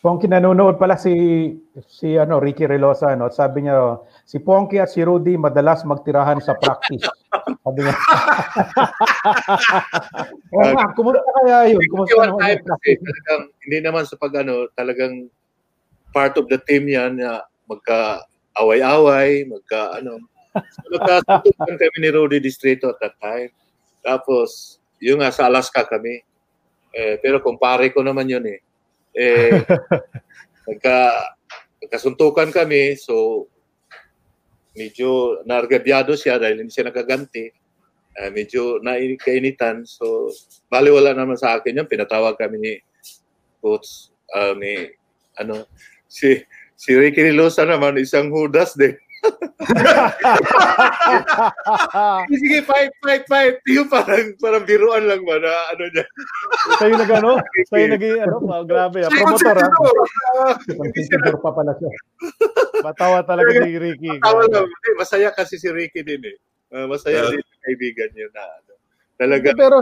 [0.00, 1.12] Ponky nanonood pala si
[1.84, 3.28] si ano Ricky Relosa no.
[3.28, 7.04] Sabi niya si Ponky at si Rudy madalas magtirahan sa practice.
[7.68, 7.92] Sabi niya.
[10.56, 11.84] Oo nga, kumusta kaya yun?
[11.92, 15.28] Kumusta naman time yung kasi talagang, hindi naman sa pag ano, talagang
[16.16, 18.24] part of the team yan na magka
[18.56, 20.16] away-away, magka ano.
[20.54, 23.50] So, Nagkasutukan kami ni Rudy Distrito at that time.
[24.02, 26.22] Tapos, yung nga sa Alaska kami.
[26.90, 28.60] Eh, pero kumpare ko naman yun eh.
[29.14, 29.62] Eh,
[30.68, 30.98] nagka,
[31.82, 33.46] nagkasuntukan kami, so
[34.74, 37.46] medyo nargabyado siya dahil hindi siya nakaganti.
[38.20, 39.86] Eh, medyo naikainitan.
[39.86, 40.34] So,
[40.66, 41.88] baliwala naman sa akin yun.
[41.88, 42.74] Pinatawag kami ni
[43.62, 44.88] coach, uh, ni,
[45.38, 45.68] ano,
[46.10, 46.42] si,
[46.74, 48.96] si Ricky Nilosa naman, isang hudas din.
[52.30, 53.60] Sige, fight, fight, fight.
[53.68, 56.04] Yung parang, parang biruan lang ba na ano niya.
[56.80, 57.36] Sa'yo nag ano?
[57.70, 58.36] Sa'yo nag ano?
[58.40, 59.12] Oh, grabe ah.
[59.12, 59.68] Promotor ah.
[60.64, 61.90] Competitor pa pala siya.
[62.86, 64.08] Matawa talaga ni Ricky.
[64.24, 64.64] Tawa lang.
[64.96, 66.36] Masaya kasi si Ricky din eh.
[66.70, 67.34] Uh, masaya Yeah.
[67.34, 68.72] din yung kaibigan niya na ano.
[69.20, 69.52] Talaga.
[69.52, 69.76] Pero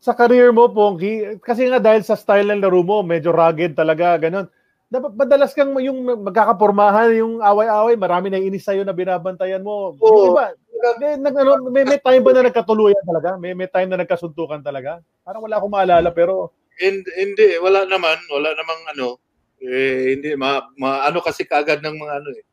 [0.00, 4.16] sa career mo, Pongki, kasi nga dahil sa style ng laro mo, medyo rugged talaga,
[4.16, 4.48] ganun.
[4.90, 9.94] Dapat madalas kang yung magkakapormahan, yung away-away, marami na inis sa'yo na binabantayan mo.
[9.94, 10.02] Oo.
[10.02, 10.50] Yung iba,
[10.98, 13.38] may, ano, may, may time ba na nagkatuluyan talaga?
[13.38, 14.98] May, may time na nagkasuntukan talaga?
[15.22, 16.50] Parang wala akong maalala, pero
[16.80, 19.20] Hindi, wala naman, wala namang ano,
[19.60, 22.44] eh, hindi, ma, ma- ano kasi kaagad ng mga ano eh,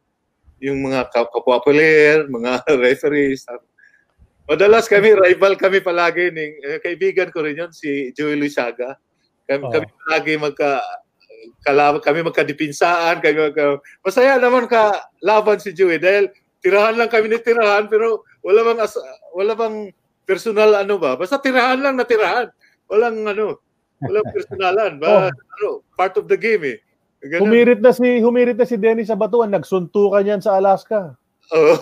[0.61, 3.47] yung mga ka- kapwa player, mga referees.
[4.45, 8.99] Madalas kami, rival kami palagi, ning, eh, kaibigan ko rin yun, si Joey Luisaga.
[9.47, 9.71] Kami, Oo.
[9.71, 10.83] kami palagi magka,
[11.61, 17.31] kalaban, kami magkadipinsaan, kami magka, masaya naman ka laban si Joey dahil tirahan lang kami
[17.31, 18.97] ni tirahan pero wala bang as,
[19.31, 19.93] wala bang
[20.27, 22.49] personal ano ba basta tirahan lang na tirahan
[22.89, 23.61] walang ano
[24.03, 26.77] walang personalan ba ano part of the game eh
[27.17, 27.49] Ganun.
[27.49, 31.17] humirit na si humirit na si Dennis sa batuan, nagsuntukan yan sa Alaska.
[31.49, 31.75] Oo.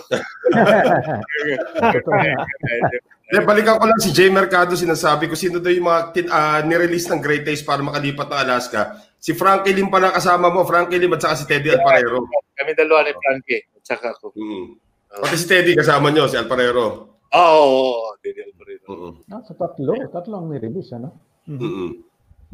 [3.26, 6.62] De, balikan ko lang si Jay Mercado, sinasabi ko sino daw yung mga tin, ah,
[6.62, 9.02] nirelease ng Great para makalipat ng Alaska.
[9.26, 12.22] Si Frankie Lim pala kasama mo, Frankie Lim at saka si Teddy Alparero.
[12.54, 14.78] kami dalawa ni Frankie at saka ako Mm.
[15.18, 17.18] Pati si Teddy kasama nyo, si Alparero.
[17.26, 19.12] oo oo oo Daniel Barrero Mm-mm.
[19.26, 21.10] Ah, sa tatlo, tatlo ang nirelease ano.
[21.50, 21.90] Mm-mm.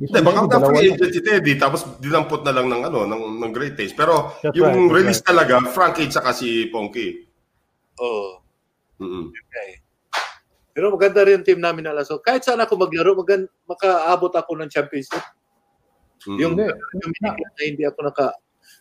[0.01, 3.23] Di Hindi, baka na free agent si Teddy, tapos dinampot na lang ng, ano, ng,
[3.45, 3.93] ng Great Taste.
[3.93, 7.29] Pero That's yung right, release talaga, Frankie at saka si Ponky.
[8.01, 8.41] oo
[8.97, 9.29] Mm-mm.
[9.29, 9.71] okay.
[10.73, 14.57] pero maganda rin yung team namin na so kahit saan ako maglaro magan, makaabot ako
[14.57, 15.21] ng championship
[16.29, 16.39] Mm.
[16.39, 18.37] Yung, yung na hindi ako naka...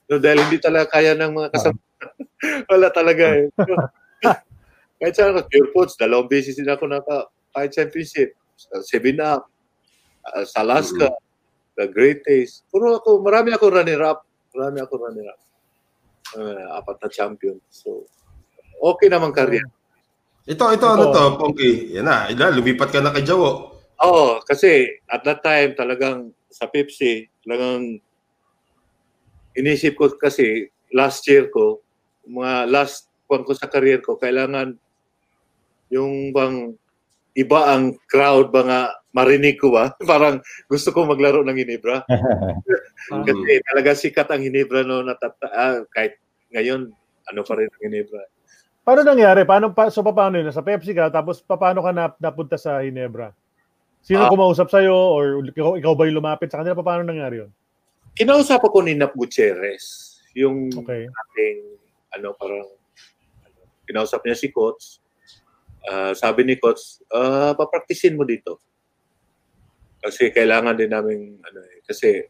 [0.10, 1.80] No, dahil hindi talaga kaya ng mga kasama.
[2.72, 3.48] Wala talaga eh.
[5.02, 7.26] Kahit saan ako, Pure Foods, dalawang beses din ako naka
[7.58, 8.38] kahit championship.
[8.54, 9.50] Sa Seven Up,
[10.30, 11.10] uh, sa Alaska,
[11.74, 12.70] The Great Taste.
[12.70, 14.22] Puro ako, marami ako runner-up.
[14.54, 15.40] Marami ako runner-up.
[16.38, 17.58] Uh, apat na champion.
[17.74, 18.06] So,
[18.78, 19.66] okay naman career.
[20.46, 21.98] Ito, ito, ano to, Pongki?
[21.98, 23.82] Yan na, ila, lumipat ka na kay Jawo.
[24.06, 28.00] Oo, kasi at that time talagang sa Pepsi, talagang
[29.58, 31.82] inisip ko kasi last year ko,
[32.28, 34.76] mga last one ko sa career ko, kailangan
[35.92, 36.76] yung bang
[37.36, 38.82] iba ang crowd ba nga
[39.16, 39.92] marinig ko ba?
[40.12, 42.04] Parang gusto ko maglaro ng Hinebra.
[43.28, 46.20] kasi talaga sikat ang Hinebra no natata ah, kahit
[46.52, 46.92] ngayon
[47.32, 48.24] ano pa rin ang Hinebra.
[48.82, 49.46] Paano nangyari?
[49.46, 50.50] Paano, pa, so paano yun?
[50.50, 53.30] Sa Pepsi ka, tapos paano ka na, napunta sa Hinebra?
[54.02, 54.30] Sino Ah.
[54.34, 54.94] kumausap sa'yo?
[54.94, 56.78] Or ikaw, ikaw ba yung lumapit sa kanila?
[56.82, 57.52] Paano nangyari yun?
[58.18, 61.08] Kinausap ako ni Nap Gutierrez, yung Okay.
[61.08, 61.58] ating
[62.12, 62.68] ano parang
[63.48, 65.00] ano, kinausap niya si coach.
[65.88, 68.60] Ah, sabi ni coach, ah papraktisin mo dito.
[70.04, 72.26] Kasi kailangan din namin ano eh, kasi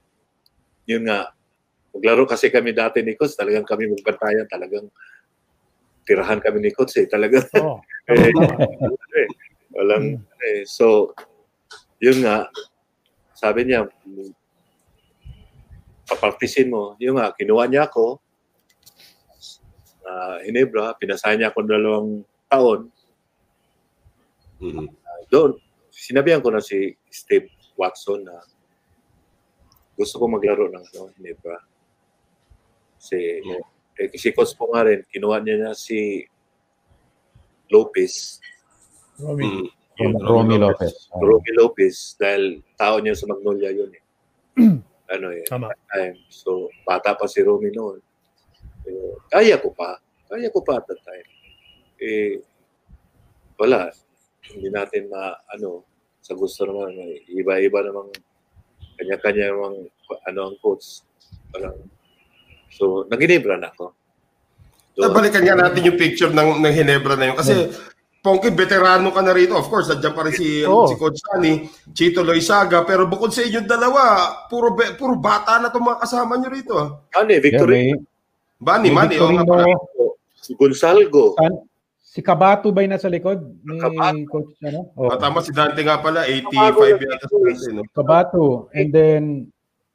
[0.86, 1.32] yun nga
[1.96, 4.86] maglaro kasi kami dati ni coach, talagang kami magbantayan, talagang
[6.06, 7.80] tirahan kami ni coach eh, talagang Oo.
[8.12, 8.32] eh,
[9.24, 9.28] eh,
[9.74, 11.16] walang eh, so
[12.02, 12.50] yun nga
[13.38, 13.86] sabi niya
[16.10, 16.98] papraktisin mo.
[17.00, 18.20] Yung nga, kinuha niya ako
[20.04, 22.10] uh, Hinebra, pinasahan niya ako dalawang
[22.52, 22.92] taon.
[24.60, 24.86] Mhm.
[24.92, 25.52] Uh, doon,
[25.90, 27.48] sinabihan ko na si Steve
[27.80, 28.44] Watson na
[29.96, 31.58] gusto ko maglaro ng ano, Hinebra.
[33.02, 36.22] Si, eh, si coach po nga rin, kinuha niya na si
[37.72, 38.38] Lopez,
[39.18, 39.81] Romy.
[40.02, 40.18] Mm.
[40.18, 40.94] Rom- Romy Lopez.
[41.14, 41.22] Ah.
[41.22, 44.04] Romy Lopez, dahil tao niya sa Magnolia yun eh.
[45.14, 45.70] ano eh, Tama.
[45.92, 46.18] time.
[46.32, 48.02] So, bata pa si Romy noon.
[48.82, 50.00] Pero, kaya ko pa.
[50.26, 51.28] Kaya ko pa at that time.
[52.02, 52.42] Eh,
[53.60, 53.94] wala.
[54.50, 55.86] Hindi natin ma, ano,
[56.24, 58.10] sa gusto naman, eh, iba-iba namang
[58.98, 59.76] kanya-kanya namang,
[60.26, 61.06] ano, ang coach.
[61.54, 61.78] Parang,
[62.72, 63.94] so, naginibra na ako.
[64.92, 65.08] Doon.
[65.08, 67.38] Nabalikan nga natin yung picture ng, ng Hinebra na yun.
[67.40, 67.72] Kasi,
[68.22, 69.58] Pongki, veterano ka na rito.
[69.58, 70.86] Of course, nandiyan pa rin si, Oo.
[70.86, 72.86] si Coach Sunny, Chito Loizaga.
[72.86, 74.02] Pero bukod sa inyong dalawa,
[74.46, 76.74] puro, be- puro bata na itong mga kasama nyo rito.
[76.78, 77.02] ah.
[77.18, 77.98] ano eh, Yeah, may-
[78.62, 79.26] Bani, Mani, oh.
[79.26, 79.74] Victorino,
[80.38, 81.34] si Gonzalgo.
[81.34, 81.66] San-
[81.98, 83.42] si Kabato ba yung nasa likod?
[83.66, 84.22] Ni Kabato.
[84.30, 84.94] Coach, ano?
[84.94, 87.70] Oh, Ah, tama si Dante nga pala, 85 yata si Dante.
[87.74, 87.82] No?
[87.90, 88.44] Kabato.
[88.70, 89.24] And then,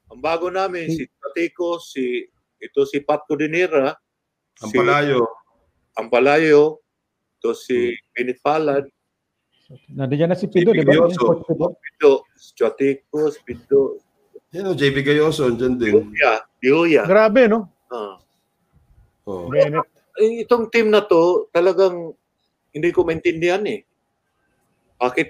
[0.06, 2.26] Ang bago namin, si Tateco, si,
[2.58, 3.94] ito si Pat Codinera,
[4.58, 5.30] Ang si palayo.
[5.94, 6.82] Ampalayo,
[7.36, 8.88] ito si Benit Palad,
[9.92, 10.94] nandiyan na si Pido, di ba?
[10.94, 11.46] Pido, Coach
[11.82, 12.12] Pido.
[13.30, 14.00] Si Pito,
[14.54, 16.06] Yan o, JB Gayoso, dyan din.
[16.14, 16.32] Dioya,
[16.62, 17.02] Dioya.
[17.04, 17.66] Grabe, no?
[17.90, 18.16] Ah.
[19.26, 19.50] Oh.
[19.50, 19.84] Bennett.
[20.16, 22.14] Itong team na to, talagang
[22.72, 23.84] hindi ko maintindihan eh.
[24.96, 25.28] Bakit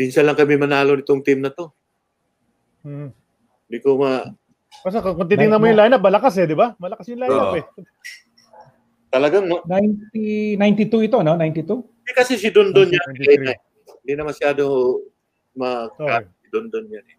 [0.00, 1.68] minsan lang kami manalo nitong team na to?
[2.86, 3.10] Hmm.
[3.68, 4.24] Hindi ko ma...
[4.80, 6.72] Basta kung, titingnan mo yung lineup, malakas eh, di ba?
[6.78, 7.58] Malakas yung lineup Oo.
[7.58, 7.64] eh.
[9.08, 9.64] Talagang, no?
[9.64, 11.34] 90, 92 ito, no?
[11.36, 11.80] 92?
[11.80, 13.08] Hindi kasi si Dondon yan.
[13.16, 14.04] 23.
[14.04, 14.64] Hindi na masyado
[15.56, 16.28] ma Okay.
[16.44, 17.18] si Dondon yan eh.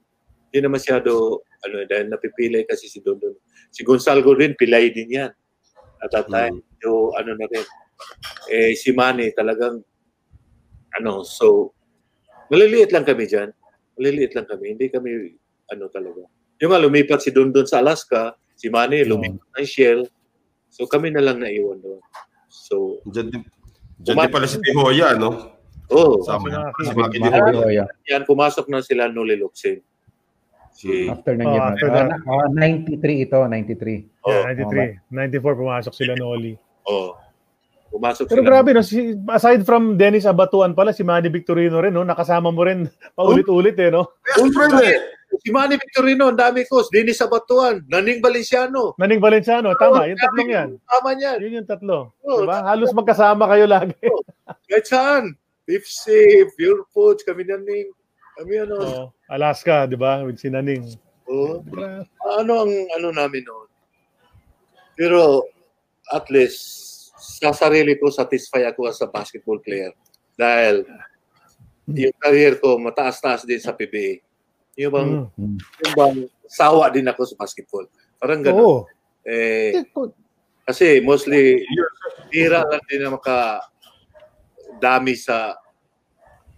[0.50, 3.34] Hindi na masyado, ano, dahil napipilay kasi si Dondon.
[3.70, 5.32] Si Gonzalgo rin, pilay din yan.
[6.02, 7.66] At that time, yung ano na rin.
[8.50, 9.84] Eh, si Manny talagang,
[10.98, 11.76] ano, so,
[12.50, 13.54] maliliit lang kami dyan.
[14.00, 14.74] Maliliit lang kami.
[14.74, 15.38] Hindi kami,
[15.70, 16.26] ano talaga.
[16.64, 20.02] Yung nga, lumipat si Dondon sa Alaska, si Manny lumipat ng Shell.
[20.70, 22.00] So, kami na lang naiwan doon.
[22.48, 23.42] So, Dyan din,
[24.00, 25.58] dyan din pala si Tihoya, no?
[25.90, 26.70] oh, Sama.
[26.70, 26.82] Maki.
[26.86, 27.10] Si Mga
[27.50, 27.86] Tihoya.
[28.08, 29.82] Yan, pumasok na sila Noli Luxin.
[30.72, 31.64] Si, After ng Oh, year.
[31.76, 34.08] after na- ah, 93 ito, 93.
[34.24, 35.04] oh, Yeah, 93.
[35.12, 36.56] 94 pumasok sila Noli.
[36.88, 37.20] oh,
[37.90, 38.48] pumasok Pero sila.
[38.48, 38.80] grabe, no?
[38.80, 42.06] Si, aside from Dennis Abatuan pala, si Manny Victorino rin, no?
[42.06, 42.88] Nakasama mo rin
[43.18, 44.08] paulit-ulit eh, no?
[44.24, 44.96] Best friend eh.
[45.38, 46.82] Si Manny Victorino, ang dami ko.
[46.90, 48.98] Dennis Sabatuan, Naning Valenciano.
[48.98, 50.70] Naning Valenciano, tama, yung tatlong yan.
[50.90, 51.38] Tama niyan.
[51.38, 52.18] Yun yung tatlo.
[52.26, 52.66] Oh, Diba?
[52.66, 53.94] Halos magkasama kayo lagi.
[54.66, 55.38] Kahit saan.
[55.70, 57.94] Pipsi, Pure Foods, kami naning.
[58.42, 58.76] Kami ano.
[58.82, 60.26] Oh, Alaska, di ba?
[60.26, 60.98] With si Naning.
[61.30, 61.62] Oh,
[62.42, 63.70] ano ang ano namin noon.
[64.98, 65.46] Pero
[66.10, 69.94] at least sa sarili ko satisfy ako as a basketball player
[70.34, 70.90] dahil
[71.86, 74.26] yung career ko mataas-taas din sa PBA.
[74.80, 75.58] Yung bang, Mm.
[75.60, 76.16] yung bang
[76.48, 77.84] sawa din ako sa basketball.
[78.16, 78.64] Parang ganun.
[78.64, 78.78] Oo.
[79.28, 79.84] Eh,
[80.64, 81.68] kasi mostly
[82.32, 83.60] tira lang din na maka
[84.80, 85.60] dami sa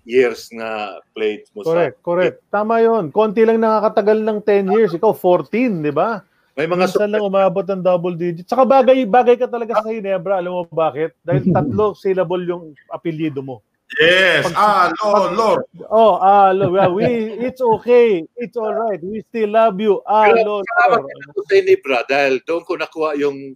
[0.06, 2.06] years na played mo Correct, sa...
[2.06, 2.38] correct.
[2.50, 3.10] Tama yon.
[3.10, 4.92] Konti lang nakakatagal ng 10 years.
[4.94, 6.22] Ikaw, 14, di ba?
[6.58, 8.46] May mga Minsan lang umabot ng double digit.
[8.46, 10.42] Saka bagay, bagay ka talaga sa Ginebra.
[10.42, 11.16] Alam mo bakit?
[11.24, 13.64] Dahil tatlo syllable yung apelyido mo.
[14.00, 14.48] Yes.
[14.56, 15.62] Ah, Lord, Lord.
[15.92, 18.24] Oh, ah, lo, well, we, it's okay.
[18.40, 19.02] It's all right.
[19.04, 20.00] We still love you.
[20.08, 23.52] Ah, Pero lo, salamat ako sa Inibra dahil doon ko nakuha yung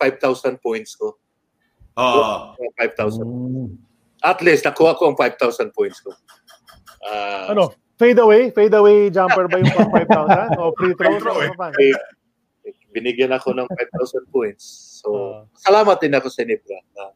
[0.00, 1.20] 5,000 points ko.
[2.00, 2.56] Oh.
[2.80, 3.20] 5,000.
[3.28, 3.76] Mm.
[4.24, 6.16] At least, nakuha ko ang 5,000 points ko.
[7.04, 7.76] Ah, Ano?
[8.00, 8.50] Fade away?
[8.50, 10.58] Fade away jumper ba yung pang 5,000?
[10.58, 11.12] O free throw?
[11.12, 11.52] Free throw, eh.
[11.52, 11.94] Ano eh,
[12.90, 14.64] binigyan ako ng 5,000 points.
[15.04, 15.40] So, Ah.
[15.60, 16.80] salamat din ako sa Inibra.
[16.96, 17.12] na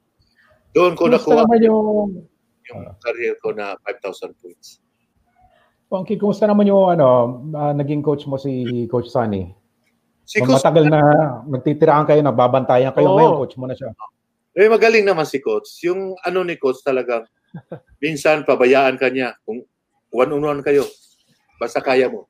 [0.77, 1.83] doon ko Kumusta nakuha naman yung
[2.71, 4.81] yung career ko na 5,000 points.
[5.89, 9.49] Pongki, kumusta naman yung ano, ah, naging coach mo si Coach Sunny?
[10.29, 11.01] Si Kung Coach, matagal na
[11.49, 13.17] nagtitiraan kayo, nagbabantayan kayo, Oo.
[13.17, 13.97] ngayon coach mo na siya.
[14.53, 15.81] eh, magaling naman si Coach.
[15.89, 17.25] Yung ano ni Coach talagang,
[18.05, 19.33] minsan pabayaan ka niya.
[19.49, 19.65] Kung
[20.13, 20.85] one-on-one kayo,
[21.57, 22.29] basta kaya mo.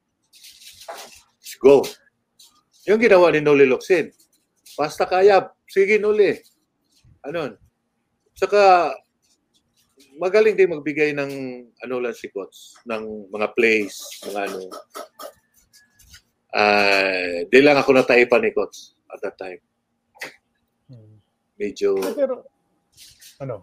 [1.59, 1.82] Go.
[2.86, 4.15] Yung ginawa ni Noli Locsin.
[4.78, 6.39] Basta kaya, sige Noli.
[7.27, 7.59] Ano?
[8.39, 8.94] Saka,
[10.19, 11.31] magaling din magbigay ng
[11.86, 13.97] ano lang si Coach, ng mga plays,
[14.27, 14.61] mga ano.
[16.51, 19.61] Ah, di lang ako nataipan ni Coach at that time.
[21.59, 22.47] Medyo, Pero,
[23.43, 23.62] ano?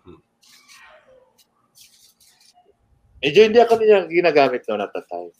[3.23, 5.31] medyo hindi ako niya ginagamit noon at that time.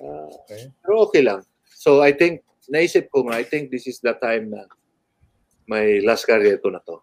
[0.00, 0.72] Ah, Okay.
[0.82, 1.40] Pero okay lang.
[1.68, 2.42] So I think,
[2.72, 4.64] naisip ko nga, I think this is the time na
[5.68, 6.96] may last career ko na to.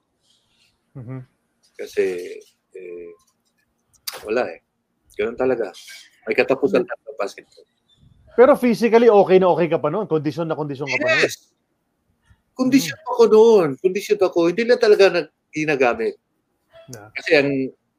[0.97, 1.21] Mhm.
[1.79, 2.35] Kasi,
[2.75, 3.09] eh,
[4.25, 4.59] wala eh.
[5.19, 5.71] Ganun talaga.
[6.27, 7.67] May katapusan na sa basketball.
[8.39, 10.07] Pero physically, okay na okay ka pa noon.
[10.07, 11.23] Kondisyon na kondisyon ka pa noon.
[11.27, 11.51] Yes!
[12.55, 13.69] Kondisyon ako noon.
[13.79, 14.51] Kondisyon ako.
[14.51, 16.15] Hindi lang talaga nag ginagamit.
[16.93, 17.11] Na.
[17.11, 17.49] Kasi ang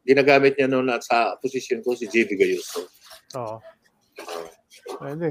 [0.04, 2.88] ginagamit niya noon at sa position ko si JV Gayuso.
[3.36, 3.56] Oo.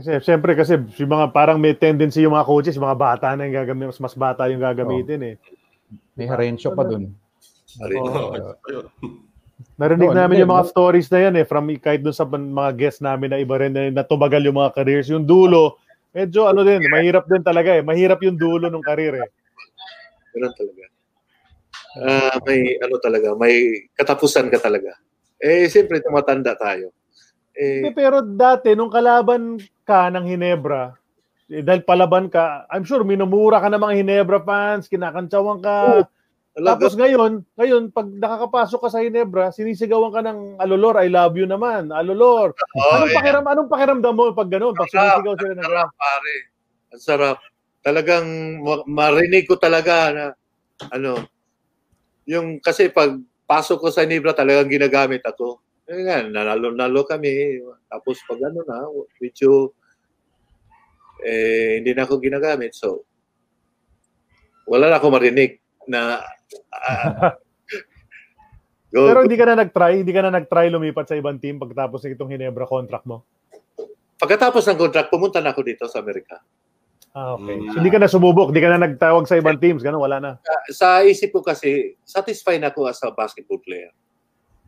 [0.02, 3.50] Sy- Siyempre kasi yung mga parang may tendency yung mga coaches, yung mga bata na
[3.50, 5.36] yung gagamit, mas, mas bata yung gagamitin eh.
[6.14, 7.14] May Harencio pa dun.
[7.82, 8.02] Arin.
[8.02, 8.54] Oo.
[9.80, 10.72] Narinig Oo, namin yung mga no?
[10.72, 13.92] stories na yan eh, from kahit dun sa mga guests namin na iba rin na
[14.04, 15.08] natubagal yung mga careers.
[15.12, 15.80] Yung dulo,
[16.12, 17.84] medyo ano din, mahirap din talaga eh.
[17.84, 19.30] Mahirap yung dulo ng career eh.
[20.36, 20.84] Ganun talaga.
[22.00, 24.96] Ah, may ano talaga, may katapusan ka talaga.
[25.40, 26.92] Eh, siyempre, tumatanda tayo.
[27.56, 30.96] Hindi, Eh, pero dati, nung kalaban ka ng Hinebra,
[31.50, 36.08] eh, dahil palaban ka, I'm sure minumura ka ng mga Hinebra fans, kinakantsawan ka.
[36.60, 41.40] Talaga, Tapos ngayon, ngayon, pag nakakapasok ka sa Hinebra, sinisigawan ka ng Alolor, I love
[41.40, 41.96] you naman.
[41.96, 42.52] Alolor.
[42.76, 44.76] oh, Anong eh, pakiram, anong pakiramdam mo pag gano'n?
[44.76, 46.36] Pag sinisigaw sila ng sarap, pare.
[46.92, 47.38] Ang sarap.
[47.80, 48.28] Talagang
[48.60, 50.26] ma- marinig ko talaga na,
[50.92, 51.24] ano,
[52.28, 53.16] yung, kasi pag
[53.48, 55.64] pasok ko sa Nibra, talagang ginagamit ako.
[55.90, 57.64] Eh nga, nanalo-nalo kami.
[57.88, 58.86] Tapos pag ano na,
[59.18, 59.72] medyo,
[61.24, 62.76] eh, hindi na ako ginagamit.
[62.76, 63.08] So,
[64.70, 65.58] wala na ako marinig
[65.88, 66.20] na,
[66.74, 67.38] ah,
[68.94, 72.04] go, Pero hindi ka na nag-try, hindi ka na nag-try lumipat sa ibang team pagkatapos
[72.04, 73.24] ng itong Hinebra contract mo.
[74.20, 76.44] Pagkatapos ng contract, pumunta na ako dito sa Amerika.
[77.16, 77.56] Ah, okay.
[77.56, 77.72] Mm.
[77.72, 80.32] So, hindi ka na sumubok, hindi ka na nagtawag sa ibang teams, gano'n, wala na.
[80.70, 83.90] sa isip ko kasi, satisfied na ako as a basketball player.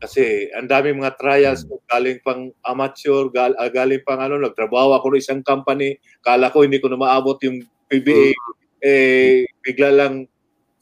[0.02, 4.98] Kasi ang daming mga trials ko, galing pang amateur, gal, ah, galing pang ano, nagtrabaho
[4.98, 5.94] ako ng isang company,
[6.26, 8.34] kala ko hindi ko na maabot yung PBA,
[8.82, 10.26] eh, bigla lang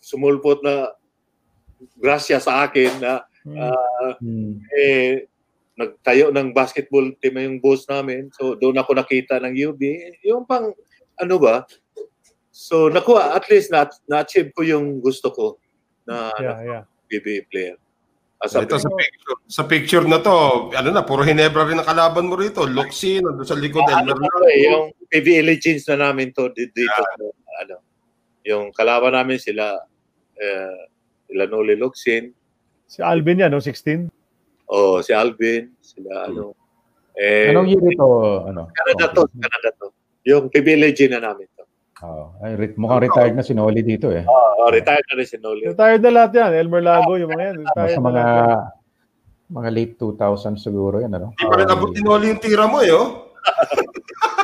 [0.01, 0.93] sumulpot na
[1.97, 3.13] grasya sa akin na
[3.57, 4.61] ah, Hmm.
[4.77, 5.25] eh,
[5.81, 8.29] nagtayo ng basketball team yung boss namin.
[8.37, 9.81] So, doon ako nakita ng UB.
[10.29, 10.77] Yung pang,
[11.17, 11.65] ano ba?
[12.53, 15.47] So, nakuha, at least na, na-achieve ko yung gusto ko
[16.05, 16.83] na yeah, yeah.
[17.09, 17.77] PBA player.
[18.41, 21.89] As a Ito sa picture, sa picture na to, ano na, puro Hinebra rin ang
[21.89, 22.65] kalaban mo rito.
[22.69, 26.69] Luxi, nandun sa likod, ano Elmer to eh, yung PBA Legends na namin to di-
[26.73, 27.25] dito sa,
[27.65, 27.85] ano,
[28.45, 29.77] yung kalaban namin sila
[30.41, 30.89] eh,
[31.29, 32.33] sila Noli Luxin,
[32.91, 33.63] Si Alvin yan, no?
[33.63, 34.11] 16?
[34.71, 36.55] o si Alvin, sila ano.
[37.15, 38.07] Eh, Anong year ito?
[38.47, 38.71] Ano?
[38.75, 39.87] Canada to, Canada to.
[40.27, 41.63] Yung Legend na namin to.
[42.01, 44.25] Oh, ay, ret- mukhang retired na si Noli dito eh.
[44.25, 45.69] Oh, retired na rin si Noli.
[45.69, 46.51] Retired na lahat yan.
[46.57, 47.57] Elmer Lago, yung mga yan.
[47.61, 48.25] Retired na mga
[49.51, 51.35] mga late 2000 siguro yan, ano?
[51.35, 53.29] Hindi pa rin abot ni Noli yung tira mo eh, oh.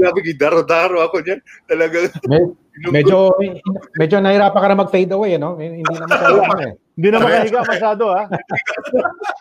[0.00, 1.40] Grabe, gidaro-daro ako niyan.
[1.68, 2.56] Talagang, Me-
[2.88, 3.36] medyo
[4.00, 5.60] medyo nahirapan ka na mag-fade away, no?
[5.60, 6.72] Hindi na masyado ano eh.
[6.96, 8.22] Hindi na makahiga masyado, ha?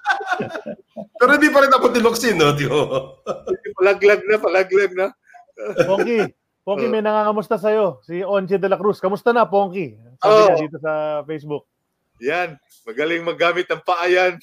[1.19, 2.52] Pero hindi pa rin ni Luxi, no?
[2.52, 2.90] Ba?
[3.80, 5.07] palaglag na, palaglag na.
[5.88, 6.19] Ponky,
[6.64, 7.99] Ponky, may nangangamusta sa'yo.
[8.06, 9.02] Si Onche de la Cruz.
[9.02, 9.98] Kamusta na, Ponky?
[10.19, 10.45] Sabi Oh.
[10.48, 10.91] niya dito sa
[11.26, 11.64] Facebook.
[12.19, 14.36] Yan, magaling maggamit ng paa yan.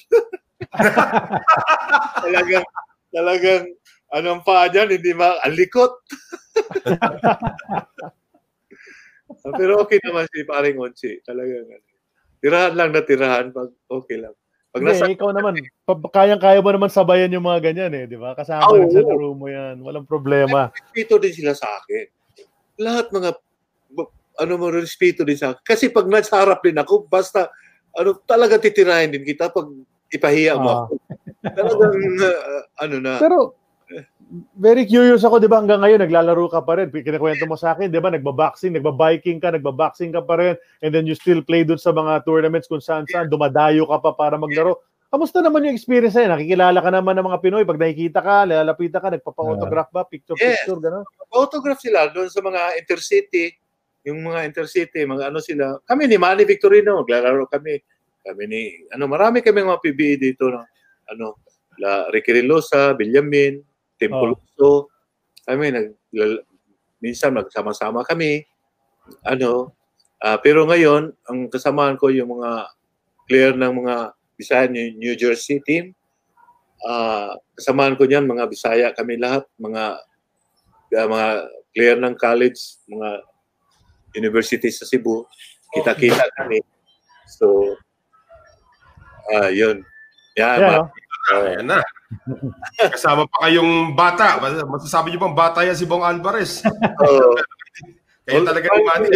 [2.25, 2.65] talagang,
[3.13, 3.63] talagang,
[4.13, 5.91] anong pa dyan, hindi ma, alikot.
[9.59, 11.19] Pero okay naman si paring Onchi.
[11.23, 11.83] Talagang, ano,
[12.39, 14.33] tirahan lang na tirahan, pag okay lang.
[14.71, 15.53] Pag Hindi, nasa, ikaw naman,
[16.11, 18.35] kayang-kaya mo naman sabayan yung mga ganyan eh, di ba?
[18.35, 19.79] Kasama rin sa laro mo yan.
[19.81, 20.69] Walang problema.
[20.71, 22.05] respeto din sila sa akin.
[22.77, 23.31] Lahat mga
[24.37, 25.63] ano mo respeto din sa akin.
[25.65, 27.49] Kasi pag nasa harap din ako, basta
[27.97, 29.65] ano talaga titirahin din kita pag
[30.13, 30.77] ipahiya mo Ah.
[30.85, 30.93] ako.
[31.57, 33.13] Talagang uh, ano na.
[33.17, 33.37] Pero,
[34.59, 36.91] very curious ako, di ba, hanggang ngayon, naglalaro ka pa rin.
[36.91, 41.07] Kinakwento mo sa akin, di ba, nagbaboxing, nagbabiking ka, nagbaboxing ka pa rin, and then
[41.07, 44.83] you still play dun sa mga tournaments kung saan saan, dumadayo ka pa para maglaro.
[45.07, 46.31] Kamusta naman yung experience na yun?
[46.35, 47.63] Nakikilala ka naman ng mga Pinoy.
[47.63, 50.03] Pag nakikita ka, lalapitan ka, nagpapa-autograph ba?
[50.03, 51.05] Picture-picture, gano'n?
[51.31, 53.55] autograph sila doon sa mga intercity,
[54.03, 55.79] yung mga intercity, mga ano sila.
[55.87, 57.79] Kami ni Manny Victorino, maglalaro kami.
[58.19, 60.51] Kami ni, ano, marami kami mga PBE dito.
[60.51, 60.67] No?
[61.07, 61.39] Ano,
[61.79, 63.63] La Ricky Rilosa, Benjamin,
[63.97, 64.33] Tim Oh.
[64.33, 64.69] Coluso.
[65.43, 65.87] Kami, nag,
[67.01, 68.45] minsan nagsama-sama kami.
[69.23, 69.73] Ano,
[70.21, 72.51] ah, pero ngayon, ang kasamaan ko yung mga
[73.27, 73.95] player ng mga
[74.37, 75.97] Bisaya New, Jersey team.
[76.85, 79.83] Ah, kasamaan ko niyan mga Bisaya kami lahat, mga
[80.93, 81.27] uh, mga
[81.73, 83.09] player ng college, mga
[84.15, 85.25] university sa Cebu,
[85.75, 86.61] kita-kita kami.
[87.27, 87.75] So,
[89.35, 89.83] ah yun.
[90.39, 90.89] Yan, Yan, ma-?
[91.27, 91.83] Ayan na.
[92.95, 94.39] Kasama pa kayong bata.
[94.63, 96.63] Masasabi niyo bang bata yan si Bong Alvarez?
[97.03, 97.35] oh,
[98.27, 99.09] Kaya talaga ni Manny.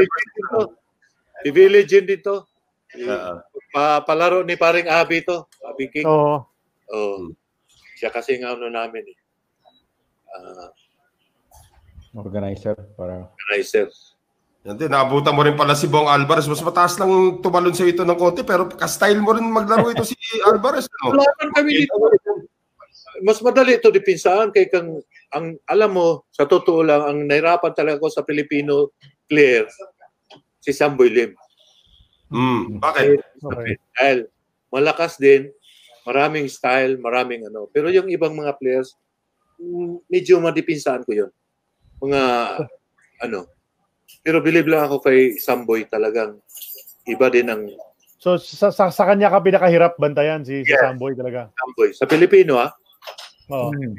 [1.68, 2.48] Legend dito.
[2.96, 3.34] Oo.
[3.72, 5.48] Pa, palaro ni paring Abi to.
[5.64, 6.08] Abi King.
[6.08, 6.44] Oo.
[6.92, 7.32] Oh.
[7.96, 9.20] Siya kasi nga ano namin eh.
[10.32, 10.72] Ah,
[12.12, 13.88] Organizer para organizer.
[14.62, 16.46] Yan din, naabutan mo rin pala si Bong Alvarez.
[16.46, 20.14] Mas mataas lang tumalon sa ito ng konti, pero ka-style mo rin maglaro ito si
[20.50, 20.86] Alvarez.
[21.02, 21.18] No?
[21.18, 21.98] Laban kami dito.
[23.26, 25.02] Mas madali ito dipinsahan kay kang
[25.34, 28.94] ang alam mo sa totoo lang ang nahirapan talaga ko sa Filipino
[29.28, 29.66] player
[30.62, 31.32] si Samboy Lim.
[32.32, 33.20] Hmm, bakit?
[33.44, 33.76] Okay.
[33.98, 34.18] Dahil
[34.72, 35.52] malakas din,
[36.08, 37.68] maraming style, maraming ano.
[37.74, 38.96] Pero yung ibang mga players,
[39.60, 41.32] mm, medyo madipinsahan ko yun.
[42.00, 42.22] Mga
[43.28, 43.50] ano.
[44.20, 46.38] Pero believe lang ako kay Samboy talagang
[47.08, 47.64] iba din ang
[48.22, 50.94] So, sa, sa, sa kanya ka pinakahirap bantayan si, si Yeah.
[50.94, 51.50] Samboy talaga.
[51.58, 51.90] Samboy.
[51.98, 52.70] Sa Pilipino ah,
[53.50, 53.74] Oo.
[53.74, 53.98] Hmm.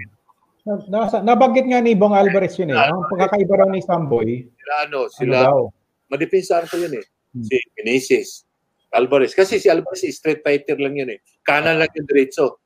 [0.63, 2.79] Na, nasa- nabanggit nga ni Bong Alvarez yun eh.
[2.79, 5.61] Ang pagkakaiba raw ni Samboy, sila ano, ano sila daw?
[6.07, 7.05] madipinsahan ko yun eh.
[7.35, 7.45] Hmm.
[7.51, 8.31] Si Vinicius,
[8.95, 9.35] Alvarez.
[9.35, 11.19] Kasi si Alvarez, street fighter lang yun eh.
[11.43, 12.63] Kanan lang yung diretso.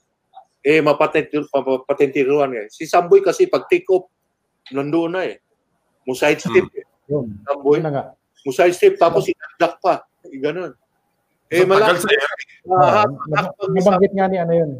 [0.61, 2.67] Eh, mapatentir, mapapatentiruan eh.
[2.69, 4.11] Si Samboy kasi pag take off,
[4.75, 5.39] nandoon na eh.
[6.05, 6.86] Muside step eh.
[7.07, 7.27] Yun.
[7.43, 8.05] Samboy, Yun na nga.
[8.43, 10.07] muside step, tapos inagdak pa.
[10.23, 10.73] Eh, ganun.
[11.47, 11.99] Eh, tagal malaki.
[12.03, 12.09] sa.
[12.67, 14.71] Mahaba, Nab- Nabanggit nga ni ano yun.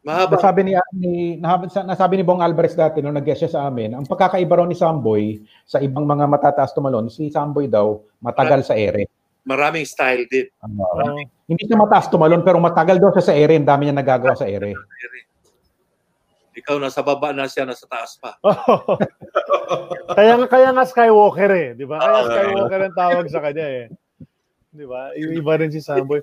[0.00, 0.32] mahaba.
[0.32, 4.04] Nasabi ni, ni nasabi, nasabi ni Bong Alvarez dati nung nag-guest siya sa amin, ang
[4.04, 9.04] pagkakaiba raw ni Samboy sa ibang mga matataas tumalon, si Samboy daw matagal sa ere.
[9.40, 10.48] Maraming style din.
[10.60, 11.20] Ano, Oo.
[11.44, 14.48] hindi siya mataas tumalon pero matagal daw siya sa ere, ang dami niya nagagawa sa
[14.48, 14.72] ere.
[16.50, 18.36] Ikaw nasa baba na siya, nasa taas pa.
[20.14, 21.98] kaya nga kaya nga Skywalker eh, 'di ba?
[22.00, 22.26] Kaya Oo.
[22.30, 23.84] Skywalker ang tawag sa kanya eh.
[24.70, 25.10] 'Di ba?
[25.14, 26.22] Iba rin si Samboy.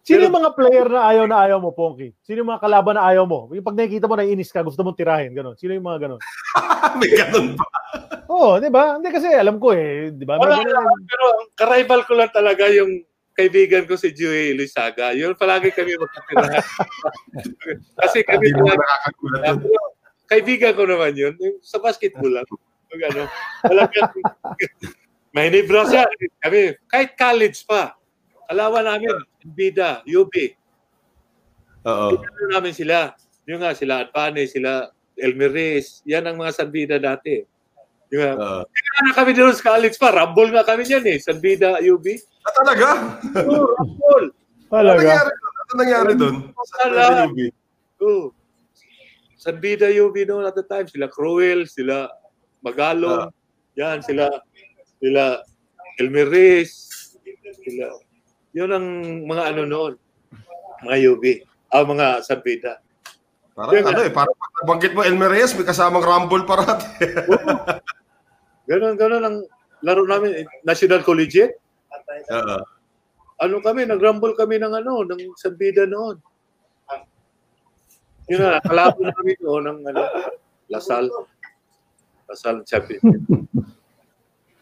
[0.00, 2.16] Sino yung mga player na ayaw na ayaw mo, Ponky?
[2.24, 3.46] Sino yung mga kalaban na ayaw mo?
[3.52, 5.54] Yung pag nakikita mo naiinis ka, gusto mong tirahin, ganun.
[5.54, 6.20] Sino yung mga ganun?
[6.98, 7.66] May ganun pa.
[8.30, 8.96] Oo, 'di ba?
[8.96, 10.40] Hindi kasi alam ko eh, 'di ba?
[10.40, 13.04] Wala ganun naman, pero ang ka-rival ko lang talaga yung
[13.34, 15.14] kaibigan ko si Joey Luisaga.
[15.14, 16.64] Yun palagi kami magkatirahan.
[18.00, 19.74] Kasi kami palagi.
[20.30, 21.34] Kaibigan ko naman yun.
[21.42, 22.46] Yung sa basketball lang.
[22.94, 23.22] Yung ano,
[23.66, 24.10] talagang,
[25.34, 26.06] may nibra siya.
[26.38, 27.98] Kami, kahit college pa.
[28.46, 30.30] Kalawan namin, Bida, UB.
[31.86, 32.08] Oo.
[32.22, 33.14] Ano namin sila.
[33.50, 36.06] Yung nga, sila Adpane, sila Elmer Reyes.
[36.06, 37.42] Yan ang mga Sanbida dati.
[38.14, 38.62] Yung nga, Oo.
[38.66, 40.14] Kaya na kami doon sa college pa.
[40.14, 41.18] Rumble nga kami dyan eh.
[41.18, 42.06] Sanbida, UB.
[42.46, 42.88] Ah, talaga?
[43.46, 44.26] Oh, Rumble.
[44.70, 45.02] Ano Talaga.
[45.02, 45.54] nangyari doon?
[45.58, 46.36] Ano nangyari doon?
[46.54, 46.84] Sa.
[47.26, 47.38] UB?
[49.40, 49.42] Oh.
[49.48, 50.84] Sanbida UB noon at the time.
[50.84, 52.12] Sila Cruel, sila
[52.60, 53.32] Magalong.
[53.80, 54.28] Yan, sila
[55.00, 55.40] sila
[55.96, 56.72] Elmer Reyes.
[57.64, 57.88] Sila.
[58.52, 58.86] Yun ang
[59.24, 59.92] mga ano noon.
[60.84, 61.24] Mga UB.
[61.72, 62.84] Ah, mga Sanbida.
[63.56, 66.84] Parang Yun, ano eh, parang nabanggit mo Elmer Reyes, may kasamang rumble parati.
[68.68, 69.36] Ganon, ganon ang
[69.80, 70.44] laro namin.
[70.44, 71.56] eh, National Collegiate.
[72.30, 72.60] Oo.
[73.40, 76.20] ano kami, nag-rumble kami ng ano, ng Sanbida noon.
[78.30, 80.00] Yun na, kalaban namin noon ng ano,
[80.70, 81.10] Lasal.
[82.30, 83.18] Lasal Championship.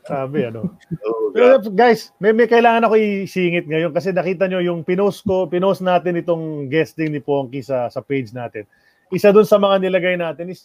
[0.09, 0.73] Sabi, ano.
[1.05, 2.97] Oh, Pero guys, may, may kailangan ako
[3.29, 7.93] isingit ngayon kasi nakita nyo yung pinost ko, pinost natin itong guesting ni Ponky sa
[7.93, 8.65] sa page natin.
[9.13, 10.65] Isa doon sa mga nilagay natin is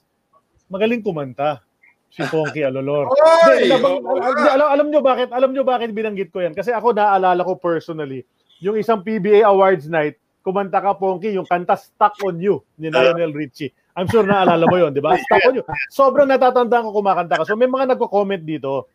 [0.72, 1.60] magaling kumanta
[2.08, 3.12] si Ponky Alolor.
[3.12, 3.68] Oy!
[3.68, 5.28] Hindi, nabang- al- alam, alam nyo bakit?
[5.36, 6.56] Alam nyo bakit binanggit ko yan?
[6.56, 8.24] Kasi ako naalala ko personally,
[8.64, 13.32] yung isang PBA Awards night, kumanta ka Ponky, yung kanta Stuck on You ni Lionel
[13.32, 13.72] Richie.
[13.96, 15.16] I'm sure naalala mo yon, di ba?
[15.26, 15.66] Stuck on You.
[15.88, 17.48] Sobrang natatandaan ko kumakanta ka.
[17.48, 18.92] So may mga nagko-comment dito.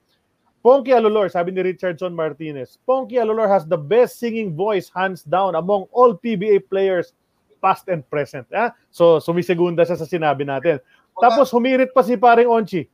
[0.60, 5.56] Ponky Alolor, sabi ni Richardson Martinez, Ponky Alolor has the best singing voice hands down
[5.56, 7.16] among all PBA players
[7.64, 8.44] past and present.
[8.52, 8.74] Ah?
[8.92, 10.82] So sumisegunda siya sa sinabi natin.
[11.18, 12.86] Tapos humirit pa si paring Onchi.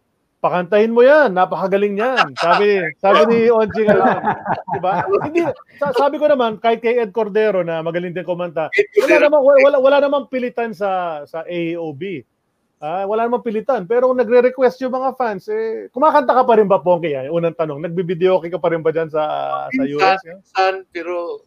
[0.45, 2.37] Pakantahin mo yan, napakagaling niyan.
[2.37, 4.21] Sabi sabi ni Onchi ngayon.
[4.77, 4.93] Diba?
[5.25, 5.41] Hindi,
[5.81, 8.69] sa- sabi ko naman, kahit kay Ed Cordero na magaling din kumanta,
[9.01, 12.29] wala namang, wala, wala namang pilitan sa sa AOB.
[12.77, 13.89] Ah, wala namang pilitan.
[13.89, 17.09] Pero kung nagre-request yung mga fans, eh, kumakanta ka pa rin ba, Pongke?
[17.09, 17.81] Yan, unang tanong.
[17.81, 19.25] Nagbibideo ka pa rin ba dyan sa,
[19.73, 20.21] sa US?
[20.21, 21.41] Minsan, pero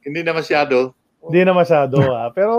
[0.00, 0.96] hindi na masyado.
[1.20, 2.00] Hindi na masyado.
[2.08, 2.32] ah.
[2.32, 2.54] Pero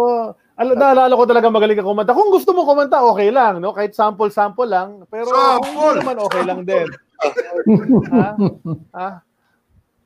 [0.55, 2.13] al- naalala ko talaga magaling ka kumanta.
[2.13, 3.57] Kung gusto mo kumanta, okay lang.
[3.57, 5.01] no Kahit sample-sample lang.
[5.07, 5.73] Pero kung Sample!
[5.73, 6.88] hindi naman, okay lang din.
[8.11, 8.30] ha?
[8.97, 9.09] Ha?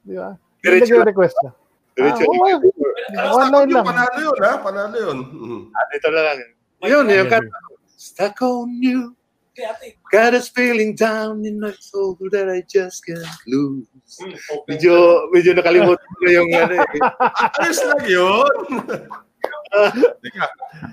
[0.01, 0.29] Di ba?
[0.33, 1.51] Hindi Diretso nagre-request na.
[1.93, 2.61] Diretso Ah, lang.
[2.61, 3.35] oo.
[3.35, 3.85] One line lang.
[3.85, 4.53] Panalo yun, ha?
[4.61, 5.17] Panalo yun.
[5.23, 5.59] Mhm.
[5.71, 6.37] Ah, Ito na lang.
[6.85, 7.57] Yun, yung kanta.
[7.97, 9.11] Stuck on you.
[10.13, 13.89] Got this feeling down in my soul that I just can't lose.
[14.69, 14.93] Medyo,
[15.33, 16.85] medyo nakalimutan ko yung ano eh.
[17.57, 18.53] Ayos lang yun.
[20.23, 20.45] Teka,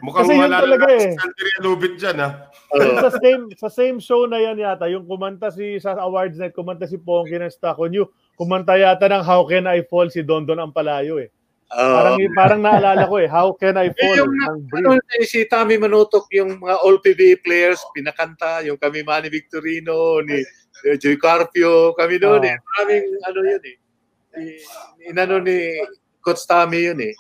[0.03, 1.01] mukhang Kasi malala talaga na eh.
[1.01, 2.29] si Sandria Lubit dyan, ha?
[2.75, 2.99] Oo.
[2.99, 6.91] sa same sa same show na yan yata, yung kumanta si sa awards night, kumanta
[6.91, 8.11] si Ponky ng Stuck on You.
[8.35, 11.31] Kumanta yata ng How Can I Fall si Dondon Ampalayo eh.
[11.71, 11.95] Oo.
[11.95, 15.79] Parang parang naalala ko eh, How Can I Fall yung, ng ano, eh, si Tommy
[15.79, 20.43] Manutok, yung mga all PBA players, pinakanta, yung kami Manny Victorino, ni
[20.85, 22.51] eh, Joey Carpio, kami doon Ah.
[22.53, 22.57] eh.
[22.59, 23.77] Maraming ano yun eh.
[25.09, 25.79] Inano ni
[26.21, 27.15] Coach Tommy yun eh.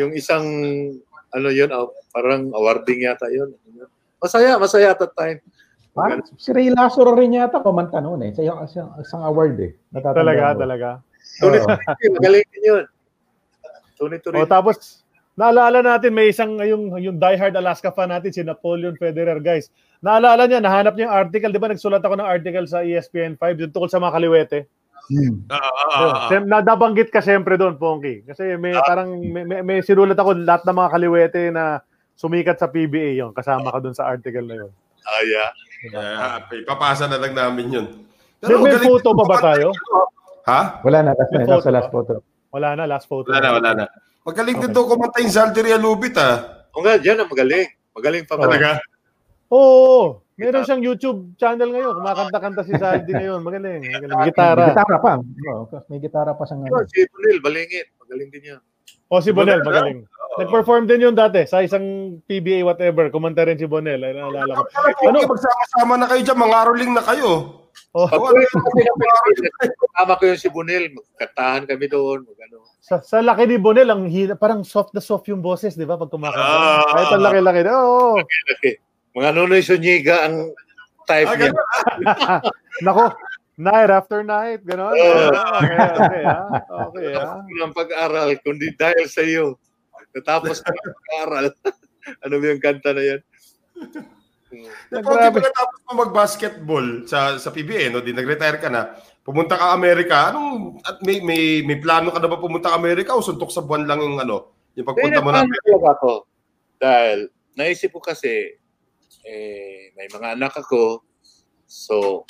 [0.00, 0.44] Yung isang,
[1.32, 3.52] ano yun, ah, parang awarding yata yun.
[4.22, 5.38] Masaya, masaya at that time.
[5.92, 8.30] Parang si Ray Lazaro rin yata kumanta noon eh.
[8.32, 9.72] Sa isang, isang, isang award eh.
[9.92, 10.60] Talaga, ko.
[10.64, 10.88] talaga.
[11.40, 11.58] Tony,
[12.16, 12.84] magaling din yun.
[13.96, 14.48] Tony O Torino.
[14.48, 15.04] tapos
[15.38, 19.70] naalala natin may isang yung yung diehard Alaska fan natin si Napoleon Federer guys.
[20.02, 21.70] Naalala niya nahanap niya yung article, 'di ba?
[21.70, 24.58] Nagsulat ako ng article sa ESPN 5 yung tungkol sa mga kaliwete.
[25.10, 25.34] Hmm.
[25.50, 26.28] Ah, ah, ah, ah.
[26.30, 28.22] Sem- nadabanggit ka siyempre doon, Ponky.
[28.22, 31.82] Kasi may parang may, may, may sinulat ako lahat ng mga kaliwete na
[32.14, 34.70] sumikat sa PBA yon kasama ka doon sa article na yon.
[35.02, 35.50] Ah, yeah.
[35.82, 37.86] Yeah, ipapasa na lang namin yun.
[38.38, 39.74] May, may galing- photo pa ba tayo?
[40.46, 40.78] Ha?
[40.86, 41.92] Wala na, kasi May nasa photo last ba?
[41.92, 42.14] photo.
[42.54, 43.28] Wala na, last photo.
[43.34, 43.84] Wala na, wala na.
[44.22, 44.76] Magaling din Okay.
[44.78, 46.30] daw kumanta yung Zaldiria Lubit, ha?
[46.70, 47.66] O nga, dyan ang magaling.
[47.90, 48.78] Magaling pa Talaga?
[49.50, 51.92] Oo, meron siyang YouTube channel ngayon.
[51.98, 53.40] Kumakanta-kanta si Saldi ngayon.
[53.40, 53.82] Magaling.
[53.84, 54.18] magaling.
[54.18, 54.64] May Gitara.
[54.72, 55.12] gitara pa.
[55.20, 56.72] Oo, may gitara pa siyang ano.
[56.80, 57.86] Yun, Si Bunil, balingit.
[58.00, 58.60] Magaling din yan.
[59.12, 59.98] O si Bonel, Bonel, magaling.
[60.40, 63.12] Nag-perform din yun dati sa isang PBA whatever.
[63.12, 64.00] Kumanta rin si Bonel.
[64.00, 64.64] Ay, naalala ko.
[65.04, 65.18] Ano?
[65.28, 67.30] Magsama-sama na kayo dyan, mga roling na kayo.
[67.92, 68.44] Oh, Pag uwi
[70.16, 70.96] ko yung si Bunil.
[70.96, 72.24] Magkantahan kami doon.
[72.24, 72.64] Mag ano.
[72.80, 76.00] sa, sa laki ni Bonel, ang hina, parang soft na soft yung boses, di ba?
[76.00, 76.40] Pag kumakanta.
[76.40, 76.80] Ah.
[76.88, 77.60] Kahit ang laki-laki.
[77.68, 78.16] Oo.
[78.56, 78.80] Okay.
[79.12, 80.56] Mga Nunoy Suniga ang
[81.04, 81.50] type Ah, niya.
[82.86, 83.12] Nako,
[83.60, 84.64] night after night.
[84.64, 84.96] Ganon.
[84.96, 85.28] Oo.
[85.60, 86.40] okay, okay, ha?
[86.88, 87.44] Okay, ha?
[87.44, 89.60] Ng pag-aral, kundi dahil sa iyo.
[90.16, 91.46] Natapos ko ng pag-aral.
[92.24, 93.20] ano ba yung kanta na yan?
[94.92, 95.40] Pag Grabe.
[95.40, 98.92] pagkatapos mo mag-basketball sa sa PBA, no, di nag-retire ka na,
[99.24, 103.16] pumunta ka Amerika, anong at may may may plano ka na ba pumunta ka Amerika
[103.16, 105.48] o suntok sa buwan lang yung ano, yung pagpunta mo na.
[106.76, 108.60] Dahil naisip ko kasi,
[109.26, 111.02] eh, may mga anak ako.
[111.66, 112.26] So,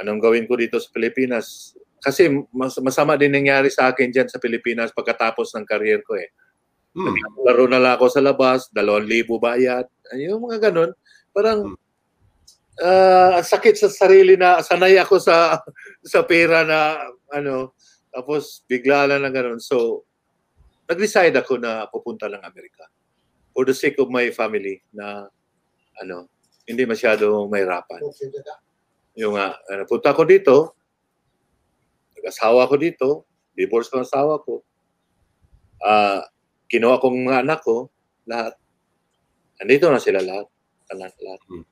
[0.00, 1.74] anong gawin ko dito sa Pilipinas?
[2.00, 6.30] Kasi mas, masama din nangyari sa akin dyan sa Pilipinas pagkatapos ng career ko eh.
[6.96, 7.12] Hmm.
[7.44, 9.84] Laro na lang ako sa labas, dalawang libo bayad.
[10.08, 10.96] Ay, Yung mga ganun.
[11.34, 11.76] Parang,
[12.80, 15.60] ah, ang sakit sa sarili na sanay ako sa
[16.12, 17.76] sa pera na ano,
[18.08, 19.60] tapos bigla lang na ganun.
[19.60, 20.08] So,
[20.88, 22.88] nag-decide ako na pupunta ng Amerika
[23.52, 25.28] for the sake of my family na
[26.02, 26.28] ano,
[26.66, 28.02] hindi masyado mahirapan.
[29.16, 30.76] Yung nga, uh, punta ko dito,
[32.18, 33.08] nag-asawa ko dito,
[33.56, 34.60] divorce ko ang asawa ko,
[35.80, 36.20] ah
[36.66, 37.88] kinuha kong mga anak ko,
[38.26, 38.58] lahat.
[39.62, 40.46] Andito na sila lahat.
[40.92, 41.40] Lahat, lahat.
[41.48, 41.64] Hmm.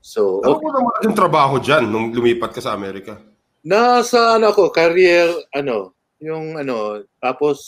[0.00, 3.18] So, Ano mo naman yung trabaho dyan nung lumipat ka sa Amerika?
[3.66, 5.92] Nasa ano ako, career, ano,
[6.22, 7.58] yung ano, tapos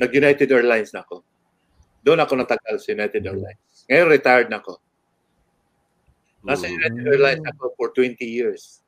[0.00, 1.20] nag-United Airlines na ako.
[2.00, 3.65] Doon ako natagal sa United Airlines.
[3.86, 4.78] Ngayon retired na ako.
[6.42, 6.74] Nasa Mm.
[6.76, 8.82] United Airlines ako for 20 years.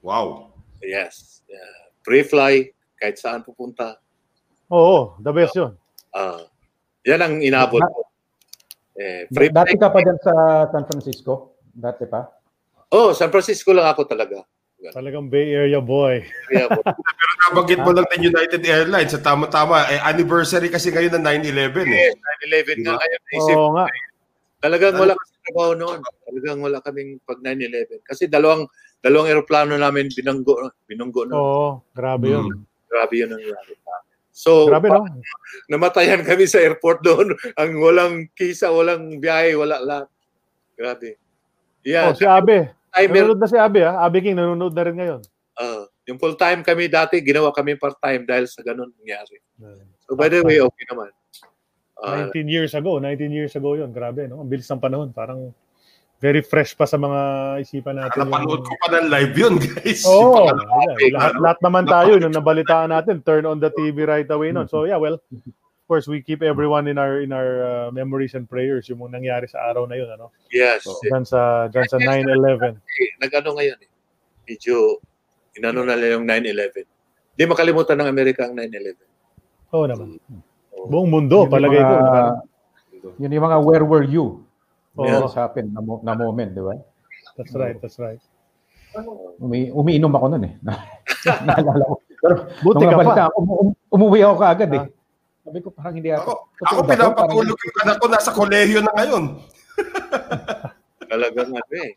[0.00, 0.54] Wow.
[0.78, 1.42] Yes.
[1.44, 1.90] Yeah.
[2.02, 3.98] Free fly, kahit saan pupunta.
[4.68, 5.74] Oo, the best yun.
[6.10, 6.46] Ah,
[7.02, 8.00] yan ang inabot ko.
[8.94, 9.80] Eh, free Dati fly.
[9.80, 10.32] ka pa dyan sa
[10.68, 11.58] San Francisco?
[11.68, 12.26] Dati pa?
[12.88, 14.42] Oh, San Francisco lang ako talaga.
[14.88, 16.22] Talagang Bay Area boy.
[16.22, 19.82] Po, Pero nabanggit mo lang din United Airlines sa tama-tama.
[19.90, 22.08] Eh, anniversary kasi ngayon ng 9-11 eh.
[22.08, 22.16] yes,
[22.46, 22.94] 9-11 nga Diba?
[22.94, 23.20] ngayon.
[23.26, 23.86] Naisip, Oo nga.
[24.58, 26.00] Talagang wala kasi trabaho noon.
[26.26, 28.02] Talagang wala kaming pag 9-11.
[28.04, 28.66] Kasi dalawang
[28.98, 31.38] dalawang eroplano namin binanggo, binunggo noon.
[31.38, 32.46] Oo, grabe yun.
[32.50, 32.62] Mm.
[32.88, 33.78] Grabe yun ang amin.
[34.32, 35.02] So, Grabe no?
[35.72, 37.34] namatayan kami sa airport doon.
[37.60, 40.08] Ang walang kisa, walang biyahe, wala lahat.
[40.78, 41.18] Grabe.
[41.18, 41.26] Oh,
[41.82, 42.70] Yeah, si Abe.
[42.94, 43.98] timer, Nanonood na si Abe ha.
[43.98, 45.20] Abe King nanonood na rin ngayon.
[45.58, 49.42] ah, yung full time kami dati, ginawa kami part time dahil sa ganun nangyari.
[50.06, 51.10] So by the way, okay naman.
[51.98, 53.90] Ah, 19 years ago, 19 years ago yun.
[53.90, 54.38] Grabe, no?
[54.42, 55.10] Ang bilis ng panahon.
[55.10, 55.50] Parang
[56.18, 57.20] very fresh pa sa mga
[57.62, 58.26] isipan natin.
[58.26, 60.02] Napanood ko pa ng live yun, guys.
[60.06, 60.18] Oo.
[60.18, 64.26] Yung pang- yeah, lahat, lahat naman tayo nung nabalitaan natin, turn on the TV right
[64.30, 64.66] away noon.
[64.66, 68.50] So yeah, well, of course, we keep everyone in our in our uh, memories and
[68.50, 70.34] prayers yung mga nangyari sa araw na yun, ano?
[70.50, 70.86] yes.
[71.06, 72.78] Diyan sa diyan sa 9/11.
[72.78, 73.90] Eh, nag-ano ngayon eh.
[74.46, 75.02] Medyo,
[75.58, 76.86] inano na lang yung 9-11.
[77.38, 78.96] Hindi makalimutan ng Amerika ang 9-11.
[79.74, 80.18] Oo naman.
[80.88, 81.94] Buong mundo, Yun palagay ko.
[81.94, 82.36] mga- naka-
[83.16, 84.42] Yun yung mga where were you?
[84.94, 85.04] Oo.
[85.04, 86.74] What has happened na, mo- na moment, di ba?
[87.36, 88.18] That's right, that's right.
[89.38, 90.54] Umi, umiinom ako nun eh.
[91.46, 91.94] Naalala ko.
[92.18, 93.30] Pero Buti ka pa.
[93.30, 94.82] ako, umu- umuwi ako kaagad eh.
[94.82, 94.88] Ah.
[95.44, 96.22] Sabi ko parang hindi ako.
[96.26, 99.24] Ako, ako pinapatulog yung anak ko nasa kolehiyo na ngayon.
[101.12, 101.90] Talagang ano eh.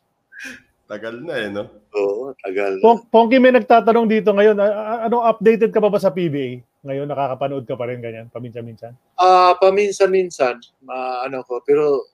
[0.85, 1.63] Tagal na eh, no?
[1.95, 2.75] Oo, tagal.
[2.75, 2.83] na.
[2.83, 4.55] Pong, Pongki, may nagtatanong dito ngayon.
[4.55, 6.61] a- a- Ano updated ka pa ba sa PBA?
[6.81, 8.97] Ngayon nakakapanood ka pa rin ganyan, paminsan-minsan.
[9.13, 12.09] Ah, paminsan-minsan, ma ano ko, pero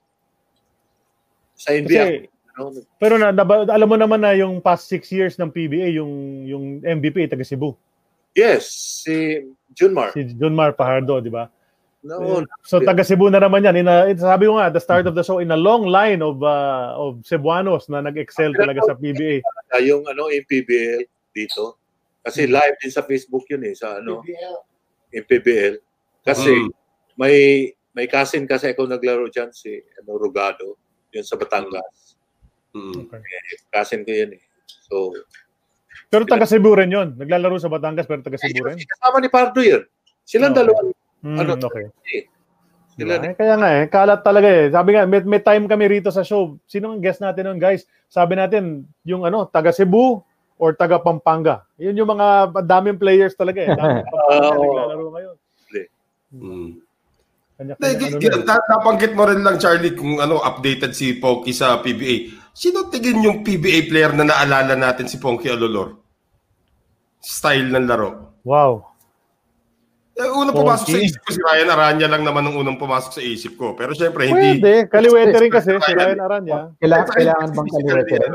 [1.56, 2.28] sa NBA, Kasi
[2.58, 2.62] ano,
[3.00, 6.12] pero na, naba- alam mo naman na yung past six years ng PBA, yung
[6.44, 7.72] yung MVP taga Cebu,
[8.36, 8.68] yes,
[9.02, 9.40] si
[9.72, 10.12] Junmar.
[10.12, 11.48] si Junmar Pajardo, di ba?
[11.98, 13.82] No, So taga Cebu na naman yan.
[13.82, 15.82] In a, in- sabi ko nga at the start of the show, in a long
[15.88, 19.42] line of uh, of Cebuanos na nag-excel talaga sa PBA.
[19.82, 21.74] Yung ano, yung PBL dito.
[22.20, 24.20] Kasi live din sa Facebook yun eh, sa ano,
[25.10, 25.80] yung PBL.
[26.20, 26.70] Kasi Mm.
[27.16, 27.36] may
[27.92, 30.78] may cousin kasi ako naglaro dyan, si ano, Rugado,
[31.10, 32.14] yun sa Batangas.
[32.70, 33.10] Mm.
[33.10, 34.42] Eh, cousin ko yun eh.
[34.86, 35.10] So,
[36.08, 37.18] Pero taga Cebu rin yun.
[37.18, 38.78] Naglalaro sa Batangas pero taga Cebu rin.
[38.80, 39.82] kasama ni Pardo yun.
[40.22, 40.60] Silang Okay.
[40.62, 40.78] dalawa.
[41.20, 41.84] Hmm, Ano, okay.
[42.94, 43.30] Sila Diba?
[43.30, 44.66] Eh, kaya nga eh, kalat talaga eh.
[44.70, 46.56] Sabi nga, may, may time kami rito sa show.
[46.64, 47.84] Sino ang guest natin nun, guys?
[48.06, 50.22] Sabi natin, yung ano, taga Cebu
[50.58, 51.64] or taga Pampanga.
[51.78, 53.70] Yun yung mga daming players talaga eh.
[53.72, 55.36] Daming Pampanga naglalaro ngayon.
[56.28, 56.68] Mm.
[57.58, 58.54] Kanya-kanya Hindi, ano gi- na.
[58.54, 62.30] na- nabanggit mo rin lang, Charlie, kung ano, updated si Ponky sa PBA.
[62.54, 65.98] Sino tingin yung PBA player na naalala natin si Ponky Alolor?
[67.18, 68.38] Style ng laro.
[68.46, 68.86] Wow.
[70.14, 70.62] Eh, unang Ponky?
[70.66, 73.74] pumasok sa isip ko si Ryan Aranya lang naman ang unang pumasok sa isip ko.
[73.74, 74.62] Pero syempre, hindi...
[74.62, 74.86] Pwede.
[74.86, 76.58] Kaliwete rin kasi si Ryan Aranya.
[76.78, 78.32] Kailangan, kailangan bang kaliwete rin?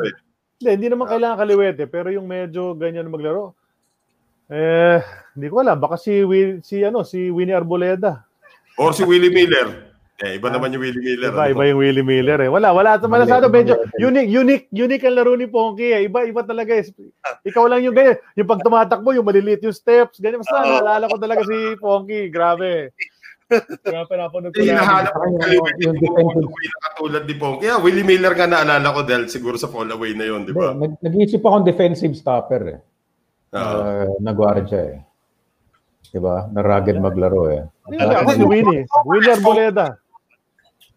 [0.59, 1.83] Hindi, hindi naman kailangan kaliwete.
[1.87, 3.55] Pero yung medyo ganyan maglaro.
[4.51, 4.99] Eh,
[5.33, 5.79] hindi ko alam.
[5.79, 8.27] Baka si, Will, si, ano, si Winnie Arboleda.
[8.77, 9.93] Or si Willie Miller.
[10.23, 11.33] Eh, iba naman yung Willie Miller.
[11.33, 11.51] Iba, ano?
[11.51, 12.49] iba yung Willie Miller eh.
[12.51, 13.01] Wala, wala.
[13.01, 16.05] Wala sa medyo unique, unique, unique ang laro ni Ponky eh.
[16.05, 16.85] Iba, iba talaga eh.
[17.43, 18.21] Ikaw lang yung ganyan.
[18.37, 20.39] Yung pag tumatakbo, yung maliliit yung steps, ganyan.
[20.45, 22.29] Basta naalala ko talaga si Ponky.
[22.29, 22.93] Grabe.
[23.83, 24.67] Grabe, napanood ko lang.
[24.73, 26.51] hinahanap ko yung- kaliwete yung defensive-
[26.83, 27.59] katulad ni Ponky.
[27.63, 30.73] Kaya Willie Miller nga naalala ko dahil siguro sa fall away na yun, di ba?
[30.73, 32.79] Nag- nag-iisip akong defensive stopper eh.
[33.53, 33.77] Oo.
[33.77, 34.97] Uh, nagwardya eh.
[36.09, 36.45] Diba?
[36.49, 37.65] Na rugged maglaro eh.
[37.89, 38.85] Ako si Winnie.
[39.05, 39.97] Winnie Arboleda.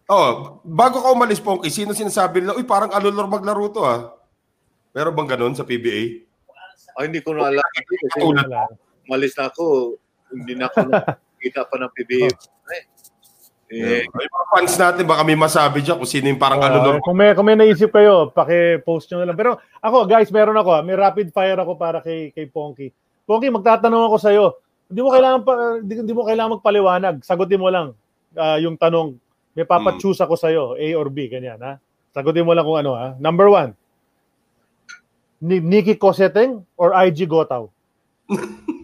[0.07, 4.15] Oh, bago ka umalis, Ponky, sino sinasabi nila, uy, parang alulor maglaro to ah.
[4.95, 6.23] Meron bang ganun sa PBA?
[6.97, 7.61] Ay, hindi ko na alam.
[7.61, 8.25] Kasi
[9.05, 9.93] malis na ako,
[10.31, 10.79] hindi na ako
[11.47, 12.27] nakikita pa ng PBA.
[13.67, 16.71] Eh, eh, May mga fans natin, baka may masabi dyan kung sino yung parang Ah,
[16.71, 17.03] alulor.
[17.03, 19.37] kung may kung may naisip kayo, paki-post nyo na lang.
[19.39, 22.95] Pero ako, guys, meron ako, may rapid fire ako para kay kay Ponky.
[23.27, 24.55] Ponky, magtatanong ako sa iyo.
[24.87, 25.51] Hindi mo kailangan pa,
[25.83, 27.15] hindi, hindi mo kailangan magpaliwanag.
[27.27, 27.91] Sagutin mo lang
[28.39, 29.19] ah, yung tanong.
[29.51, 31.75] May papachoose ako sa iyo, A or B, ganyan, ha?
[32.15, 33.17] Sagutin mo lang kung ano, ha?
[33.19, 33.75] Number one,
[35.37, 37.69] Ni Nikki Coseteng or IG Gotaw?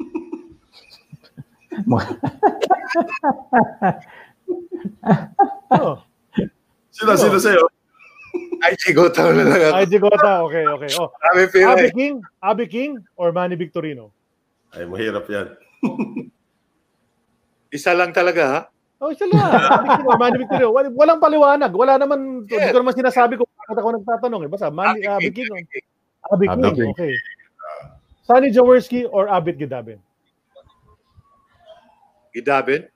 [5.74, 5.98] oh,
[6.94, 7.66] Sila, sila sa'yo.
[8.62, 9.76] ay, chigotaw na lang ako.
[9.82, 10.90] IG Gotaw, okay, okay.
[11.02, 11.94] Oh, Abby eh.
[11.94, 14.14] King, Abby King or Manny Victorino?
[14.74, 15.58] Ay, mahirap yan.
[17.76, 18.60] Isa lang talaga, ha?
[19.02, 19.42] Oh, siya lang.
[19.42, 20.70] Manny Pacquiao, Manny Pacquiao.
[20.72, 21.74] Wal- Walang paliwanag.
[21.74, 24.50] Wala naman, hindi ko naman sinasabi kung bakit ako nagtatanong eh.
[24.54, 25.50] Basta, Manny, uh, Abby King.
[25.50, 25.86] King.
[26.30, 26.92] Abby Abby King, King.
[26.94, 27.14] okay.
[28.24, 30.00] Sunny Jaworski or Abit Gidabin?
[32.34, 32.90] Gidabin.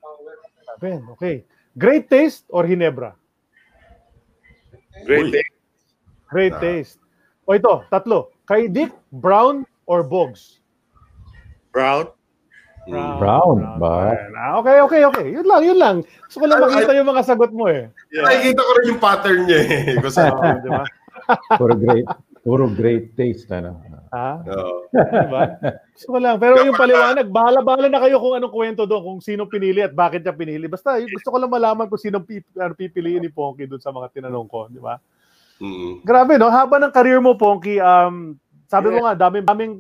[0.59, 1.45] Gidabin, okay.
[1.77, 3.13] Great taste or Hinebra?
[5.05, 5.31] Great Uy.
[5.31, 5.45] day.
[6.27, 6.97] Great taste.
[7.47, 8.33] O ito, tatlo.
[8.43, 10.59] Kay Dick, Brown, or Bogs?
[11.71, 12.09] Brown.
[12.87, 14.15] Brown, ba?
[14.15, 14.31] Ayan.
[14.35, 15.27] Ah, Okay, okay, okay.
[15.35, 15.95] Yun lang, yun lang.
[16.27, 17.91] Gusto ko lang makita yung mga sagot mo eh.
[18.15, 19.99] Nakikita ko rin yung pattern niya eh.
[19.99, 20.31] Kung saan.
[20.33, 20.83] Oo, di ba?
[21.59, 22.07] Puro great,
[22.47, 23.51] puro great taste.
[23.51, 23.75] Ano?
[24.15, 24.39] Ha?
[24.39, 24.87] Oo.
[24.95, 25.59] Di ba?
[25.91, 26.39] Gusto ko lang.
[26.39, 30.23] Pero yung paliwanag, bahala-bahala na kayo kung anong kwento doon, kung sino pinili at bakit
[30.23, 30.71] niya pinili.
[30.71, 34.47] Basta, gusto ko lang malaman kung sino ano, pipiliin ni Ponky doon sa mga tinanong
[34.47, 34.95] ko, di ba?
[35.59, 36.07] Mm.
[36.07, 36.47] Grabe, no?
[36.47, 38.39] Haba ng career mo, Ponky, um,
[38.71, 39.73] sabi mo nga, daming, daming,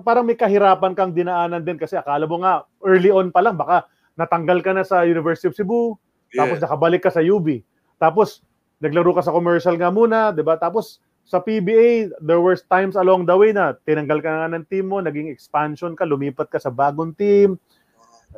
[0.00, 3.84] parang may kahirapan kang dinaanan din kasi akala mo nga, early on pa lang, baka
[4.16, 6.00] natanggal ka na sa University of Cebu,
[6.32, 6.64] tapos Yeah.
[6.64, 7.60] nakabalik ka sa UB.
[8.00, 8.40] Tapos,
[8.80, 10.56] naglaro ka sa commercial nga muna, di ba?
[10.56, 14.92] Tapos, sa PBA, there were times along the way na tinanggal ka nga ng team
[14.92, 17.56] mo, naging expansion ka, lumipat ka sa bagong team,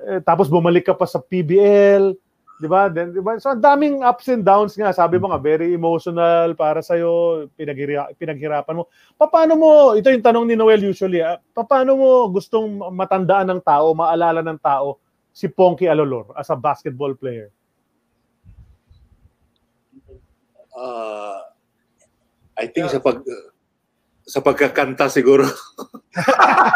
[0.06, 2.14] eh, tapos bumalik ka pa sa PBL,
[2.62, 2.86] di ba?
[2.86, 3.36] Then, di ba?
[3.42, 4.94] So, ang daming ups and downs nga.
[4.94, 8.88] Sabi mo nga, very emotional para sa'yo, pinaghira- pinaghirapan mo.
[9.18, 13.92] Paano mo, ito yung tanong ni Noel usually, ah, paano mo gustong matandaan ng tao,
[13.92, 15.02] maalala ng tao,
[15.34, 17.52] si Ponky Alolor as a basketball player?
[20.76, 21.55] Ah,
[22.56, 23.20] I think sa pag
[24.26, 25.46] sa pagkakanta siguro.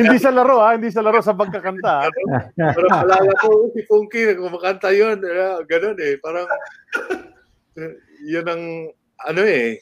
[0.00, 1.92] hindi sa laro ha, hindi sa laro sa pagkakanta.
[2.02, 2.08] ha?
[2.56, 5.20] Pero palala ko, si Funky, kumakanta yun.
[5.22, 6.14] Eh, Ganun eh.
[6.18, 6.48] Parang,
[7.76, 7.94] eh,
[8.26, 8.62] yun ang,
[9.26, 9.78] ano eh.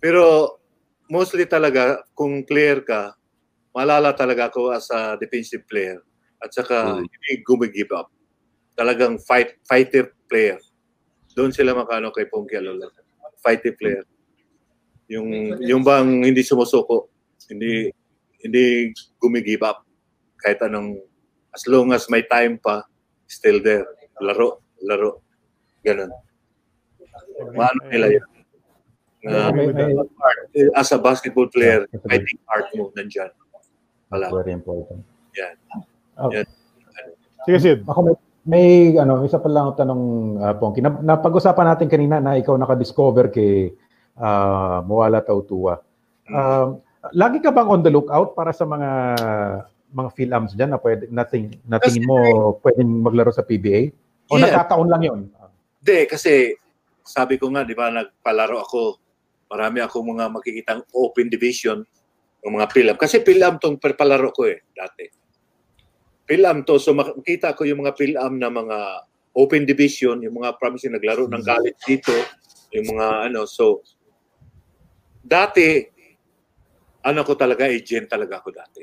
[0.00, 0.56] Pero,
[1.10, 3.14] mostly talaga, kung player ka,
[3.74, 6.02] malala talaga ako as a defensive player.
[6.42, 7.06] At saka, Mm.
[7.06, 8.08] hindi gumigive up.
[8.74, 10.58] Talagang fight, fighter player.
[11.34, 12.90] Doon sila makano kay Funky Alola.
[13.38, 14.04] Fighter player.
[15.08, 17.08] Yung, yung bang hindi sumusuko,
[17.48, 17.88] hindi,
[18.44, 19.82] hindi gumigive up
[20.38, 21.00] kahit anong
[21.50, 22.86] as long as may time pa
[23.26, 23.82] still there
[24.22, 25.18] laro laro
[25.82, 26.06] ganun
[27.58, 28.26] maano nila yun
[29.26, 33.34] may- as a basketball player Yeah, fighting heart mo nandyan
[34.06, 35.02] wala Very important.
[35.34, 35.56] yan
[36.18, 36.34] Oh.
[36.34, 36.46] Yan.
[37.46, 37.78] Sige, Sid.
[37.86, 38.14] Ako may,
[38.48, 40.02] may ano, isa pa lang tanong
[40.40, 40.80] uh, Pongki.
[40.80, 43.76] Na, napag-usapan natin kanina na ikaw nakadiscover kay
[44.16, 45.76] uh, Moala Tautua.
[46.32, 46.80] Um,
[47.12, 48.90] lagi ka bang on the lookout para sa mga
[49.88, 52.16] mga Philams diyan na pwede nating natingin mo
[52.64, 53.92] pwedeng maglaro sa PBA?
[54.28, 54.52] O Yeah.
[54.52, 55.20] nagkataon lang 'yon?
[55.80, 56.52] Hindi, kasi
[57.08, 58.80] sabi ko nga, di ba, nagpalaro ako.
[59.48, 61.80] Marami akong mga makikitang open division
[62.44, 62.96] ng mga pilam.
[63.00, 65.08] Kasi pilam tong palaro ko eh, dati.
[66.28, 70.84] Pilam to, so makita ko yung mga pilam na mga open division, yung mga promise
[70.84, 72.12] yung naglaro ng college dito,
[72.76, 73.80] yung mga ano, so
[75.24, 75.80] dati,
[77.00, 78.82] ano ko talaga, agent talaga ako dati.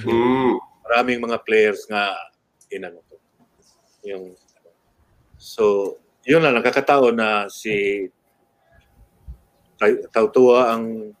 [0.00, 0.56] Mm.
[0.88, 2.16] Maraming mga players nga
[2.72, 3.16] inano to.
[4.08, 4.32] Yung
[5.44, 8.08] So, yun lang nakakataon na si
[10.08, 11.12] Tautua ang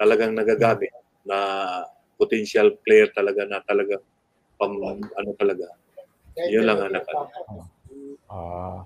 [0.00, 0.96] talagang nagagamit
[1.28, 1.36] na
[2.16, 4.00] potential player talaga na talaga
[4.56, 5.66] pang ano talaga.
[6.36, 7.40] Yun lang ang nakaka.
[8.28, 8.84] Ah.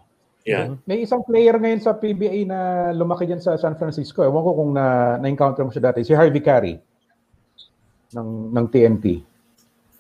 [0.49, 0.81] Yan.
[0.89, 4.25] May isang player ngayon sa PBA na lumaki diyan sa San Francisco.
[4.25, 6.81] Ewan ko kung na na-encounter mo siya dati, si Harvey Carey
[8.17, 9.07] ng ng TNT.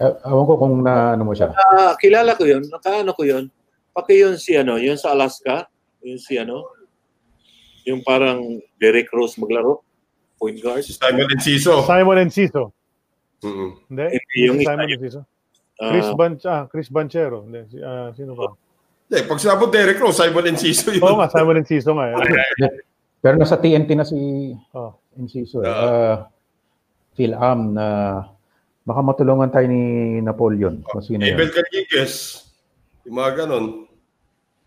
[0.00, 1.52] Eh, ewan ko kung na ano mo siya.
[1.52, 2.64] Ah, kilala ko yun.
[2.72, 3.52] Nakaano ko yun.
[3.92, 5.68] Pati yun si ano, yun sa Alaska.
[6.00, 6.64] Yun si ano.
[7.84, 9.84] Yung parang Derek Rose maglaro.
[10.40, 10.88] Point guard.
[10.88, 11.84] Si Simon Enciso.
[11.84, 12.72] Simon Enciso.
[13.44, 13.70] Mm.
[13.92, 14.06] Hindi?
[14.16, 14.88] Hindi, yung Si Simon.
[14.88, 15.20] Enciso.
[15.80, 17.48] Chris Ban ah, Chris Banchero.
[17.80, 18.52] Ah, sino ba?
[19.10, 21.02] Eh, pag sinabi Derek Rose, Simon Enciso yun.
[21.02, 22.12] Oo nga, Simon Enciso nga.
[22.12, 22.20] eh.
[23.20, 24.94] Pero nasa TNT na si Oh.
[25.18, 25.64] Enciso.
[25.64, 25.66] Eh.
[25.66, 26.24] Uh,
[27.18, 27.86] Phil Am na
[28.86, 29.82] baka matulungan tayo ni
[30.22, 30.84] Napoleon.
[30.86, 31.34] Kung sino yun.
[31.34, 32.44] Abel Rodriguez.
[33.08, 33.66] Yung mga ganon.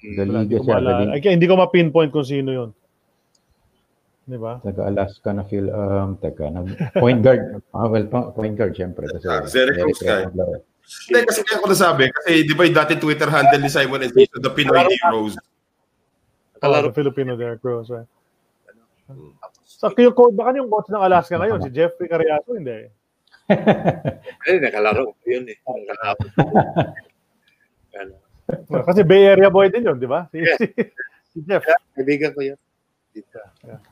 [0.04, 1.16] Daliga.
[1.16, 2.70] Ay, hindi ko ma-pinpoint kung sino yun.
[4.24, 4.60] Di ba?
[4.60, 6.20] Taga Alaska na Phil Am.
[6.20, 6.68] Teka, nag,
[7.00, 7.64] point guard.
[7.72, 9.08] Ah, well, pa- point guard syempre.
[9.08, 10.04] Kasi Derek Rose.
[10.84, 14.38] Hindi, kasi kaya ko nasabi, kasi di ba yung dati Twitter handle ni Simon Enciso,
[14.40, 15.36] the Pinoy Heroes.
[16.60, 17.92] Kalaro Filipino Derek Rose.
[17.92, 18.08] Right?
[19.64, 22.88] So, yung coach, baka yung coach ng Alaska ngayon, si Jeffrey Cariaso, hindi.
[24.48, 25.60] Eh, nakalaro ko yun eh.
[25.60, 26.24] Nakalaro.
[28.00, 28.14] Ano.
[28.88, 30.32] Kasi Bay Area boy din yun, di ba?
[30.32, 30.56] Si, Yeah.
[30.56, 30.68] si,
[31.36, 31.68] si Jeff.
[32.00, 32.60] Kaibigan ko yun.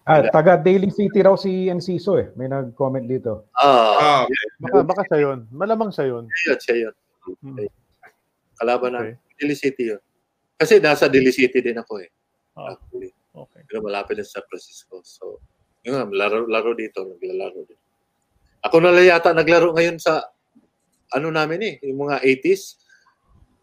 [0.03, 2.33] Ah, taga Daily City raw si Enciso eh.
[2.33, 3.47] May nag-comment dito.
[3.53, 4.23] Ah, Ah,
[4.57, 5.39] Baka, baka siya yun.
[5.49, 6.25] Malamang siya yun.
[6.27, 6.95] siya yun, siya yun.
[7.41, 7.57] Hmm.
[8.57, 9.13] kalaban Okay.
[9.13, 10.01] na Daly City yun.
[10.57, 12.09] Kasi nasa Daly City din ako eh.
[12.53, 13.09] Ah, Actually.
[13.33, 13.61] okay.
[13.65, 15.01] Pero malapit na sa San Francisco.
[15.01, 15.41] So,
[15.81, 17.79] yun nga, laro, laro dito, naglalaro din.
[18.61, 20.21] Ako na lang yata naglaro ngayon sa
[21.11, 22.77] ano namin eh, yung mga 80s.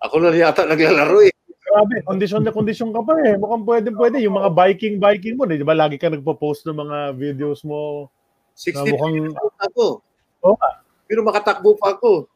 [0.03, 1.35] Ako na lang yata naglalaro eh.
[1.79, 3.39] Grabe, kondisyon na kondisyon ka pa eh.
[3.39, 4.19] Mukhang pwede pwede.
[4.27, 8.11] Yung mga biking biking mo, di ba lagi ka nagpo-post ng mga videos mo
[8.59, 9.15] 60 na mukhang
[9.63, 10.03] ako.
[10.43, 10.83] Oo nga.
[11.07, 12.27] Pero makatakbo pa ako.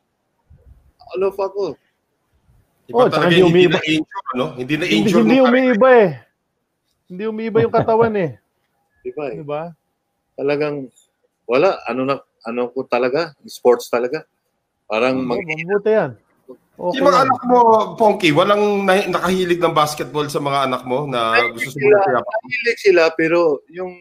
[1.18, 1.74] Ano pa ako?
[2.86, 3.78] Iba Oh, talaga hindi yung hindi umiiba.
[3.82, 4.46] na-injure, no?
[4.54, 6.10] Hindi hindi, na-injure hindi nung umiiba eh.
[7.10, 8.30] Hindi umiiba yung katawan eh.
[9.02, 9.34] Di ba eh?
[9.38, 9.62] Di ba?
[10.38, 10.86] Talagang
[11.50, 11.82] wala.
[11.90, 12.14] Ano na,
[12.46, 13.34] ano ko talaga?
[13.44, 14.22] Sports talaga.
[14.86, 16.10] Parang Oh, mag mabuti yan.
[16.72, 16.98] Okay.
[16.98, 17.58] Yung mga anak mo,
[18.00, 22.78] Ponky, walang na- nakahilig ng basketball sa mga anak mo na gusto sila, sila nahilig
[22.80, 23.92] sila, pero yung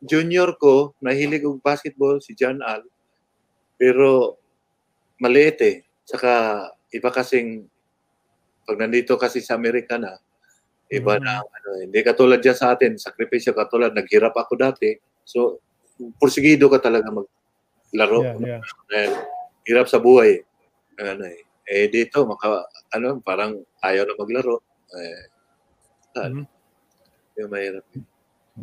[0.00, 2.80] junior ko, nahilig og basketball, si John Al.
[3.76, 4.40] Pero
[5.20, 5.76] maliit eh.
[6.08, 7.68] Saka iba kasing,
[8.64, 10.16] pag nandito kasi sa Amerika na,
[10.88, 11.22] iba Mhm.
[11.22, 14.96] na, ano, hindi katulad dyan sa atin, sakripisyo katulad, naghirap ako dati.
[15.28, 15.60] So,
[16.16, 18.20] porsigido ka talaga maglaro.
[18.22, 18.60] Yeah, yeah.
[18.90, 19.12] Dahil
[19.66, 20.40] hirap sa buhay.
[20.96, 21.45] Ano eh.
[21.66, 22.62] Eh dito, maka,
[22.94, 24.62] ano, parang ayaw na maglaro.
[24.94, 25.22] Eh,
[26.14, 26.32] saan?
[26.32, 26.44] Mhm.
[27.36, 27.84] Yung mahirap.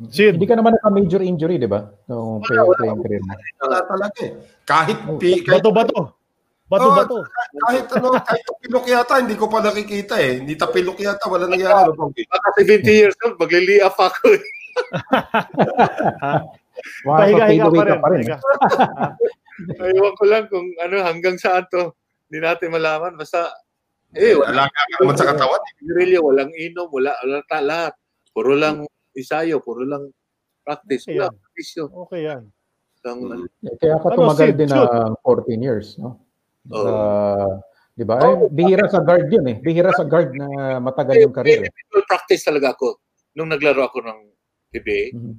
[0.09, 1.85] Sid, Hindi ka naman naka-major injury, di ba?
[2.09, 3.33] Nung play, playing career mo.
[3.61, 4.33] Wala talaga eh.
[4.65, 6.17] Kahit, Oh, pi, kahit, bato-bato.
[6.65, 7.21] Bato-bato.
[7.61, 10.41] kahit ano, kahit tapilok yata, hindi ko pa nakikita eh.
[10.41, 11.93] Hindi tapilok yata, wala nangyari.
[11.93, 12.09] No?
[12.09, 14.33] Baka 70 years old, magliliap ako.
[14.33, 14.41] eh.
[17.05, 17.99] Wow, Pahiga-higa so pa rin.
[18.01, 18.25] pa rin.
[19.93, 21.93] Ewan ko lang kung ano, hanggang saan to.
[22.33, 23.13] Hindi natin malaman.
[23.13, 23.45] Basta,
[24.09, 24.65] eh, wala.
[24.65, 25.61] Alaga ka naman sa katawan.
[25.61, 25.73] eh.
[25.85, 27.93] Really, walang inom, wala, wala ta, lahat.
[28.33, 30.09] Puro lang isayo, puro lang
[30.65, 31.05] practice.
[31.05, 31.33] Okay Wala, yan.
[31.37, 31.89] practice yun.
[31.93, 32.41] Okay yan.
[33.05, 33.45] Lang, ano.
[33.61, 36.25] Eh, Kaya ka Ano, tumagal Sid, din ng 14 years, no?
[36.73, 36.89] Oo.
[36.89, 37.53] Ah,
[37.93, 38.17] di ba?
[38.17, 39.57] Eh, bihira sa guard yun eh.
[39.61, 40.47] Bihira sa guard na
[40.79, 41.61] matagal yung career.
[41.61, 41.69] Eh.
[41.69, 42.97] individual practice talaga ako.
[43.37, 44.19] Nung naglaro ako ng
[44.71, 45.33] PBA, Mhm.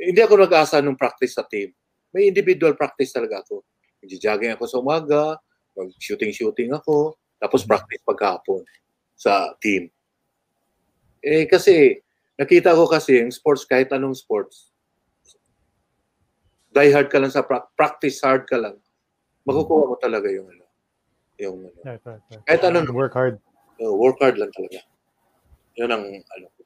[0.00, 1.76] hindi ako nag-asa nung practice sa team.
[2.08, 3.60] May individual practice talaga ako.
[4.00, 5.36] Nag-jogging ako sa umaga,
[5.78, 8.66] mag-shooting-shooting ako, tapos practice pagkahapon
[9.14, 9.86] sa team.
[11.22, 12.02] Eh kasi,
[12.34, 14.70] nakita ko kasi yung sports, kahit anong sports,
[16.74, 18.76] die hard ka lang sa pra- practice hard ka lang,
[19.46, 20.64] makukuha mo talaga yung ano,
[21.38, 22.42] yung ano, Right, right, right.
[22.46, 23.38] kahit ano, Work hard.
[23.78, 24.82] uh, work hard lang talaga.
[25.78, 26.58] Yun ang ano ko.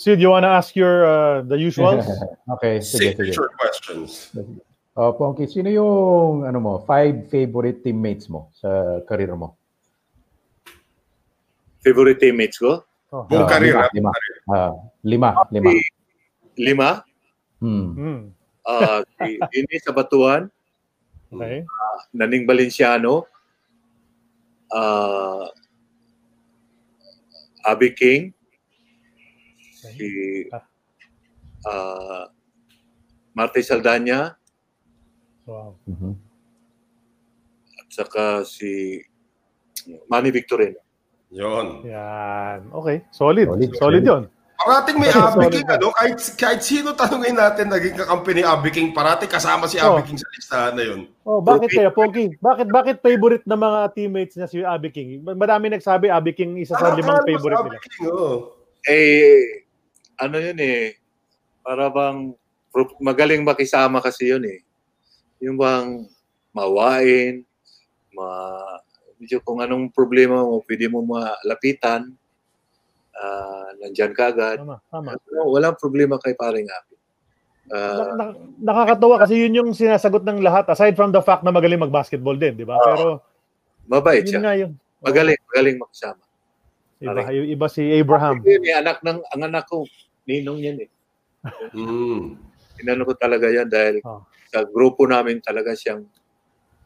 [0.00, 2.06] Sid, you wanna ask your uh, the usuals?
[2.56, 3.32] okay, sige, sige.
[3.32, 4.32] Signature questions.
[4.90, 9.54] Uh, Ponky, sino yung ano mo, five favorite teammates mo sa career mo?
[11.80, 12.82] Favorite teammates ko?
[13.10, 13.24] Oh.
[13.26, 13.90] Buong Ah, career, lima, ah.
[13.94, 14.10] lima.
[14.50, 14.72] Ah,
[15.02, 15.70] lima, lima.
[16.58, 16.90] Lima?
[17.62, 18.34] Hmm.
[18.66, 20.50] Uh, si Dini sa Batuan,
[21.30, 21.62] Okay.
[22.10, 23.22] Naning Valenciano,
[24.74, 25.46] uh,
[27.62, 28.34] Abby King,
[29.70, 30.42] si
[31.62, 32.26] uh,
[33.30, 34.34] Marte Saldana,
[35.50, 35.74] Wow.
[35.84, 36.14] Mhm.
[37.74, 39.02] at saka si
[40.06, 40.78] Manny Victorino.
[41.30, 41.82] Yun.
[41.86, 42.70] Yan.
[42.70, 43.02] Okay.
[43.10, 43.46] Solid.
[43.46, 44.22] Solid, Solid, yun.
[44.60, 45.88] Parating may Abby King, ano?
[45.90, 50.06] Kahit, kahit sino tanungin natin, naging kakampi ni Abby King, parating kasama si Abby Oh.
[50.06, 51.00] King sa listahan na yun.
[51.24, 52.36] Oh, bakit kaya, Pogi?
[52.36, 55.24] Bakit bakit favorite ng mga teammates niya si Abby King?
[55.24, 57.78] Marami nagsabi Abby King isa sa limang favorite nila.
[57.80, 58.54] King, oh.
[58.84, 59.64] Eh,
[60.14, 60.98] ano yun eh,
[61.64, 62.36] para bang
[63.00, 64.60] magaling makisama kasi yun eh.
[65.40, 66.04] Yung bang
[66.50, 67.42] mawain,
[68.12, 68.28] ma,
[69.16, 72.12] medyo kung anong problema mo, pwede mo malapitan,
[73.12, 74.60] ah nandyan ka agad.
[74.60, 75.10] Tama, tama.
[75.18, 76.96] Wala- Walang problema kay paring Abby.
[76.96, 77.00] Na-
[77.70, 81.78] Ah, na- nakakatawa kasi yun yung sinasagot ng lahat aside from the fact na magaling
[81.78, 82.76] mag-basketball din, di ba?
[82.78, 83.22] Pero
[83.86, 84.40] mabait yun siya.
[84.42, 84.72] nga yun.
[85.00, 86.22] Magaling, magaling makisama.
[87.00, 88.44] Iba, yung iba si Abraham.
[88.44, 89.88] Yun eh, anak ng, ang anak ko,
[90.26, 90.90] ninong yan eh.
[91.72, 92.36] Mm.
[92.76, 94.20] Inano ko talaga yan dahil Oh.
[94.50, 96.02] Sa grupo namin talaga siyang,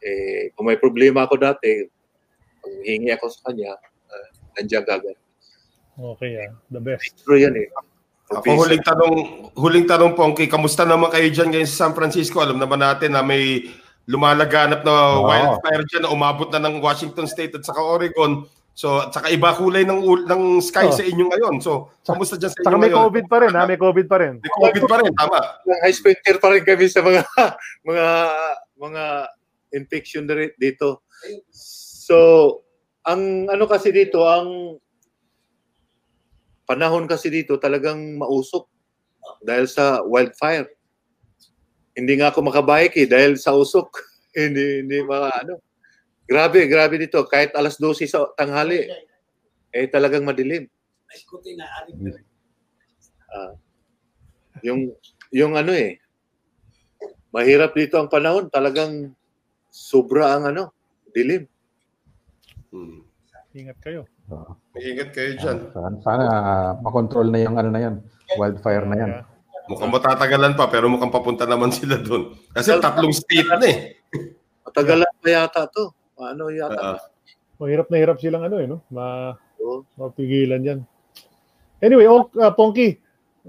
[0.04, 1.88] eh, kung may problema ako dati,
[2.60, 3.72] pag hingi ako sa kanya,
[4.12, 4.28] uh,
[4.60, 5.16] nandiyan agad.
[5.96, 6.52] Okay, yeah.
[6.68, 7.24] The best.
[7.24, 7.72] True yan eh.
[8.28, 9.14] Ako huling tanong,
[9.56, 12.40] huling tanong Pongki, kamusta naman kayo dyan ngayon sa San Francisco?
[12.40, 13.68] Alam naman natin na may
[14.04, 15.28] lumalaganap na Oo.
[15.28, 18.44] wildfire dyan na umabot na ng Washington State at saka Oregon.
[18.74, 20.94] So, at saka iba kulay ng ng sky Oh.
[20.94, 21.62] sa inyo ngayon.
[21.62, 23.02] So, kamusta dyan sa Saka inyo may ngayon?
[23.06, 23.62] COVID pa rin, ha?
[23.70, 24.34] May COVID pa rin.
[24.42, 25.38] May COVID pa rin, tama.
[25.86, 27.22] High specter pa rin kami sa mga
[27.88, 28.06] mga
[28.74, 29.04] mga
[29.78, 31.06] infection na rin dito.
[32.04, 32.16] So,
[33.06, 34.74] ang ano kasi dito, ang
[36.66, 38.66] panahon kasi dito talagang mausok
[39.46, 40.66] dahil sa wildfire.
[41.94, 43.86] Hindi nga ako makabike eh dahil sa usok.
[44.34, 45.54] hindi hindi mga ano.
[46.24, 47.20] Grabe, grabe dito.
[47.28, 48.88] Kahit alas 12 sa tanghali,
[49.74, 50.64] eh talagang madilim.
[53.34, 53.52] Ah,
[54.62, 54.94] yung
[55.34, 56.00] yung ano eh,
[57.34, 58.48] mahirap dito ang panahon.
[58.48, 59.12] Talagang
[59.68, 60.72] sobra ang ano,
[61.12, 61.44] dilim.
[62.72, 63.04] Hmm.
[63.54, 64.08] Ingat kayo.
[64.32, 64.52] Oo.
[64.74, 65.58] Ingat kayo dyan.
[65.70, 67.94] Sana, sana ah, makontrol na yung ano na yan,
[68.40, 69.12] wildfire na yan.
[69.20, 69.24] Yeah.
[69.64, 72.36] Mukhang matatagalan pa pero mukhang papunta naman sila doon.
[72.52, 73.96] Kasi tatlong state na eh.
[74.60, 75.88] Matagalan pa yata to.
[76.18, 76.98] Ano yata?
[76.98, 77.00] Ah,
[77.58, 78.82] Mahirap na hirap silang ano eh, no?
[78.90, 79.86] Ma Oo.
[79.98, 80.80] mapigilan yan.
[81.78, 82.98] Anyway, oh, uh, Ponky,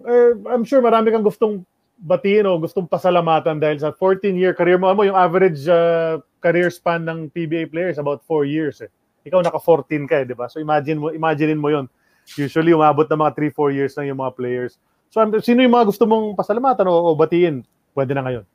[0.05, 1.65] eh, I'm sure marami kang gustong
[1.95, 4.91] batiin o gustong pasalamatan dahil sa 14-year career mo.
[4.91, 8.91] Ano mo, yung average uh, career span ng PBA players about 4 years eh.
[9.25, 10.45] Ikaw naka-14 ka eh, di ba?
[10.51, 11.89] So imagine mo, imaginein mo yon.
[12.37, 14.77] Usually, umabot ng mga 3-4 years lang yung mga players.
[15.09, 17.63] So I'm- sino yung mga gusto mong pasalamatan o, o batiin?
[17.95, 18.45] Pwede na ngayon.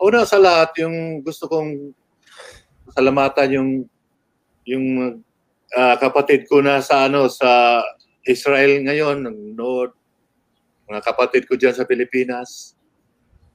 [0.00, 1.92] Una sa lahat, yung gusto kong
[2.94, 3.70] salamatan yung
[4.68, 4.86] yung
[5.74, 7.82] ah, kapatid ko na sa ano sa
[8.26, 9.96] Israel ngayon, nanonood.
[10.90, 12.74] Mga kapatid ko diyan sa Pilipinas.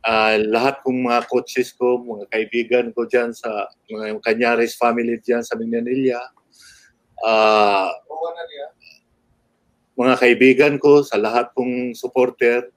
[0.05, 5.41] Ah, lahat kong mga coaches ko, mga kaibigan ko diyan sa mga Canyares family diyan
[5.41, 6.21] sa Mindanilla.
[7.25, 7.89] Ah,
[9.95, 12.67] mga kaibigan ko, sa lahat kong supporter,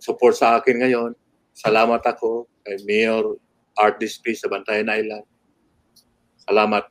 [0.00, 1.12] support sa akin ngayon.
[1.52, 3.36] Salamat ako kay Mayor
[3.76, 5.29] Art Dispe sa Bantayan Island.
[6.50, 6.84] Salamat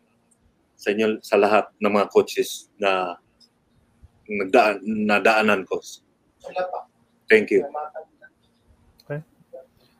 [0.79, 3.19] sa inyo sa lahat ng mga coaches na
[4.23, 5.83] nagdaan nadaanan ko.
[7.27, 7.67] Thank you.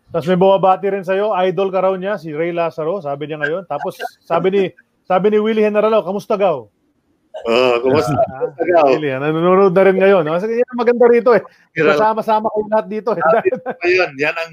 [0.10, 3.70] Tapos may bumabati rin sa'yo, idol ka raw niya, si Ray Lazaro, sabi niya ngayon.
[3.70, 3.94] Tapos
[4.26, 4.64] sabi ni
[5.06, 6.66] sabi ni Willie Generalo, kamusta gaw?
[7.46, 8.18] Oh, kumusta?
[8.18, 8.80] Ah, Kumusta ka?
[8.90, 10.26] Willie, nanonood na rin ngayon.
[10.26, 10.34] No?
[10.40, 11.44] Kasi yan ang maganda rito eh.
[11.78, 13.22] Kasama-sama kayo lahat dito eh.
[13.86, 14.52] Ayun, yan ang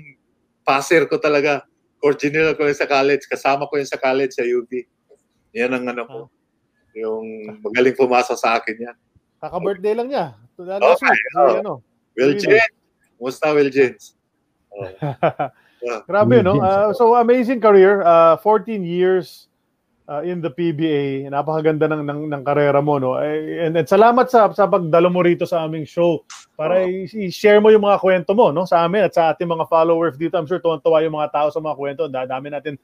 [0.60, 1.64] passer ko talaga.
[2.04, 3.24] Original ko yun sa college.
[3.24, 4.70] Kasama ko yun sa college sa UB.
[5.56, 6.18] Yan ang ano ko.
[6.92, 7.24] Yung
[7.64, 8.96] magaling pumasa sa akin yan.
[9.40, 10.26] Kaka-birthday lang niya.
[10.56, 11.56] Last Okay, week, oh.
[11.60, 11.72] ano.
[12.16, 12.40] Will Really?
[12.40, 12.72] James.
[13.16, 14.16] Kumusta Will James?
[14.72, 14.88] Oh.
[16.08, 16.60] Grabe, no?
[16.60, 18.00] Uh, so, amazing career.
[18.04, 19.48] Uh, 14 years
[20.08, 21.28] uh, in the PBA.
[21.28, 23.20] Napakaganda ng, ng, ng karera mo, no?
[23.20, 26.24] Eh, And, and salamat sa, sa pagdalo mo rito sa aming show
[26.56, 28.64] para i- i-share mo yung mga kwento mo, no?
[28.64, 30.36] Sa amin at sa ating mga followers dito.
[30.40, 32.02] I'm sure tuwan-tuwa yung mga tao sa mga kwento.
[32.08, 32.80] Dadami natin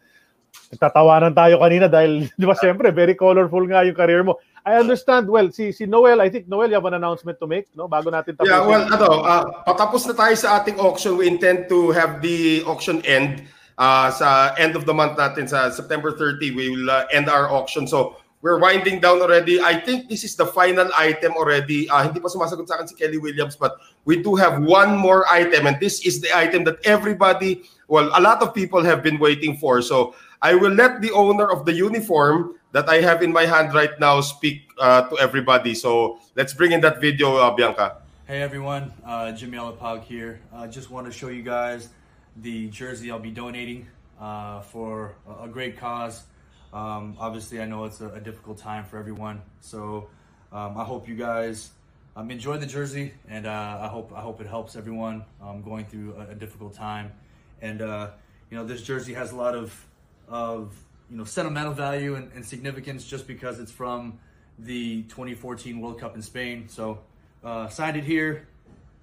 [0.73, 4.41] nagtatawanan tayo kanina dahil, di ba, siyempre, very colorful nga yung career mo.
[4.65, 7.67] I understand, well, si, si Noel, I think, Noel, you have an announcement to make,
[7.75, 7.91] no?
[7.91, 8.55] Bago natin tapusin.
[8.55, 11.19] Yeah, well, ano, uh, patapos na tayo sa ating auction.
[11.19, 13.43] We intend to have the auction end
[13.75, 16.55] uh, sa end of the month natin sa September 30.
[16.55, 17.91] We will uh, end our auction.
[17.91, 19.59] So, we're winding down already.
[19.63, 21.91] I think this is the final item already.
[21.91, 25.27] Uh, hindi pa sumasagot sa akin si Kelly Williams, but we do have one more
[25.31, 29.19] item and this is the item that everybody, well, a lot of people have been
[29.23, 29.83] waiting for.
[29.83, 33.73] So, I will let the owner of the uniform that I have in my hand
[33.73, 35.73] right now speak uh, to everybody.
[35.73, 37.99] So, let's bring in that video, uh, Bianca.
[38.27, 40.41] Hey everyone, uh, Jimmy Alapag here.
[40.53, 41.91] I uh, just want to show you guys
[42.35, 43.87] the jersey I'll be donating
[44.21, 46.25] uh, for a, great cause.
[46.73, 50.09] Um, obviously, I know it's a, a difficult time for everyone, so
[50.51, 51.71] um, I hope you guys
[52.17, 55.85] um, enjoy the jersey, and uh, I hope I hope it helps everyone um, going
[55.85, 57.13] through a, a difficult time.
[57.61, 59.87] And you know, this jersey has a lot of
[60.29, 60.75] of
[61.11, 64.19] you know sentimental value and, and significance just because it's from
[64.59, 66.69] the 2014 World Cup in Spain.
[66.69, 67.01] So
[67.45, 68.47] uh, signed it here,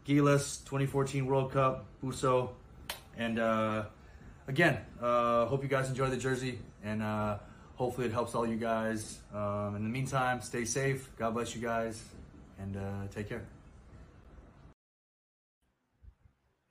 [0.08, 2.50] Gilas 2014 World Cup, Buso,
[3.18, 3.84] and uh,
[4.48, 7.38] again, uh, hope you guys enjoy the jersey, and uh,
[7.76, 9.20] hopefully it helps all you guys.
[9.34, 11.10] Um, in the meantime, stay safe.
[11.18, 12.04] God bless you guys,
[12.60, 13.44] and uh, take care.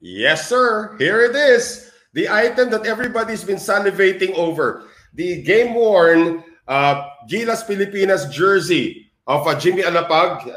[0.00, 0.96] Yes, sir.
[0.98, 1.90] Here it is.
[2.12, 4.84] The item that everybody's been salivating over.
[5.14, 10.48] The game-worn uh, Gilas Pilipinas jersey of uh, Jimmy Alapag.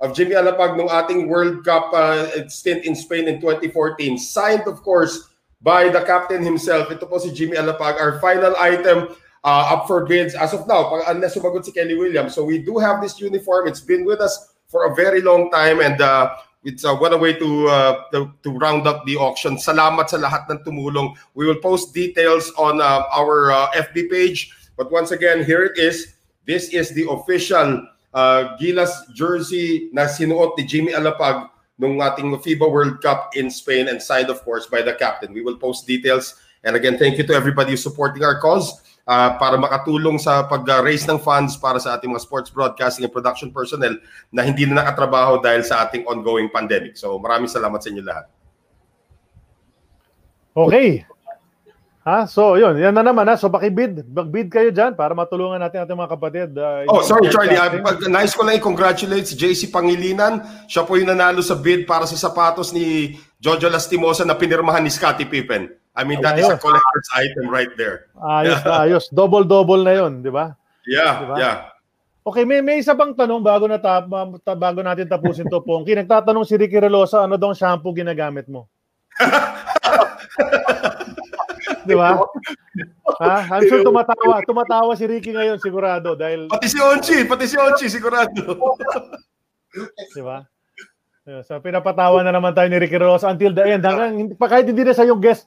[0.00, 4.18] Of Jimmy Alapag nung ating World Cup uh, stint in Spain in 2014.
[4.18, 5.32] Signed, of course,
[5.62, 6.90] by the captain himself.
[6.90, 7.96] Ito po si Jimmy Alapag.
[7.96, 11.94] Our final item uh, up for bids as of now, pag, unless sumagot si Kelly
[11.94, 12.34] Williams.
[12.34, 13.68] So we do have this uniform.
[13.68, 16.34] It's been with us for a very long time and uh,
[16.64, 19.56] it's uh, what a way to, uh, to to round up the auction.
[19.56, 21.14] Salamat sa lahat ng tumulong.
[21.36, 24.50] We will post details on uh, our uh, FB page.
[24.76, 26.16] But once again, here it is.
[26.48, 32.66] This is the official uh, Gilas jersey na sinuot ni Jimmy Alapag nung ating FIBA
[32.66, 35.32] World Cup in Spain and signed, of course, by the captain.
[35.32, 36.38] We will post details.
[36.64, 41.20] And again, thank you to everybody supporting our cause uh, para makatulong sa pag-raise ng
[41.20, 43.96] funds para sa ating mga sports broadcasting and production personnel
[44.32, 46.96] na hindi na nakatrabaho dahil sa ating ongoing pandemic.
[46.96, 48.26] So maraming salamat sa inyo lahat.
[50.54, 51.02] Okay.
[52.04, 52.28] Ha?
[52.28, 52.76] So, yun.
[52.76, 53.34] Yan na naman ha.
[53.34, 54.04] So, pakibid.
[54.04, 56.48] Magbid kayo dyan para matulungan natin ating mga kapatid.
[56.52, 57.56] Uh, Oh, sorry, Charlie.
[57.56, 60.44] Uh, pag- nice ko lang i-congratulate si JC Pangilinan.
[60.68, 64.92] Siya po yung nanalo sa bid para sa sapatos ni Jojo Lastimosa na pinirmahan ni
[64.92, 65.72] Scottie Pippen.
[65.94, 66.60] I mean, that is a Ayos.
[66.60, 68.10] collector's item right there.
[68.18, 69.04] Ayos na ayos.
[69.08, 70.52] Double-double na yun, di ba?
[70.84, 71.34] Yeah, Diba?
[71.38, 71.56] yeah.
[72.24, 75.60] Okay, may, may isa bang tanong bago, na ta, ma- ta- bago natin tapusin to,
[75.60, 75.92] Pongki.
[75.96, 78.66] Nagtatanong si Ricky Relosa, ano daw shampoo ginagamit mo?
[81.84, 82.16] di ba?
[83.20, 83.34] Ha?
[83.52, 84.40] I'm sure tumatawa.
[84.42, 86.16] Tumatawa si Ricky ngayon, sigurado.
[86.16, 88.40] Dahil, Pati si Onchi, pati si Onchi, sigurado.
[90.10, 90.42] di ba?
[91.24, 93.80] Yeah, So, pinapatawa na naman tayo ni Ricky Relosa until the end.
[93.80, 95.46] Hanggang, kahit hindi na siya yung guest,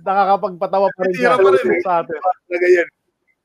[0.00, 1.36] nakakapagpatawa pa rin siya
[1.84, 2.16] sa atin.
[2.48, 2.88] Talaga yan.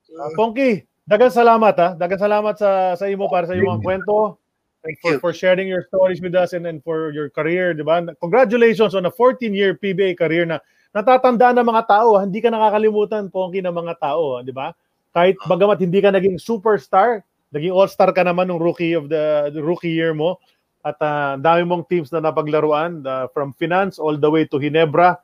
[0.07, 1.89] Uh, Pongki, dagan salamat ha.
[1.99, 4.39] Dagan salamat sa sa imo para sa iyong mga kwento.
[4.87, 5.19] And Thank for, you.
[5.19, 7.99] for sharing your stories with us and, and for your career, di ba?
[8.23, 10.63] Congratulations on a 14-year PBA career na
[10.95, 12.15] natatandaan ng mga tao.
[12.15, 12.23] ah.
[12.23, 14.71] Hindi ka nakakalimutan, Pongki, ng mga tao, ah, di ba?
[15.11, 19.59] Kahit bagamat hindi ka naging superstar, naging all-star ka naman ng rookie of the, the
[19.59, 20.39] rookie year mo.
[20.85, 24.55] At ah, ang dami mong teams na napaglaruan ah, from Finance all the way to
[24.55, 25.19] Hinebra.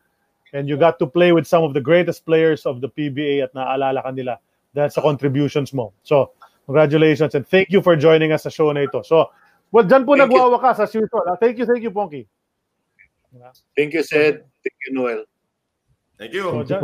[0.54, 3.52] And you got to play with some of the greatest players of the PBA at
[3.58, 4.38] naaalala ka nila
[4.74, 5.94] dahil sa contributions mo.
[6.06, 6.38] So,
[6.70, 9.02] congratulations and thank you for joining us sa show na ito.
[9.02, 9.34] So,
[9.74, 10.38] well, dyan po Thank you.
[10.38, 11.26] nagwawakas as usual.
[11.42, 12.30] Thank you, thank you, Ponky.
[13.74, 14.46] Thank you, Sed.
[14.62, 15.26] Thank you, Noel.
[16.22, 16.46] Thank you.
[16.46, 16.82] So, dyan,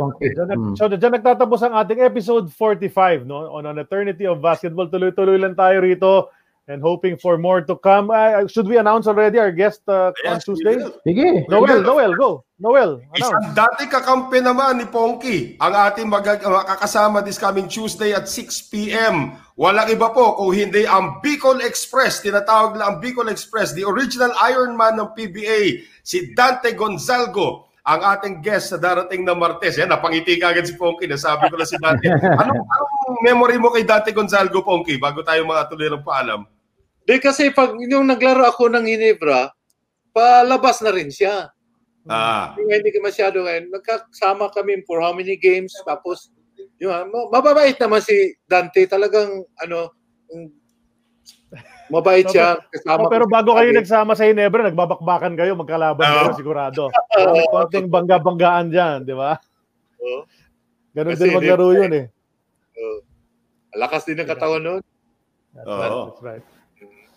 [0.50, 0.74] Mm.
[0.74, 4.90] so, dyan nagtatapos ang ating episode 45 no on an eternity of basketball.
[4.90, 6.34] Tuloy-tuloy lang tayo rito
[6.68, 8.10] and hoping for more to come.
[8.10, 10.76] Uh, should we announce already our guest uh, on Yes, we Tuesday?
[11.06, 11.48] Sige.
[11.48, 12.44] Noel, Noel, go.
[12.60, 13.32] Noel, announce.
[13.32, 18.68] Isang dati kakampi naman ni Ponky ang ating mag- makakasama this coming Tuesday at 6
[18.68, 19.32] p.m.
[19.56, 22.20] Walang iba po kung hindi ang Bicol Express.
[22.20, 28.44] Tinatawag na ang Bicol Express, the original Ironman ng PBA, si Dante Gonzalgo ang ating
[28.44, 29.80] guest sa darating na Martes.
[29.80, 31.08] Yan, napangiti ka agad si Ponky.
[31.08, 32.08] Nasabi ko na si Dante.
[32.40, 36.44] Anong, anong memory mo kay Dante Gonzalgo, Ponky, bago tayo mga tuloy ng paalam?
[37.08, 39.48] Di kasi pag yung naglaro ako ng Ginebra,
[40.12, 41.48] palabas na rin siya.
[42.08, 43.72] Ah, Hindi, hindi ka masyado ngayon.
[43.72, 45.72] Nagkasama kami for how many games.
[45.84, 46.32] Tapos,
[46.80, 48.84] yun, ma- mababait naman si Dante.
[48.88, 49.92] Talagang, ano,
[51.90, 52.56] mabait siya.
[52.70, 56.82] Kasama Oh, pero ko bago kayo nagsama sa Hinebra, nagbabakbakan kayo, magkalaban kayo sigurado.
[57.34, 59.36] May konting bangga-banggaan dyan, di ba?
[60.00, 60.24] Oo.
[60.94, 62.06] Ganun Kasi din maglaro yun eh.
[62.78, 62.98] Oo.
[63.76, 64.82] Lakas din ng katawan noon.
[65.54, 66.44] That's right, that's right.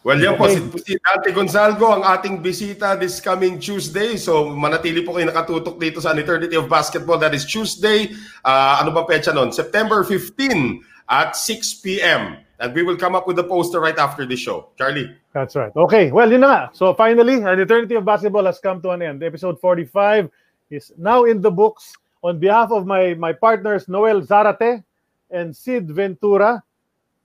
[0.04, 0.60] Well, yan po, Okay.
[0.60, 4.20] si, si Dante Gonzalgo, ang ating bisita this coming Tuesday.
[4.20, 7.16] So, manatili po kayo nakatutok dito sa An Eternity of Basketball.
[7.16, 8.12] That is Tuesday.
[8.44, 9.56] Ah, ano ba pecha nun?
[9.56, 12.43] September 15 at 6 p.m.
[12.64, 14.72] And we will come up with the poster right after the show.
[14.80, 15.12] Charlie.
[15.36, 15.76] That's right.
[15.76, 16.62] Okay, well, yun na nga.
[16.72, 19.20] So finally, an eternity of basketball has come to an end.
[19.20, 20.32] Episode 45
[20.72, 21.92] is now in the books.
[22.24, 24.80] On behalf of my my partners Noel Zarate
[25.28, 26.64] and Sid Ventura,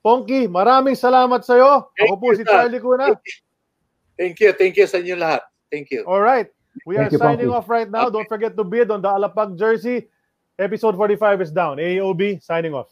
[0.03, 1.87] Ponky, maraming salamat sa iyo.
[1.87, 2.51] Ako Thank po you, si sir.
[2.51, 3.07] Charlie Kuna.
[4.19, 4.51] Thank you.
[4.51, 5.47] Thank you sa inyo lahat.
[5.71, 6.03] Thank you.
[6.03, 6.51] All right.
[6.83, 7.63] We Thank are you, signing Ponky.
[7.63, 8.11] off right now.
[8.11, 10.11] Don't forget to bid on the Alapag jersey.
[10.59, 11.79] Episode 45 is down.
[11.79, 12.91] AOB signing off.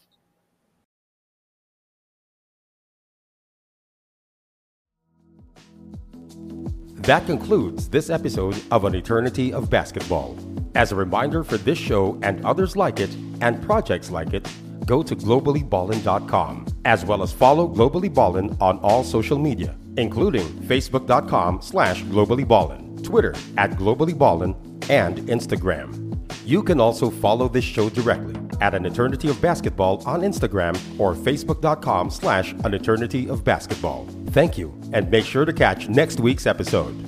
[7.08, 10.36] That concludes this episode of An Eternity of Basketball.
[10.74, 13.08] As a reminder for this show and others like it
[13.40, 14.46] and projects like it,
[14.84, 21.62] go to globallyballin.com as well as follow Globally Ballin on all social media, including facebook.com
[21.62, 24.54] slash globallyballin, Twitter at globallyballin,
[24.90, 26.14] and Instagram.
[26.44, 31.14] You can also follow this show directly at An Eternity of Basketball on Instagram or
[31.14, 34.06] facebook.com slash An Eternity of Basketball.
[34.28, 37.07] Thank you, and make sure to catch next week's episode.